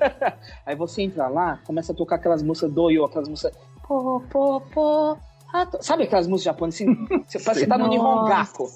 [0.65, 3.53] aí você entra lá, começa a tocar aquelas músicas do Yo, aquelas músicas.
[3.87, 5.17] Pô, pô, pô.
[5.81, 7.07] Sabe aquelas músicas japonesas assim?
[7.27, 8.67] Você parece que tá no Nihongaku.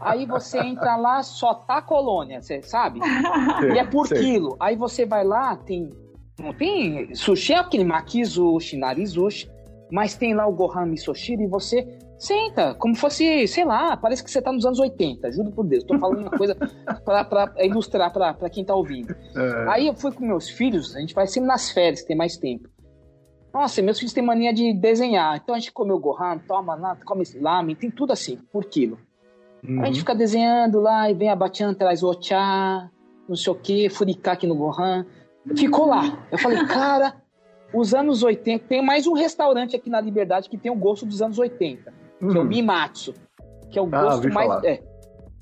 [0.00, 3.00] Aí você entra lá, só tá colônia, você sabe?
[3.72, 4.56] e é por quilo.
[4.60, 5.90] Aí você vai lá, tem.
[6.38, 7.14] Não tem.
[7.14, 9.50] Sushi é aquele makizushi, narizushi.
[9.92, 11.86] Mas tem lá o Gohan Misoshiro e você
[12.16, 15.84] senta, como fosse, sei lá, parece que você tá nos anos 80, juro por Deus.
[15.84, 16.56] Tô falando uma coisa
[17.04, 19.14] para ilustrar para quem tá ouvindo.
[19.36, 19.68] É.
[19.68, 22.70] Aí eu fui com meus filhos, a gente vai sempre nas férias, tem mais tempo.
[23.52, 25.36] Nossa, meus filhos têm mania de desenhar.
[25.36, 28.98] Então a gente come o Gohan, toma lá, come lamen, tem tudo assim, por quilo.
[29.62, 29.82] Uhum.
[29.82, 30.00] A gente uhum.
[30.00, 32.18] fica desenhando lá e vem a Batian, traz o
[33.28, 35.04] não sei o que, Furikake no Gohan.
[35.54, 36.26] Ficou lá.
[36.30, 37.21] Eu falei, cara,
[37.72, 38.66] os anos 80.
[38.66, 42.28] Tem mais um restaurante aqui na Liberdade que tem o gosto dos anos 80, uhum.
[42.30, 43.12] que é o Mimatsu.
[43.12, 43.68] Hum.
[43.70, 44.64] Que é o ah, gosto mais.
[44.64, 44.82] É,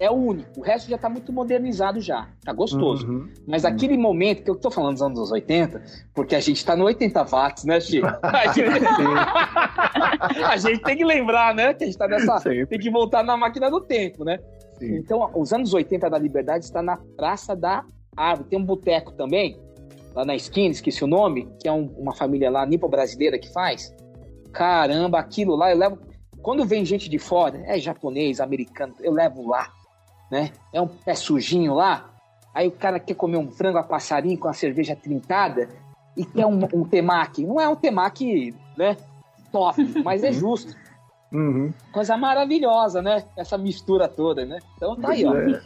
[0.01, 0.61] é o único.
[0.61, 2.29] O resto já tá muito modernizado já.
[2.43, 3.07] Tá gostoso.
[3.07, 3.29] Uhum.
[3.47, 3.71] Mas uhum.
[3.71, 5.83] aquele momento que eu tô falando dos anos 80,
[6.15, 8.07] porque a gente tá no 80 watts, né, Chico?
[8.23, 8.71] A gente,
[10.43, 11.75] a gente tem que lembrar, né?
[11.75, 12.39] Que a gente tá nessa.
[12.39, 12.67] Sempre.
[12.67, 14.39] Tem que voltar na máquina do tempo, né?
[14.79, 14.97] Sim.
[14.97, 17.85] Então, os anos 80 da Liberdade está na Praça da
[18.17, 18.49] Árvore.
[18.49, 19.61] Tem um boteco também,
[20.15, 23.95] lá na esquina, esqueci o nome, que é um, uma família lá, nipo-brasileira, que faz.
[24.53, 25.99] Caramba, aquilo lá eu levo.
[26.43, 29.71] Quando vem gente de fora, é japonês, americano, eu levo lá,
[30.31, 30.51] né?
[30.73, 32.11] É um pé sujinho lá.
[32.55, 35.69] Aí o cara quer comer um frango a passarinho com a cerveja trintada
[36.17, 37.45] e quer um, um temaki.
[37.45, 38.97] Não é um temaki, né?
[39.53, 40.75] Top, mas é justo.
[41.33, 41.73] Uhum.
[41.93, 43.25] Coisa maravilhosa, né?
[43.37, 44.59] Essa mistura toda, né?
[44.77, 45.35] Então tá aí, ó.
[45.35, 45.63] É.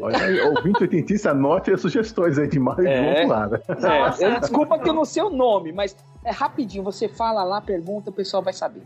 [0.00, 3.48] Olha aí, ouvinte oitentista, anote as sugestões aí de mais é, lá.
[3.48, 3.60] Né?
[4.20, 8.10] É, desculpa que eu não sei o nome, mas é rapidinho, você fala lá, pergunta,
[8.10, 8.82] o pessoal vai saber.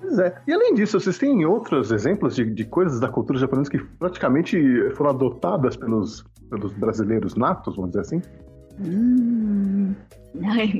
[0.00, 0.34] Pois é.
[0.46, 4.90] E além disso, vocês têm outros exemplos de, de coisas da cultura japonesa que praticamente
[4.90, 8.22] foram adotadas pelos, pelos brasileiros natos, vamos dizer assim?
[8.80, 9.94] Hum,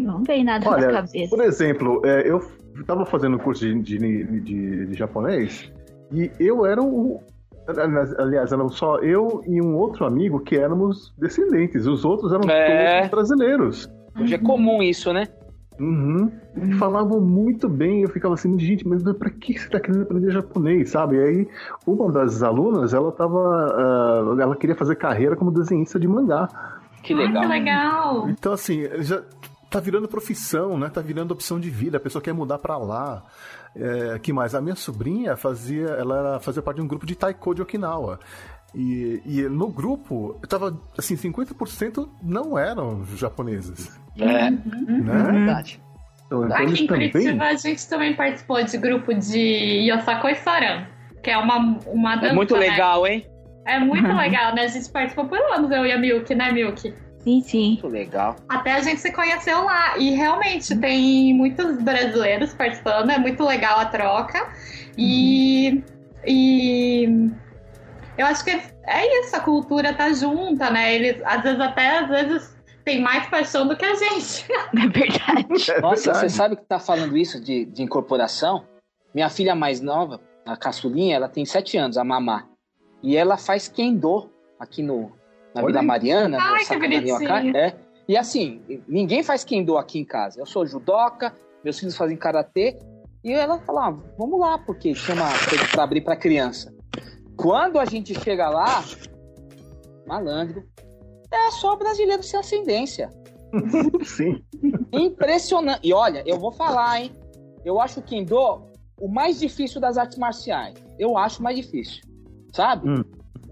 [0.03, 1.35] não vem nada Olha, na cabeça.
[1.35, 2.43] Por exemplo, é, eu
[2.79, 5.73] estava fazendo um curso de, de, de, de, japonês
[6.13, 7.23] e eu era o,
[7.67, 11.87] Aliás, eram só eu e um outro amigo que éramos descendentes.
[11.87, 12.97] Os outros eram é...
[12.99, 13.89] todos brasileiros.
[14.19, 15.27] Hoje é comum isso, né?
[15.79, 16.31] Uhum.
[16.57, 18.03] E falavam muito bem.
[18.03, 21.17] Eu ficava assim, gente, mas pra que você tá querendo aprender japonês, sabe?
[21.17, 21.49] E aí,
[21.87, 24.35] uma das alunas, ela tava.
[24.35, 26.49] Uh, ela queria fazer carreira como desenhista de mangá.
[27.03, 27.43] Que legal.
[27.43, 28.29] Ai, que legal.
[28.29, 29.23] Então, assim, já
[29.69, 30.89] tá virando profissão, né?
[30.89, 31.97] Tá virando opção de vida.
[31.97, 33.25] A pessoa quer mudar para lá.
[33.77, 34.55] É, que mais?
[34.55, 38.21] A minha sobrinha fazia, ela fazia parte de um grupo de taiko de Okinawa.
[38.75, 43.99] E, e no grupo, tava assim, 50% não eram japoneses.
[44.19, 44.59] É, né?
[45.29, 45.81] é verdade.
[46.27, 47.11] Então, então Aqui em também...
[47.11, 50.87] Curitiba a gente também participou de grupo de Yosakoi Saran,
[51.23, 52.29] que é uma, uma dança.
[52.29, 52.61] É muito né?
[52.61, 53.27] legal, hein?
[53.67, 54.63] É muito legal, né?
[54.63, 56.93] A gente participou por anos, eu e a Milk, né, Milk?
[57.25, 57.69] Sim, sim.
[57.71, 58.37] Muito legal.
[58.49, 59.97] Até a gente se conheceu lá.
[59.97, 64.47] E realmente tem muitos brasileiros participando, é muito legal a troca.
[64.97, 65.83] E.
[66.27, 67.31] E.
[68.17, 70.95] Eu acho que é isso, a cultura tá junta, né?
[70.95, 74.47] Eles, às vezes, até às vezes, tem mais paixão do que a gente.
[74.77, 75.71] É verdade.
[75.71, 76.19] É Nossa, verdade.
[76.19, 78.67] você sabe que tá falando isso de, de incorporação?
[79.15, 82.47] Minha filha mais nova, a caçulinha, ela tem sete anos, a Mamá.
[83.03, 85.13] E ela faz kendo aqui no,
[85.55, 85.87] na Olha Vila aí.
[85.87, 87.57] Mariana, Ai, no que Sacramento.
[87.57, 87.77] É.
[88.09, 90.41] E assim, ninguém faz kendo aqui em casa.
[90.41, 91.33] Eu sou judoca,
[91.63, 92.79] meus filhos fazem karatê.
[93.23, 96.75] E ela fala, ah, vamos lá, porque chama coisa pra abrir pra criança.
[97.37, 98.85] Quando a gente chega lá,
[100.07, 100.63] malandro,
[101.33, 103.11] é só brasileiro sem ascendência.
[104.05, 104.45] Sim.
[104.93, 105.81] Impressionante.
[105.83, 107.13] E olha, eu vou falar, hein?
[107.65, 108.69] Eu acho o Kendo
[109.01, 110.75] o mais difícil das artes marciais.
[110.99, 112.03] Eu acho mais difícil.
[112.53, 112.89] Sabe?
[112.89, 113.05] Hum.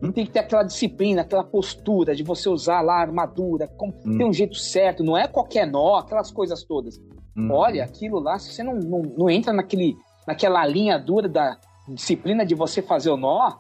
[0.03, 3.95] E tem que ter aquela disciplina, aquela postura de você usar lá a armadura, como,
[4.05, 4.19] Hum.
[4.19, 6.99] tem um jeito certo, não é qualquer nó, aquelas coisas todas.
[7.37, 7.51] Hum.
[7.53, 9.97] Olha, aquilo lá, se você não, não, não entra naquele,
[10.27, 11.57] naquela linha dura da
[11.89, 13.53] disciplina de você fazer o nó,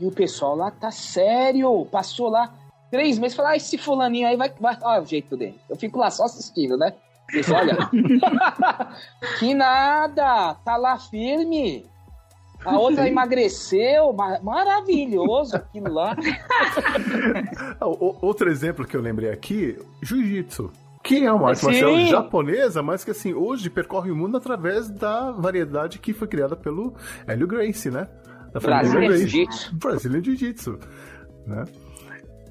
[0.00, 2.52] e o pessoal lá tá sério, passou lá
[2.90, 5.60] três meses, fala, ah, esse fulaninho aí vai, vai, olha o jeito dele.
[5.68, 6.92] Eu fico lá só assistindo, né?
[7.32, 7.76] Isso, olha,
[9.38, 11.84] que nada, tá lá firme.
[12.64, 16.16] A outra emagreceu, ma- maravilhoso aquilo lá.
[17.80, 20.70] Outro exemplo que eu lembrei aqui, jiu-jitsu.
[21.02, 25.30] Que é uma arte marcial japonesa, mas que assim, hoje percorre o mundo através da
[25.30, 26.94] variedade que foi criada pelo
[27.26, 28.06] Hélio Gracie, né?
[28.52, 29.16] Da Brasília.
[29.16, 29.74] Jiu-Jitsu.
[29.76, 30.78] Brazilian Jiu-Jitsu,
[31.46, 31.64] né?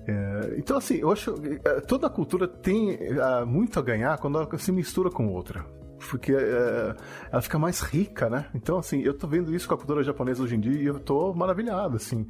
[0.07, 4.40] É, então, assim, eu acho que eh, toda cultura tem ah, muito a ganhar quando
[4.40, 5.64] ela se mistura com outra.
[6.09, 6.95] Porque eh,
[7.31, 8.45] ela fica mais rica, né?
[8.53, 10.99] Então, assim, eu tô vendo isso com a cultura japonesa hoje em dia e eu
[10.99, 12.27] tô maravilhado, assim.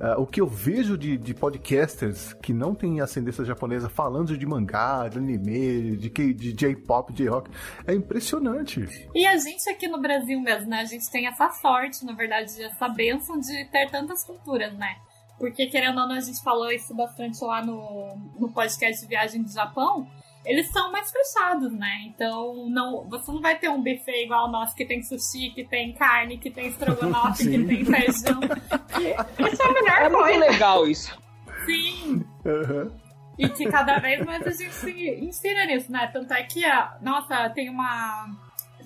[0.00, 4.46] Ah, o que eu vejo de, de podcasters que não têm ascendência japonesa falando de
[4.46, 7.50] mangá, de anime, de, de J-pop, J-rock,
[7.86, 9.08] é impressionante.
[9.14, 10.80] E a gente aqui no Brasil mesmo, né?
[10.80, 14.96] A gente tem essa sorte, na verdade, essa bênção de ter tantas culturas, né?
[15.38, 19.42] Porque, querendo ou não, a gente falou isso bastante lá no, no podcast de viagem
[19.42, 20.06] do Japão.
[20.44, 22.02] Eles são mais fechados, né?
[22.06, 25.64] Então, não, você não vai ter um buffet igual o nosso, que tem sushi, que
[25.64, 28.40] tem carne, que tem estrogonofe, que tem feijão.
[29.52, 30.38] Isso é a melhor É muito coisa.
[30.38, 31.18] legal isso.
[31.66, 32.90] Sim, Aham.
[33.38, 34.90] e que cada vez mais a gente se
[35.20, 36.08] inspira nisso, né?
[36.12, 38.26] Tanto é que, a, nossa, tem uma.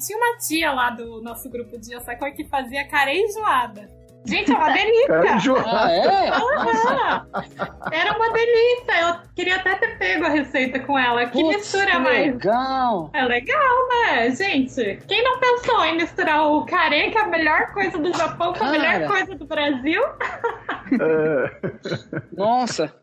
[0.05, 3.89] Tinha uma tia lá do nosso grupo de Osaka que fazia carê enjoada.
[4.25, 5.55] Gente, é uma delícia!
[5.67, 6.29] Ah, é?
[6.31, 7.27] Aham.
[7.93, 9.01] Era uma delícia!
[9.03, 11.27] Eu queria até ter pego a receita com ela.
[11.27, 12.33] Que Putz, mistura que mais.
[12.33, 13.11] legal.
[13.13, 14.31] É legal, né?
[14.31, 18.53] Gente, quem não pensou em misturar o carê, que é a melhor coisa do Japão,
[18.55, 18.79] com a Cara.
[18.79, 20.03] melhor coisa do Brasil?
[20.93, 21.71] É.
[22.37, 22.95] Nossa.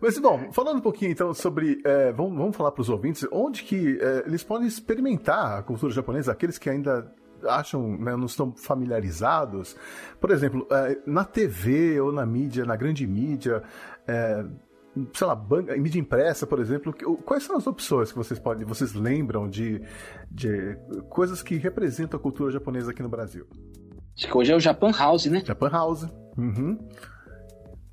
[0.00, 1.82] Mas, bom, falando um pouquinho então sobre.
[1.84, 5.92] é, vamos, vamos falar para os ouvintes onde que é, eles podem experimentar a cultura
[5.92, 7.12] japonesa, aqueles que ainda
[7.46, 9.76] acham, né, não estão familiarizados.
[10.20, 13.62] Por exemplo, é, na TV ou na mídia, na grande mídia,
[14.06, 14.44] é,
[15.12, 18.66] sei lá, ban- mídia impressa, por exemplo, que- quais são as opções que vocês podem,
[18.66, 19.80] vocês lembram de,
[20.30, 20.76] de
[21.08, 23.46] coisas que representam a cultura japonesa aqui no Brasil?
[24.16, 25.42] Acho que hoje é o Japan House, né?
[25.44, 26.06] Japan House.
[26.38, 26.78] Uhum.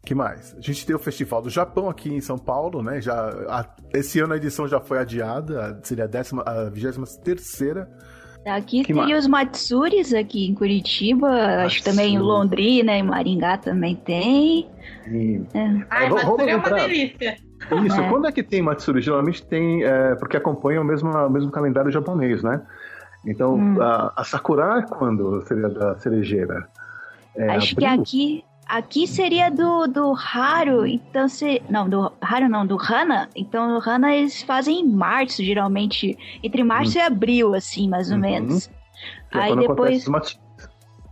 [0.05, 0.53] que mais?
[0.57, 2.99] A gente tem o Festival do Japão aqui em São Paulo, né?
[3.01, 7.89] Já, a- esse ano a edição já foi adiada, seria a, décima, a 23 terceira.
[8.45, 12.33] Aqui Que os Matsuris aqui em Curitiba, acho que também em Matsuri.
[12.37, 14.67] Londrina e Maringá também tem.
[15.89, 17.37] Ai, mas vamos é uma delícia.
[17.85, 18.09] Isso, É.
[18.09, 19.01] quando é que tem Matsuri?
[19.01, 22.61] Geralmente tem, é, porque acompanha o mesmo, o mesmo calendário japonês, né?
[23.25, 23.81] Então, Hum.
[23.81, 26.67] a, a Sakura é quando seria da cerejeira?
[27.37, 28.01] É, acho que abril?
[28.01, 28.43] aqui
[28.77, 31.61] aqui seria do, do Haru, então se.
[31.69, 33.29] Não, do Haru não, do Hana.
[33.35, 36.17] Então o Hana eles fazem em março, geralmente.
[36.43, 38.21] Entre março e abril, assim, mais ou Uhum.
[38.21, 38.67] menos.
[39.31, 40.05] Que é Aí depois.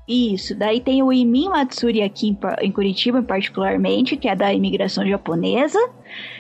[0.07, 5.07] Isso, daí tem o Imin Matsuri aqui em, em Curitiba, particularmente, que é da imigração
[5.07, 5.79] japonesa.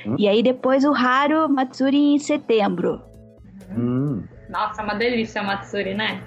[0.05, 0.15] Hum.
[0.17, 3.01] E aí depois o Haru Matsuri em setembro.
[3.69, 4.23] Hum.
[4.49, 6.21] Nossa, é uma delícia a Matsuri, né?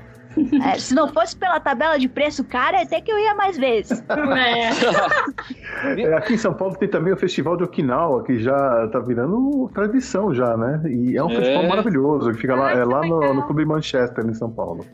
[0.65, 4.03] É, se não fosse pela tabela de preço cara, até que eu ia mais vezes.
[4.09, 6.01] É.
[6.01, 9.71] É, aqui em São Paulo tem também o Festival de Okinawa, que já tá virando
[9.75, 10.83] tradição já, né?
[10.87, 11.37] E é um É.
[11.37, 14.51] festival maravilhoso, que fica lá, Ai, é que lá no, no Clube Manchester, em São
[14.51, 14.85] Paulo.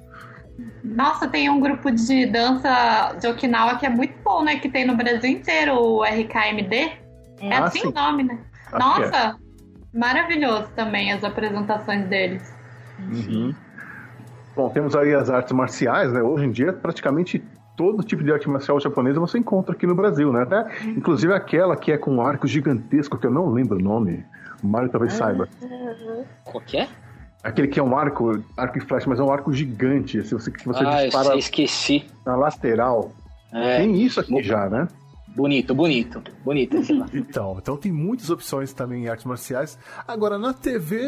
[0.84, 4.56] Nossa, tem um grupo de dança de Okinawa que é muito bom, né?
[4.56, 6.92] Que tem no Brasil inteiro, o RKMD.
[7.40, 7.88] É Ah, assim sim.
[7.88, 8.38] o nome, né?
[8.72, 8.78] Acho é.
[8.78, 9.36] Nossa,
[9.94, 12.54] maravilhoso também as apresentações deles.
[12.98, 13.54] Uhum.
[14.54, 16.22] Bom, temos aí as artes marciais, né?
[16.22, 17.42] Hoje em dia, praticamente
[17.76, 20.42] todo tipo de arte marcial japonesa você encontra aqui no Brasil, né?
[20.42, 24.24] Até, inclusive aquela que é com um arco gigantesco, que eu não lembro o nome.
[24.62, 25.48] O Mario talvez saiba.
[26.44, 26.88] Qual que é?
[27.42, 30.22] Aquele que é um arco, arco e flash, mas é um arco gigante.
[30.22, 32.04] Se você, que você ah, dispara esqueci.
[32.26, 33.12] na lateral.
[33.52, 33.78] É.
[33.78, 34.86] Tem isso aqui já, né?
[35.36, 37.06] Bonito, bonito, bonito esse lá.
[37.14, 39.78] Então, então tem muitas opções também em artes marciais.
[40.06, 41.00] Agora, na TV,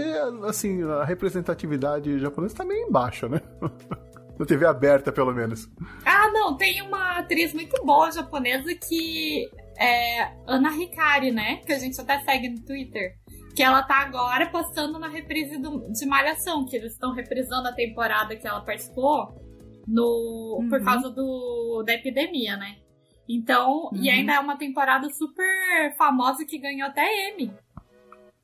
[0.44, 3.40] assim, a representatividade japonesa tá meio embaixo, né?
[4.38, 5.68] na TV aberta, pelo menos.
[6.04, 11.56] Ah, não, tem uma atriz muito boa japonesa que é Ana Hikari, né?
[11.66, 13.16] Que a gente até segue no Twitter.
[13.54, 17.72] Que ela tá agora passando na reprise do, de Malhação, que eles estão reprisando a
[17.72, 19.28] temporada que ela participou
[19.86, 20.68] no, Uhum.
[20.68, 22.76] por causa do, da epidemia, né?
[23.28, 24.14] Então, e Uhum.
[24.14, 27.50] ainda é uma temporada super famosa que ganhou até M.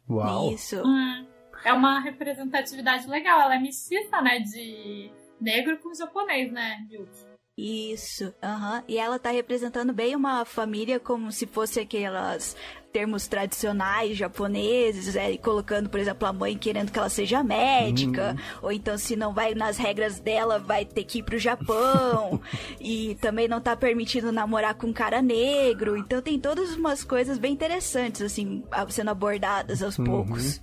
[0.09, 0.53] Uau!
[0.53, 0.81] Isso.
[0.85, 1.27] Hum,
[1.65, 3.41] É uma representatividade legal.
[3.41, 4.39] Ela é mestiça, né?
[4.39, 5.11] De
[5.41, 7.27] negro com japonês, né, Yuki?
[7.59, 8.85] Isso, aham.
[8.87, 12.57] E ela tá representando bem uma família como se fosse aquelas
[12.93, 18.35] termos tradicionais japoneses, é, e colocando, por exemplo, a mãe querendo que ela seja médica,
[18.63, 22.41] ou então se não vai nas regras dela, vai ter que ir pro Japão,
[22.81, 27.37] e também não tá permitindo namorar com um cara negro, então tem todas umas coisas
[27.39, 30.61] bem interessantes, assim, sendo abordadas aos poucos.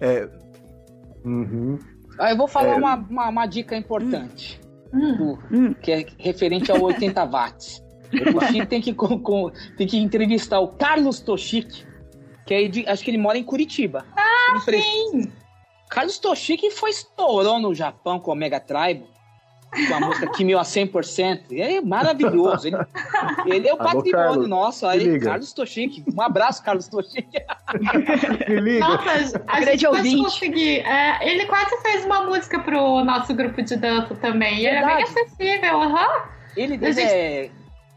[0.00, 0.28] É.
[1.24, 1.78] Uhum.
[2.18, 2.76] Ah, eu vou falar É.
[2.76, 4.60] uma, uma, uma dica importante,
[4.92, 5.16] Hum.
[5.16, 5.74] do- Hum.
[5.74, 7.82] que é referente ao 80 watts.
[8.12, 11.86] O tem que, com- com- tem que entrevistar o Carlos Toshiki,
[12.46, 14.04] que é de- acho que ele mora em Curitiba.
[14.16, 15.30] Ah, Sim!
[15.88, 19.04] Carlos Toshiki foi estourou no Japão com o Mega Tribe,
[19.88, 21.52] com a música Kimi a 100%.
[21.52, 22.66] E é maravilhoso.
[22.66, 22.76] Ele,
[23.46, 24.86] ele é o Alô, patrimônio Carlos, nosso.
[24.86, 25.18] Aí.
[25.20, 26.04] Carlos Toshiki.
[26.16, 27.28] Um abraço, Carlos Toshiki.
[28.48, 28.80] Me liga!
[28.88, 30.80] Nossa, a Grande gente pode conseguir.
[30.80, 34.58] É, ele quase fez uma música pro nosso grupo de dança também.
[34.60, 36.22] E ele é bem acessível, aham.
[36.56, 37.50] Ele, ele, gente- é,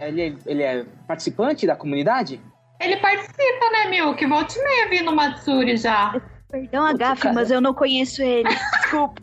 [0.07, 2.41] ele, é, ele é participante da comunidade?
[2.81, 4.25] Ele participa, né, Milk?
[4.25, 6.19] Volte e meia vi no Matsuri já.
[6.51, 7.35] Perdão a gafe, cara.
[7.35, 8.49] mas eu não conheço ele.
[8.81, 9.21] Desculpa.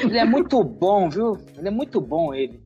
[0.00, 1.36] Ele é muito bom, viu?
[1.56, 2.60] Ele é muito bom, ele.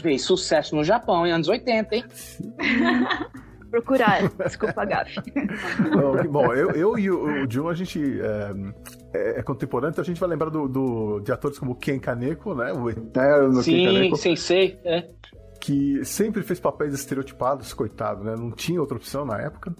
[0.00, 2.04] Fez sucesso no Japão, em anos 80, hein?
[3.70, 4.28] Procurar.
[4.44, 5.16] Desculpa a gafe.
[6.30, 8.00] Bom, eu, eu e o, o Jun, a gente
[9.12, 11.98] é, é- é contemporâneo, então a gente vai lembrar do, do- de atores como Ken
[11.98, 12.72] Kaneko, né?
[12.72, 14.78] O eterno Ken Sim, Kaneko, sensei.
[14.84, 15.08] É.
[15.66, 18.36] que sempre fez papéis estereotipados, coitado, né?
[18.38, 19.74] Não tinha outra opção na época.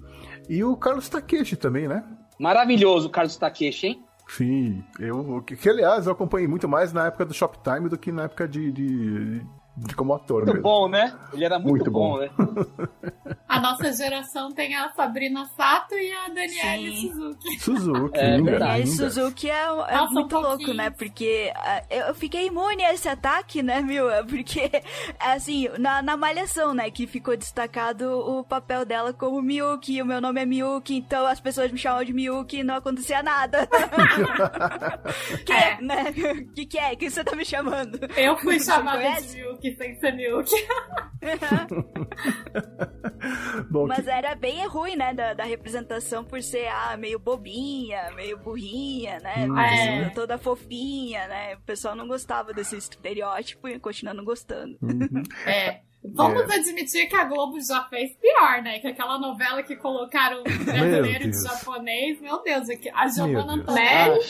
[0.49, 2.03] E o Carlos Takeshi também, né?
[2.41, 4.03] Maravilhoso o Carlos Takeshi, hein?
[4.27, 8.11] Sim, eu, que, que, aliás eu acompanhei muito mais na época do Shoptime do que
[8.11, 9.41] na época de, de,
[9.77, 10.63] de como ator Muito mesmo.
[10.65, 11.17] bom, né?
[11.33, 12.19] Ele era muito, Muito bom, bom.
[12.19, 12.31] né?
[13.57, 17.13] A nossa geração tem a Sabrina Sato e a Danielle Sim.
[17.13, 17.61] Suzuki.
[17.61, 18.73] Suzuki, É linda, verdade.
[18.73, 19.11] Daniel linda.
[19.11, 20.75] Suzuki é, é Nossa, um muito louco, pouquinho.
[20.75, 20.91] né?
[20.91, 24.07] Porque ah, eu fiquei imune a esse ataque, né, meu?
[24.29, 24.71] Porque,
[25.21, 30.21] assim, na, na Malhação, né, que ficou destacado o papel dela como Miyuki, o meu
[30.21, 33.67] nome é Miyuki, então as pessoas me chamam de Miyuki e não acontecia nada.
[35.47, 35.81] que, É.
[35.81, 36.05] né?
[36.55, 36.95] que que é?
[36.97, 37.99] que você tá me chamando?
[38.17, 40.51] Eu fui chamada de Milk sem ser Milk.
[43.71, 48.11] Bom, Mas que- era bem ruim, né, da, da representação por ser, ah, meio bobinha,
[48.15, 49.47] meio burrinha, né?
[49.49, 49.59] Hum.
[49.59, 50.11] É.
[50.11, 51.55] Toda fofinha, né?
[51.57, 54.77] O pessoal não gostava desse estereótipo e continua não gostando.
[54.83, 55.23] Uhum.
[55.47, 55.81] É.
[56.15, 58.79] Vamos admitir que a Globo já fez pior, né?
[58.79, 63.55] Que aquela novela que colocaram brasileiro de japonês, meu Deus, é a Giovanna.
[63.55, 64.21] Antonelli.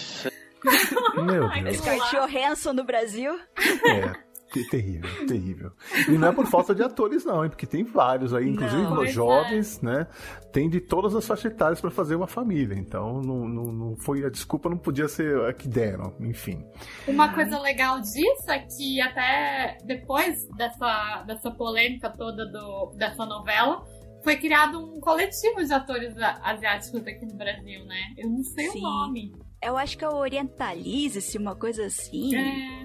[1.27, 1.77] Meu Ai, Deus.
[1.77, 3.33] Scarlett Johansson no Brasil.
[3.35, 4.26] É.
[4.53, 5.73] te- Terrível, terrível.
[6.09, 7.51] E não é por falta de atores, não, hein?
[7.51, 8.97] Porque tem vários aí, inclusive Não.
[8.97, 9.13] Pois é.
[9.13, 10.07] jovens, né?
[10.53, 12.75] Tem de todas as faixas etárias pra fazer uma família.
[12.75, 16.65] Então, não, não, não foi a desculpa, não podia ser a que deram, enfim.
[17.07, 23.85] Uma coisa legal disso é que até depois dessa, dessa polêmica toda do, dessa novela,
[24.25, 28.01] foi criado um coletivo de atores asiáticos aqui no Brasil, né?
[28.17, 28.79] Eu não sei Sim.
[28.79, 29.33] o nome.
[29.63, 32.35] Eu acho que é o Orientalize-se, uma coisa assim.
[32.37, 32.85] É,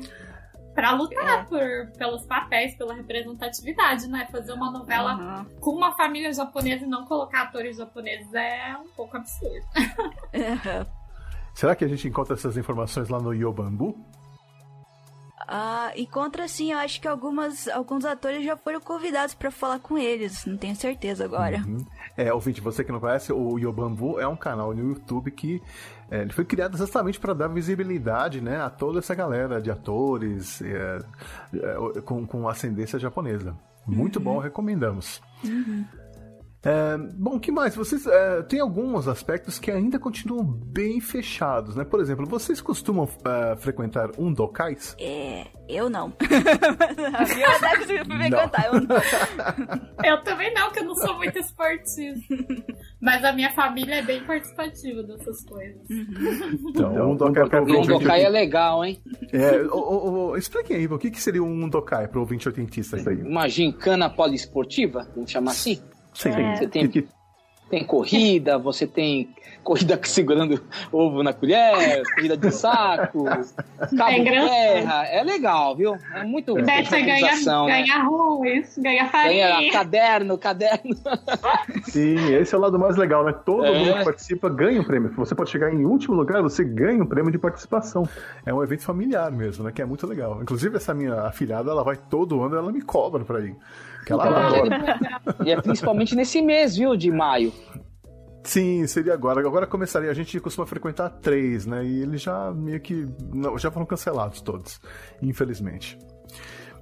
[0.74, 4.28] pra lutar por, pelos papéis, pela representatividade, né?
[4.32, 5.46] Fazer uma novela Aham.
[5.60, 9.66] com uma família japonesa e não colocar atores japoneses é um pouco absurdo.
[10.34, 10.86] Aham.
[11.54, 13.98] Será que a gente encontra essas informações lá no Yobambu?
[15.54, 19.98] Ah, encontra sim, eu acho que algumas, alguns atores já foram convidados pra falar com
[19.98, 21.58] eles, não tenho certeza agora.
[21.58, 21.86] Uhum.
[22.16, 25.62] É, ouvinte, você que não conhece, o Yobambu é um canal no YouTube que
[26.12, 30.62] é, ele foi criado exatamente para dar visibilidade né, a toda essa galera de atores
[30.62, 31.00] é,
[31.54, 33.56] é, com, com ascendência japonesa.
[33.88, 35.22] Muito bom, recomendamos.
[36.64, 37.76] É, bom, que mais?
[37.76, 41.84] Vocês é, tem alguns aspectos que ainda continuam bem fechados, né?
[41.84, 44.96] Por exemplo, vocês costumam é, frequentar um docais?
[45.00, 46.14] É, eu não.
[46.22, 48.96] a minha deve frequentar, eu não.
[50.06, 52.36] eu também não, que eu não sou muito esportista.
[53.02, 55.82] Mas a minha família é bem participativa dessas coisas.
[55.90, 56.70] Uhum.
[56.70, 59.02] Então, um docai para Um docai é legal, hein?
[59.34, 62.98] É, o, o, expliquem aí, o que, que seria um docai para o ouvinte oitentista
[62.98, 63.24] aí?
[63.24, 65.82] Uma gincana poliesportiva, vamos chamar assim?
[66.14, 66.30] Sim.
[66.30, 66.56] É.
[66.56, 67.08] Você tem,
[67.70, 69.34] tem corrida, você tem
[69.64, 70.62] corrida segurando
[70.92, 73.24] ovo na colher, corrida de saco,
[73.98, 75.08] cabo é terra.
[75.08, 75.96] É legal, viu?
[76.14, 76.62] É muito é.
[76.64, 77.66] Deve ganhar, né?
[77.68, 79.48] ganhar arroz, ganhar farinha.
[79.48, 80.96] Ganha caderno, caderno.
[81.86, 83.34] Sim, esse é o lado mais legal, né?
[83.46, 83.78] Todo é.
[83.78, 85.12] mundo que participa ganha um prêmio.
[85.16, 88.08] Você pode chegar em último lugar, você ganha um prêmio de participação.
[88.46, 89.72] É um evento familiar mesmo, né?
[89.72, 90.42] Que é muito legal.
[90.42, 93.56] Inclusive, essa minha afilhada, ela vai todo ano, ela me cobra pra ir.
[94.06, 97.54] Que ela então, E é principalmente nesse mês, viu, de maio.
[98.44, 99.40] Sim, seria agora.
[99.40, 100.10] Agora começaria.
[100.10, 101.86] A gente costuma frequentar três, né?
[101.86, 103.08] E eles já meio que.
[103.34, 104.82] Não, já foram cancelados todos,
[105.22, 105.98] infelizmente.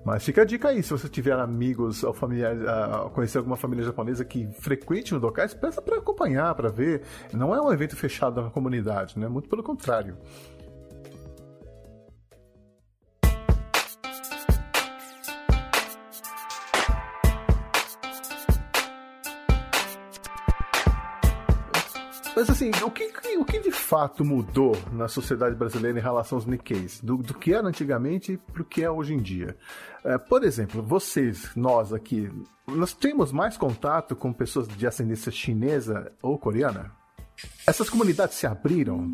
[0.06, 3.84] Mas fica a dica aí, se você tiver amigos ou familiares, uh, conhecer alguma família
[3.84, 7.02] japonesa que frequente no Dokais, peça para acompanhar, para ver.
[7.34, 9.28] Não é um evento fechado na comunidade, né?
[9.28, 10.18] Muito pelo contrário.
[22.70, 27.00] Assim, o que, o que de fato mudou na sociedade brasileira em relação aos Nikkeis?
[27.02, 29.58] Do, do que era antigamente para o que é hoje em dia?
[30.04, 32.32] É, por exemplo, vocês, nós aqui,
[32.68, 36.92] nós temos mais contato com pessoas de ascendência chinesa ou coreana?
[37.66, 39.10] Essas comunidades se abriram?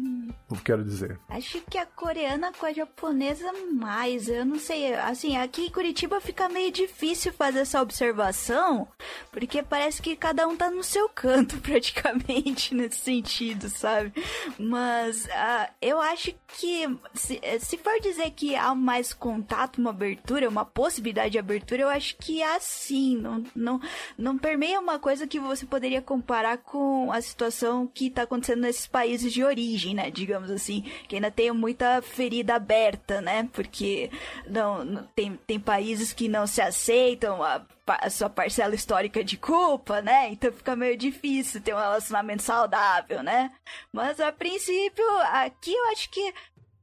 [0.56, 0.62] Hum.
[0.64, 1.20] Quero dizer.
[1.30, 4.28] Acho que a coreana com a japonesa mais.
[4.28, 4.94] Eu não sei.
[4.96, 8.88] Assim, aqui em Curitiba fica meio difícil fazer essa observação,
[9.32, 14.14] porque parece que cada um tá no seu canto, praticamente, nesse sentido, sabe?
[14.58, 20.50] Mas uh, eu acho que, se, se for dizer que há mais contato, uma abertura,
[20.50, 23.18] uma possibilidade de abertura, eu acho que há sim.
[23.18, 23.82] Não, não,
[24.18, 28.88] não permeia uma coisa que você poderia comparar com a situação que tá acontecendo nesses
[28.88, 30.10] países de origem, né?
[30.10, 33.50] Digamos assim, que ainda tem muita ferida aberta, né?
[33.54, 34.10] Porque
[34.48, 40.02] não tem, tem países que não se aceitam a, a sua parcela histórica de culpa,
[40.02, 40.30] né?
[40.30, 43.52] Então fica meio difícil ter um relacionamento saudável, né?
[43.92, 46.34] Mas a princípio, aqui eu acho que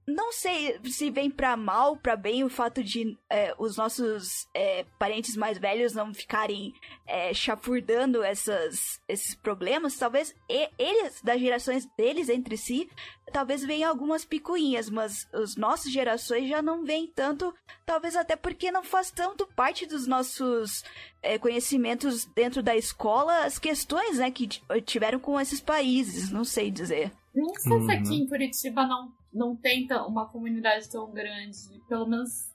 [0.06, 4.84] não sei se vem para mal, para bem o fato de é, os nossos é,
[4.98, 6.74] parentes mais velhos não ficarem
[7.06, 9.96] é, chafurdando essas, esses problemas.
[9.96, 12.90] Talvez e, eles, das gerações deles entre si,
[13.32, 17.54] talvez venham algumas picuinhas, mas as nossas gerações já não vêm tanto,
[17.86, 20.82] talvez até porque não faz tanto parte dos nossos
[21.22, 24.48] é, conhecimentos dentro da escola as questões né, que
[24.84, 27.12] tiveram com esses países, não sei dizer.
[27.32, 27.86] Não sei uhum.
[27.86, 32.52] se aqui em Curitiba não não tem uma comunidade tão grande, pelo menos.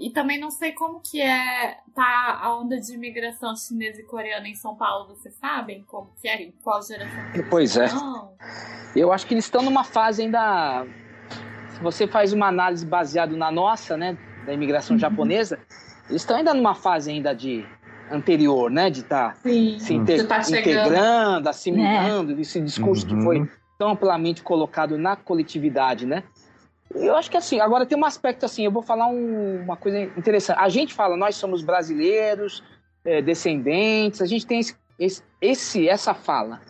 [0.00, 4.48] E também não sei como que é tá a onda de imigração chinesa e coreana
[4.48, 6.42] em São Paulo, vocês sabem como que é?
[6.42, 7.22] Em qual geração?
[7.48, 7.86] Pois é.
[8.96, 10.84] Eu acho que eles estão numa fase ainda.
[11.68, 15.00] Se você faz uma análise baseada na nossa, né, da imigração uhum.
[15.00, 15.58] japonesa,
[16.08, 17.64] eles estão ainda numa fase ainda de
[18.10, 22.40] anterior, né, de estar tá se inte tá integrando, assimilando, é.
[22.40, 23.18] esse discurso uhum.
[23.18, 26.22] que foi tão amplamente colocado na coletividade, né?
[26.94, 30.02] Eu acho que assim, agora tem um aspecto assim, eu vou falar um, uma coisa
[30.02, 30.58] interessante.
[30.58, 32.62] A gente fala, nós somos brasileiros,
[33.02, 34.60] é, descendentes, a gente tem
[34.98, 36.60] esse, esse, essa fala.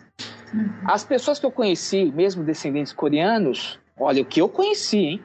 [0.85, 5.23] As pessoas que eu conheci, mesmo descendentes coreanos, olha, o que eu conheci, hein?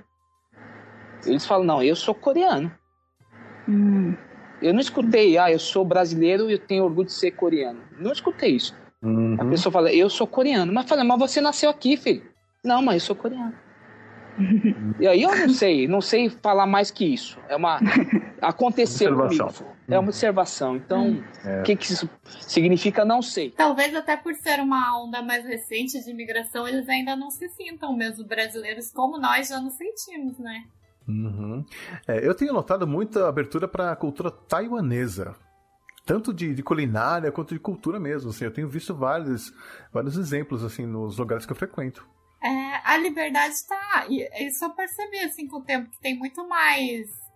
[1.25, 2.73] Eles falam, não, eu sou coreano.
[3.69, 4.17] Hum.
[4.61, 7.81] Eu não escutei, ah, eu sou brasileiro e eu tenho orgulho de ser coreano.
[7.97, 8.75] Não escutei isso.
[9.07, 9.37] Uhum.
[9.39, 10.73] A pessoa fala, eu sou coreano.
[10.73, 12.23] Mas fala, mas você nasceu aqui, filho.
[12.65, 13.55] Não, mas eu sou coreano.
[15.01, 17.39] e aí eu não sei, não sei falar mais que isso.
[17.49, 17.79] É uma.
[18.43, 19.49] Aconteceu comigo.
[19.89, 20.77] É uma observação.
[20.77, 21.61] Então, é.
[21.61, 22.11] o que, que isso
[22.41, 23.51] significa, não sei.
[23.51, 27.97] Talvez até por ser uma onda mais recente de imigração, eles ainda não se sintam
[27.97, 30.65] mesmo brasileiros como nós já nos sentimos, né?
[31.09, 31.65] Uhum.
[32.07, 35.37] É, eu tenho notado muita abertura para a cultura taiwanesa
[36.07, 38.31] tanto de, de, culinária quanto de cultura mesmo.
[38.31, 39.53] Assim, eu tenho visto vários,
[39.93, 42.09] vários exemplos assim nos lugares que eu frequento.
[42.43, 44.07] É, a liberdade está.
[44.09, 47.27] Eu percebi assim com o tempo que tem muito mais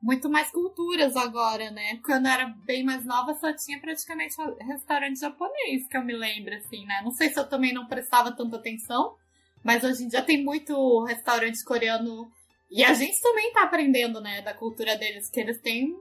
[0.00, 1.98] muito mais culturas agora, né?
[2.04, 6.54] Quando eu era bem mais nova, só tinha praticamente restaurante japonês, que eu me lembro,
[6.54, 7.00] assim, né?
[7.02, 9.16] Não sei se eu também não prestava tanta atenção,
[9.64, 12.30] mas hoje em dia tem muito restaurante coreano.
[12.70, 15.96] E a gente também tá aprendendo, né, da cultura deles, que eles têm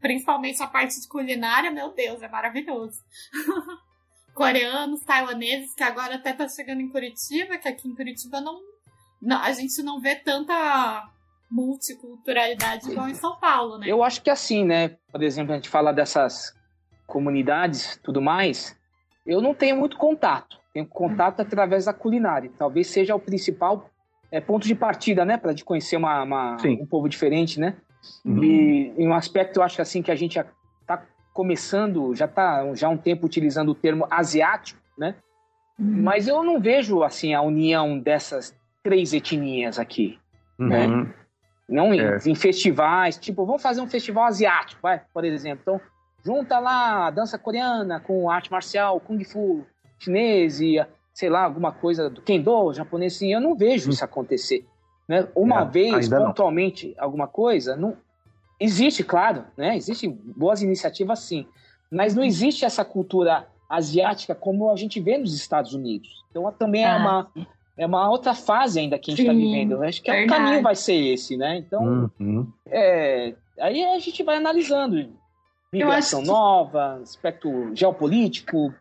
[0.00, 2.98] principalmente a parte de culinária, meu Deus, é maravilhoso.
[4.34, 8.60] Coreanos, taiwaneses, que agora até tá chegando em Curitiba, que aqui em Curitiba não,
[9.20, 11.08] não a gente não vê tanta
[11.50, 13.86] multiculturalidade igual em São Paulo, né?
[13.88, 14.90] Eu acho que assim, né?
[15.10, 16.54] Por exemplo, a gente fala dessas
[17.06, 18.78] comunidades, tudo mais.
[19.26, 20.58] Eu não tenho muito contato.
[20.72, 22.52] Tenho contato através da culinária.
[22.56, 23.90] Talvez seja o principal
[24.30, 25.36] é, ponto de partida, né?
[25.36, 27.76] Para de conhecer uma, uma um povo diferente, né?
[28.24, 28.44] Uhum.
[28.44, 31.02] E em um aspecto, eu acho assim que a gente está
[31.32, 35.14] começando, já está já há um tempo utilizando o termo asiático, né?
[35.78, 36.02] Uhum.
[36.02, 40.18] Mas eu não vejo assim a união dessas três etnias aqui,
[40.58, 40.86] né?
[40.86, 41.02] uhum.
[41.04, 41.14] né?
[41.68, 42.18] Não em, é.
[42.24, 45.60] em, festivais, tipo, vamos fazer um festival asiático, vai, por exemplo.
[45.60, 45.80] Então,
[46.24, 49.66] junta lá a dança coreana com arte marcial, kung fu
[49.98, 53.92] chinês e, sei lá, alguma coisa do kendo japonês, assim, eu não vejo hum.
[53.92, 54.64] isso acontecer.
[55.08, 55.26] Né?
[55.34, 57.04] Uma é, vez, pontualmente, não.
[57.04, 57.96] alguma coisa, não...
[58.60, 59.76] existe, claro, né?
[59.76, 61.46] Existem boas iniciativas, sim.
[61.90, 66.24] Mas não existe essa cultura asiática como a gente vê nos Estados Unidos.
[66.30, 66.94] Então, também é ah.
[66.94, 67.30] é uma
[67.78, 69.82] é uma outra fase ainda que a gente está vivendo.
[69.84, 71.58] Acho que é o caminho vai ser esse, né?
[71.58, 72.46] Então, uhum.
[72.66, 75.08] é, aí a gente vai analisando
[75.72, 76.26] migração que...
[76.26, 78.74] nova, aspecto geopolítico,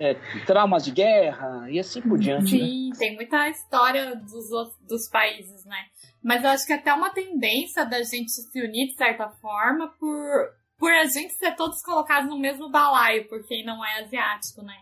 [0.00, 0.14] é,
[0.46, 2.58] traumas de guerra e assim por diante.
[2.58, 2.64] Né?
[2.64, 2.96] Sim, né?
[2.98, 4.48] tem muita história dos,
[4.86, 5.84] dos países, né?
[6.22, 9.88] Mas eu acho que é até uma tendência da gente se unir de certa forma
[9.98, 14.62] por, por a gente ser todos colocados no mesmo balaio, por quem não é asiático,
[14.62, 14.76] né?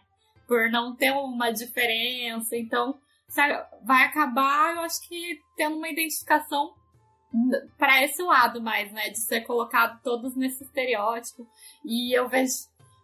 [0.47, 2.57] Por não ter uma diferença.
[2.57, 2.99] Então,
[3.83, 6.75] vai acabar, eu acho que tendo uma identificação
[7.77, 9.11] para esse lado mais, né?
[9.11, 11.47] De ser colocado todos nesse estereótipo.
[11.85, 12.53] E eu vejo,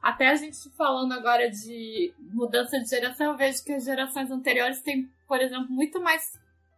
[0.02, 4.82] até a gente falando agora de mudança de geração, eu vejo que as gerações anteriores
[4.82, 6.22] têm, por exemplo, muito mais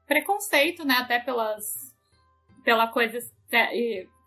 [0.06, 0.94] preconceito, né?
[0.98, 1.64] Até pelas,
[2.62, 3.18] pela coisa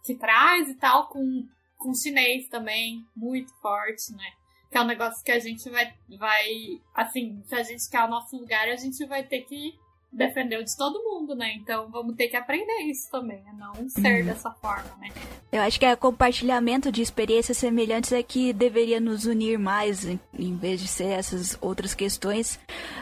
[0.04, 1.48] que traz e tal, com,
[1.78, 4.32] com chinês também, muito forte, né?
[4.70, 8.10] que é um negócio que a gente vai, vai, assim, se a gente quer o
[8.10, 9.74] nosso lugar, a gente vai ter que
[10.18, 11.54] defender o de todo mundo, né?
[11.54, 14.26] Então vamos ter que aprender isso também, a não ser uhum.
[14.26, 15.10] dessa forma, né?
[15.52, 20.58] Eu acho que é compartilhamento de experiências semelhantes é que deveria nos unir mais, em,
[20.58, 22.60] vez de ser essas outras questões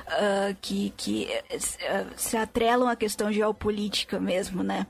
[0.08, 4.86] uh, que, que uh, se atrelam à questão geopolítica mesmo, né?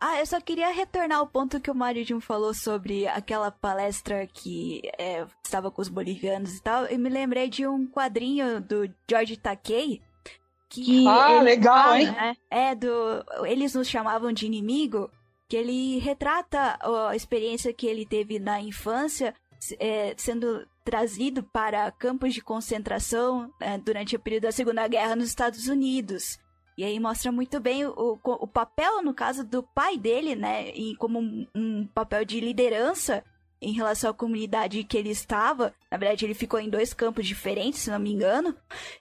[0.00, 4.28] Ah, eu só queria retornar ao ponto que o Mario Jim falou sobre aquela palestra
[4.28, 6.84] que é, estava com os bolivianos e tal.
[6.86, 10.00] Eu me lembrei de um quadrinho do George Takei.
[10.68, 12.10] Que ah, legal, fala, hein?
[12.10, 12.88] Né, é, do.
[13.46, 15.10] Eles nos chamavam de inimigo.
[15.48, 16.78] Que ele retrata
[17.08, 19.34] a experiência que ele teve na infância,
[19.78, 25.28] é, sendo trazido para campos de concentração é, durante o período da Segunda Guerra nos
[25.28, 26.38] Estados Unidos.
[26.76, 30.68] E aí mostra muito bem o, o papel, no caso, do pai dele, né?
[30.68, 33.24] E como um, um papel de liderança
[33.60, 35.74] em relação à comunidade que ele estava.
[35.90, 38.54] Na verdade, ele ficou em dois campos diferentes, se não me engano.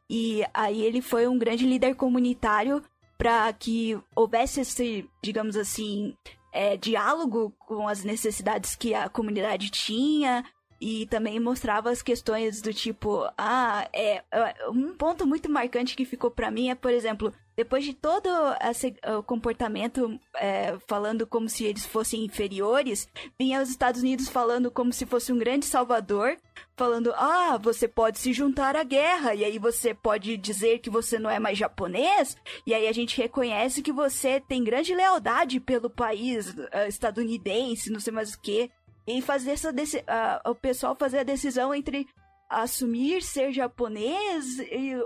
[0.09, 2.81] E aí ele foi um grande líder comunitário
[3.17, 6.15] para que houvesse esse, digamos assim,
[6.53, 10.43] é, diálogo com as necessidades que a comunidade tinha.
[10.79, 16.05] E também mostrava as questões do tipo, ah, é, é um ponto muito marcante que
[16.05, 18.29] ficou para mim é, por exemplo, depois de todo
[18.61, 18.93] esse
[19.25, 23.09] comportamento é, falando como se eles fossem inferiores,
[23.39, 26.37] vinha os Estados Unidos falando como se fosse um grande salvador,
[26.75, 31.17] falando: ah, você pode se juntar à guerra, e aí você pode dizer que você
[31.17, 35.89] não é mais japonês, e aí a gente reconhece que você tem grande lealdade pelo
[35.89, 38.69] país uh, estadunidense, não sei mais o que.
[39.07, 42.05] E fazer essa uh, o pessoal fazer a decisão entre
[42.49, 44.57] assumir ser japonês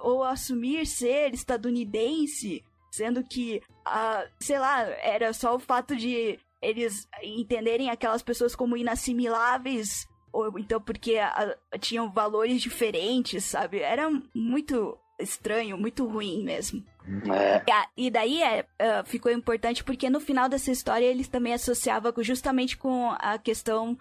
[0.01, 7.07] ou assumir ser estadunidense, sendo que, uh, sei lá, era só o fato de eles
[7.23, 13.79] entenderem aquelas pessoas como inassimiláveis, ou então porque uh, tinham valores diferentes, sabe?
[13.79, 16.83] Era muito estranho, muito ruim mesmo.
[17.31, 17.81] É.
[17.97, 22.77] E daí é, uh, ficou importante porque no final dessa história eles também associavam justamente
[22.77, 23.97] com a questão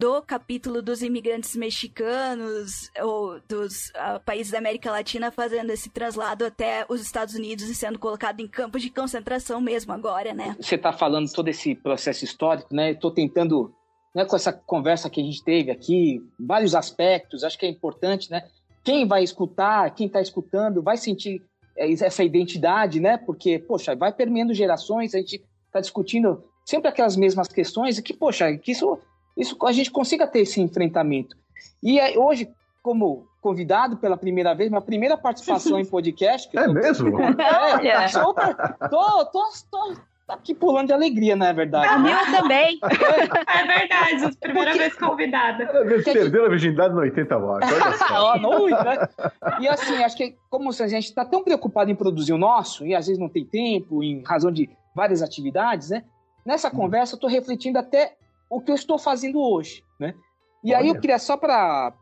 [0.00, 6.46] do capítulo dos imigrantes mexicanos ou dos uh, países da América Latina fazendo esse traslado
[6.46, 10.56] até os Estados Unidos e sendo colocado em campos de concentração mesmo agora, né?
[10.58, 12.92] Você está falando todo esse processo histórico, né?
[12.92, 13.74] Estou tentando,
[14.14, 18.30] né, com essa conversa que a gente teve aqui, vários aspectos, acho que é importante,
[18.30, 18.48] né?
[18.82, 21.42] Quem vai escutar, quem está escutando, vai sentir
[21.76, 23.16] é, essa identidade, né?
[23.16, 28.14] Porque, poxa, vai permeando gerações, a gente está discutindo sempre aquelas mesmas questões e que,
[28.14, 28.98] poxa, que isso
[29.36, 31.36] isso a gente consiga ter esse enfrentamento.
[31.82, 32.50] E hoje,
[32.82, 36.56] como convidado pela primeira vez, minha primeira participação em podcast.
[36.56, 37.18] é tô, mesmo?
[37.40, 38.34] É, tô,
[39.24, 39.24] tô,
[39.70, 39.94] tô,
[40.30, 41.88] tá aqui pulando de alegria, não é verdade?
[41.88, 42.78] A Mil também.
[43.50, 45.66] É verdade, primeira vez convidada.
[46.04, 48.38] Perdeu a virgindade no 80 watts, olha só.
[48.84, 49.08] né?
[49.60, 52.94] E assim, acho que como a gente está tão preocupado em produzir o nosso, e
[52.94, 56.04] às vezes não tem tempo, em razão de várias atividades, né?
[56.44, 56.72] Nessa hum.
[56.72, 58.14] conversa eu estou refletindo até
[58.48, 60.14] o que eu estou fazendo hoje, né?
[60.62, 60.82] E olha.
[60.82, 61.92] aí eu queria só para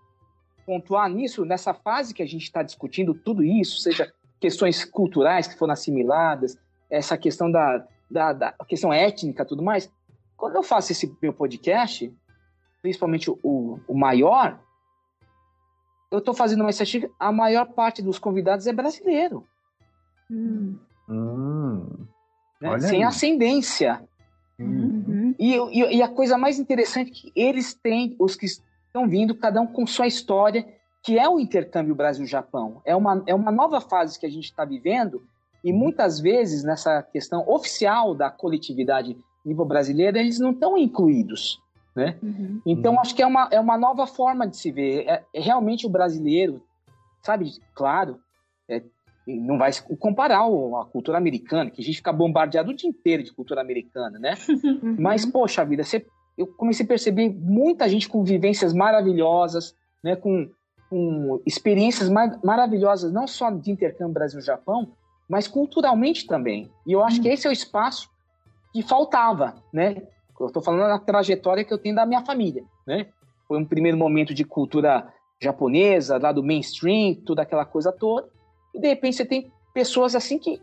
[0.66, 5.58] pontuar nisso, nessa fase que a gente está discutindo tudo isso, seja questões culturais que
[5.58, 6.58] foram assimiladas,
[6.90, 9.90] essa questão da, da, da questão étnica tudo mais.
[10.36, 12.12] Quando eu faço esse meu podcast,
[12.80, 14.58] principalmente o, o maior,
[16.10, 19.44] eu estou fazendo uma estatística, a maior parte dos convidados é brasileiro.
[20.30, 20.78] Hum.
[22.60, 22.78] Né?
[22.80, 23.04] Sem aí.
[23.04, 24.02] ascendência.
[24.58, 25.34] Uhum.
[25.38, 29.34] E, e, e, a coisa mais interessante é que eles têm, os que estão vindo,
[29.34, 30.66] cada um com sua história,
[31.02, 32.82] que é o intercâmbio Brasil-Japão.
[32.84, 35.22] É uma, é uma nova fase que a gente está vivendo,
[35.62, 41.60] e muitas vezes, nessa questão oficial da coletividade nível brasileira, eles não estão incluídos.
[41.94, 42.16] Né?
[42.22, 42.60] Uhum.
[42.64, 43.00] Então, uhum.
[43.00, 45.04] acho que é uma, é uma nova forma de se ver.
[45.08, 46.62] É, é realmente o brasileiro,
[47.22, 48.20] sabe, claro,
[48.68, 48.82] é,
[49.26, 53.32] não vai comparar a cultura americana, que a gente fica bombardeado o dia inteiro de
[53.32, 54.34] cultura americana, né?
[54.48, 54.96] Uhum.
[54.98, 56.06] Mas, poxa vida, você,
[56.36, 60.14] eu comecei a perceber muita gente com vivências maravilhosas, né?
[60.14, 60.48] com,
[60.88, 64.92] com experiências mar maravilhosas, não só de intercâmbio Brasil-Japão,
[65.28, 66.70] mas culturalmente também.
[66.86, 67.22] E eu acho uhum.
[67.22, 68.10] que esse é o espaço
[68.72, 70.02] que faltava, né?
[70.38, 73.08] Eu estou falando da trajetória que eu tenho da minha família, né?
[73.46, 78.28] Foi um primeiro momento de cultura japonesa, lá do mainstream, toda aquela coisa toda.
[78.74, 80.60] E de repente você tem pessoas assim que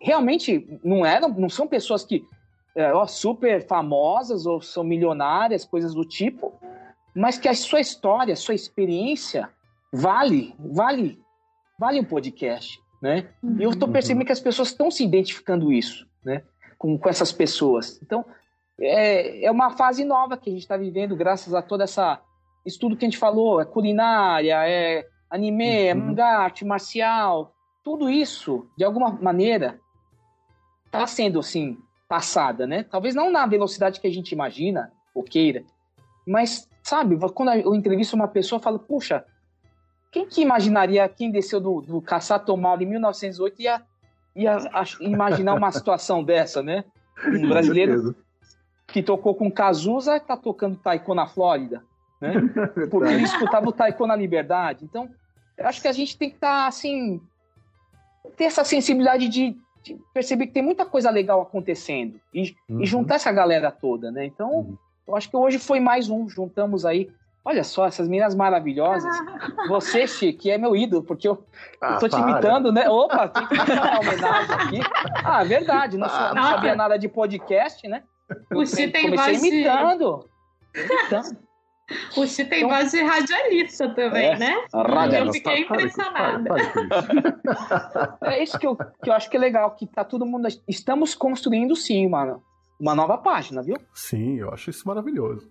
[0.00, 2.26] realmente não eram, não são pessoas que
[2.74, 6.52] é, ó, super famosas ou são milionárias, coisas do tipo,
[7.14, 9.48] mas que a sua história, a sua experiência
[9.92, 11.22] vale, vale,
[11.78, 13.28] vale um podcast, né?
[13.42, 13.56] Uhum.
[13.60, 16.42] E eu estou percebendo que as pessoas estão se identificando isso, né?
[16.78, 18.00] Com, com essas pessoas.
[18.02, 18.24] Então,
[18.80, 22.22] é, é uma fase nova que a gente está vivendo, graças a toda essa
[22.64, 26.00] estudo que a gente falou, é culinária, é anime, é uhum.
[26.00, 27.52] é mangá, arte marcial,
[27.84, 29.78] tudo isso, de alguma maneira,
[30.86, 31.76] está sendo, assim,
[32.08, 32.84] passada, né?
[32.84, 35.62] Talvez não na velocidade que a gente imagina ou queira,
[36.26, 39.26] mas, sabe, quando eu entrevisto uma pessoa, eu falo, puxa,
[40.14, 43.82] quem que imaginaria, quem desceu do, do Caçatomal em 1908 ia,
[44.36, 44.58] ia
[45.00, 46.84] imaginar uma situação dessa, né?
[47.26, 48.14] Um brasileiro
[48.86, 51.82] que tocou com Cazuza está tocando taiko na Flórida,
[52.20, 52.32] né?
[52.88, 54.84] Porque ele escutava o taiko na Liberdade.
[54.84, 55.10] Então,
[55.58, 57.20] eu acho que a gente tem que estar, tá, assim,
[58.36, 62.82] ter essa sensibilidade de, de, perceber que tem muita coisa legal acontecendo e, uhum.
[62.82, 64.24] e juntar essa galera toda, né?
[64.24, 64.78] Então, uhum.
[65.08, 66.28] eu acho que hoje foi mais um.
[66.28, 67.10] Juntamos aí
[67.44, 69.14] Olha só, essas meninas maravilhosas.
[69.68, 71.44] Você, Chique, é meu ídolo, porque eu,
[71.80, 72.88] ah, eu tô te imitando, né?
[72.88, 74.80] Opa, tem que fazer uma homenagem aqui.
[75.22, 78.02] Ah, verdade, não, ah, não sabia nada de podcast, né?
[78.50, 80.24] o Chi tem voz imitando.
[80.72, 80.80] De...
[80.80, 81.44] Imitando.
[82.16, 84.54] O Chi tem então, voz de radialista também, é, né?
[85.20, 86.50] Eu fiquei impressionada.
[88.22, 90.48] é isso que eu, que eu acho que é legal, que tá todo mundo.
[90.66, 92.42] Estamos construindo sim, mano.
[92.80, 93.76] Uma nova página, viu?
[93.92, 95.50] Sim, eu acho isso maravilhoso.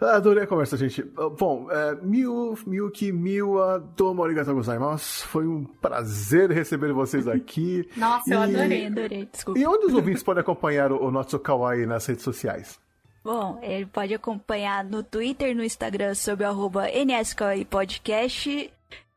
[0.00, 1.02] Adorei a conversa, gente.
[1.38, 5.26] Bom, é, Miu, Miyuki, Miwa, domo arigatou gozaimasu.
[5.26, 7.88] Foi um prazer receber vocês aqui.
[7.96, 8.32] Nossa, e...
[8.32, 9.28] eu adorei, adorei.
[9.30, 9.58] Desculpa.
[9.58, 12.78] E onde os ouvintes podem acompanhar o, o Nosso Kawaii nas redes sociais?
[13.24, 16.84] Bom, ele pode acompanhar no Twitter, no Instagram, sob arroba
[17.70, 18.70] Podcast.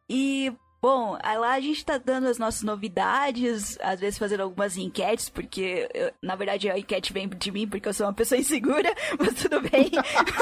[0.09, 5.27] E Bom, lá a gente tá dando as nossas novidades, às vezes fazendo algumas enquetes,
[5.27, 8.93] porque eu, na verdade a enquete vem de mim porque eu sou uma pessoa insegura,
[9.19, 9.91] mas tudo bem.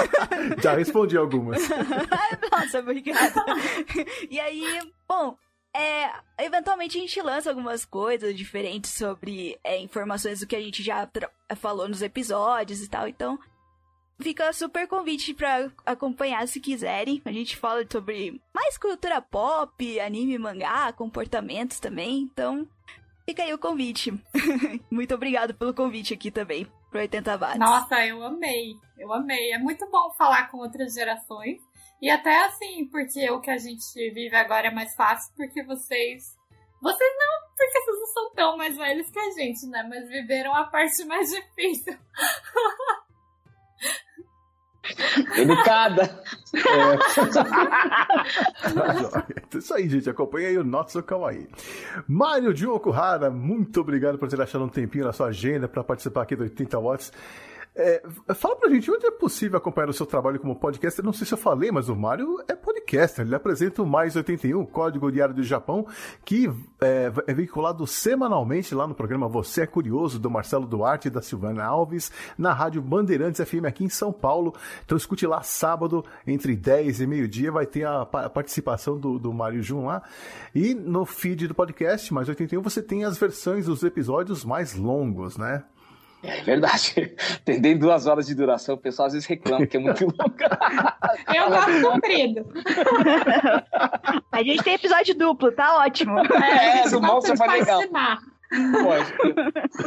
[0.61, 1.61] Já respondi algumas.
[2.51, 3.45] Nossa, obrigada.
[4.29, 5.37] E aí, bom,
[5.73, 6.11] é,
[6.43, 11.09] eventualmente a gente lança algumas coisas diferentes sobre é, informações do que a gente já
[11.55, 13.39] falou nos episódios e tal, então
[14.19, 17.21] Fica super convite para acompanhar se quiserem.
[17.25, 22.21] A gente fala sobre mais cultura pop, anime, mangá, comportamentos também.
[22.21, 22.67] Então,
[23.25, 24.13] fica aí o convite.
[24.89, 27.59] muito obrigado pelo convite aqui também pro 80 watts.
[27.59, 28.73] Nossa, eu amei.
[28.97, 29.51] Eu amei.
[29.51, 31.59] É muito bom falar com outras gerações.
[32.01, 36.23] E até assim, porque o que a gente vive agora é mais fácil, porque vocês.
[36.81, 39.83] Vocês não, porque vocês não são tão mais velhos que a gente, né?
[39.89, 41.97] Mas viveram a parte mais difícil.
[45.37, 46.23] Educada.
[46.53, 46.67] É.
[49.57, 50.09] Isso aí, gente.
[50.09, 51.47] Acompanha aí o Not Kawaii.
[52.07, 52.65] Mário de
[53.29, 56.79] muito obrigado por ter achado um tempinho na sua agenda para participar aqui do 80
[56.79, 57.11] Watts.
[57.77, 58.01] É,
[58.33, 61.03] fala pra gente, onde é possível acompanhar o seu trabalho como podcaster?
[61.03, 63.25] Não sei se eu falei, mas o Mário é podcaster.
[63.25, 65.85] Ele apresenta o Mais 81, Código Diário do Japão,
[66.23, 66.49] que
[66.79, 71.21] é, é, veiculado semanalmente lá no programa Você é Curioso, do Marcelo Duarte e da
[71.21, 74.53] Silvana Alves, na Rádio Bandeirantes FM aqui em São Paulo.
[74.85, 79.61] Então escute lá sábado, entre 10 e meio-dia, vai ter a, participação do, do Mário
[79.61, 80.01] Jun lá.
[80.53, 85.35] E no feed do podcast Mais 81 você tem as versões dos episódios mais longos,
[85.35, 85.65] né?
[86.27, 87.15] É verdade.
[87.45, 90.35] Tem duas horas de duração, o pessoal às vezes reclama que é muito longo.
[91.33, 92.45] Eu gosto comprido.
[94.31, 96.19] A gente tem episódio duplo, tá ótimo.
[96.19, 97.81] É, é do Monstro foi legal.
[97.81, 97.89] eu,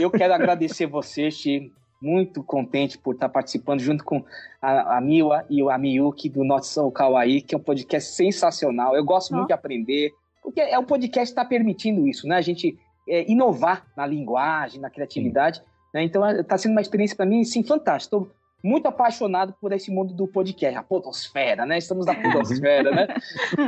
[0.01, 1.73] eu quero agradecer você, Chi.
[2.01, 4.25] Muito contente por estar participando junto com
[4.63, 8.95] a, a Miwa e o Amiyuki do Not So Kawaii, que é um podcast sensacional.
[8.95, 9.37] Eu gosto oh.
[9.37, 12.37] muito de aprender, porque é um podcast que está permitindo isso, né?
[12.37, 12.79] A gente
[13.09, 15.59] é, inovar na linguagem, na criatividade.
[15.59, 15.65] Sim.
[15.93, 16.03] Né?
[16.03, 18.17] Então está sendo uma experiência para mim, sim, fantástica.
[18.17, 18.31] Estou
[18.63, 21.79] muito apaixonado por esse mundo do podcast, a podosfera, né?
[21.79, 23.07] Estamos na podosfera, né?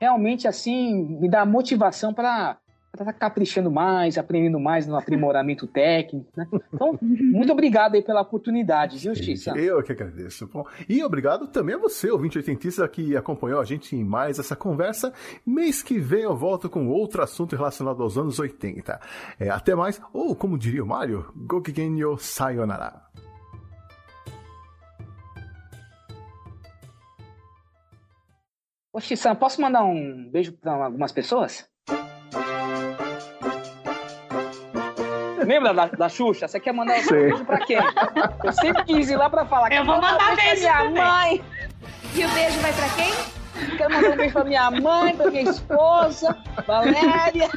[0.00, 2.58] realmente assim me dá motivação para
[2.96, 6.46] tá caprichando mais, aprendendo mais no aprimoramento técnico, né?
[6.72, 9.52] Então, muito obrigado aí pela oportunidade, viu, Xissa?
[9.56, 10.46] Eu que agradeço.
[10.46, 14.54] Bom, e obrigado também a você, o 2080 que acompanhou a gente em mais essa
[14.54, 15.12] conversa.
[15.46, 19.00] Mês que vem eu volto com outro assunto relacionado aos anos 80.
[19.38, 23.02] É, até mais, ou como diria o Mario, Gokigenyo Sayonara.
[28.92, 29.00] Ô,
[29.40, 31.68] posso mandar um beijo para algumas pessoas?
[35.46, 36.48] Lembra da, da Xuxa?
[36.48, 37.78] Você quer mandar um beijo pra quem?
[38.44, 39.72] Eu sempre quis ir lá pra falar.
[39.72, 41.44] Eu vou mandar beijo pra minha mãe.
[42.14, 43.12] E o beijo vai pra quem?
[43.76, 47.48] Quero mandar um beijo pra minha mãe, pra minha esposa, Valéria,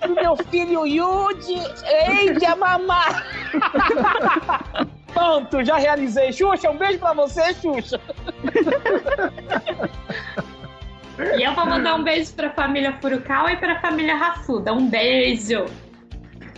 [0.00, 1.60] pro meu filho Yudi,
[2.08, 3.22] Eide, a mamá.
[5.14, 6.32] Pronto, já realizei.
[6.32, 8.00] Xuxa, um beijo pra você, Xuxa.
[11.38, 14.72] E eu vou mandar um beijo pra família Furukawa e pra família Rafuda.
[14.72, 15.66] Um beijo!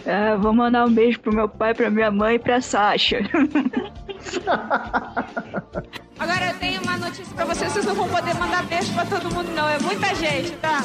[0.07, 3.19] Ah, vou mandar um beijo pro meu pai, pra minha mãe e pra Sasha.
[6.19, 9.35] Agora eu tenho uma notícia pra vocês, vocês não vão poder mandar beijo pra todo
[9.35, 9.69] mundo, não.
[9.69, 10.81] É muita gente, tá?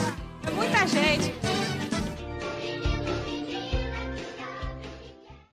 [0.48, 1.34] É muita gente.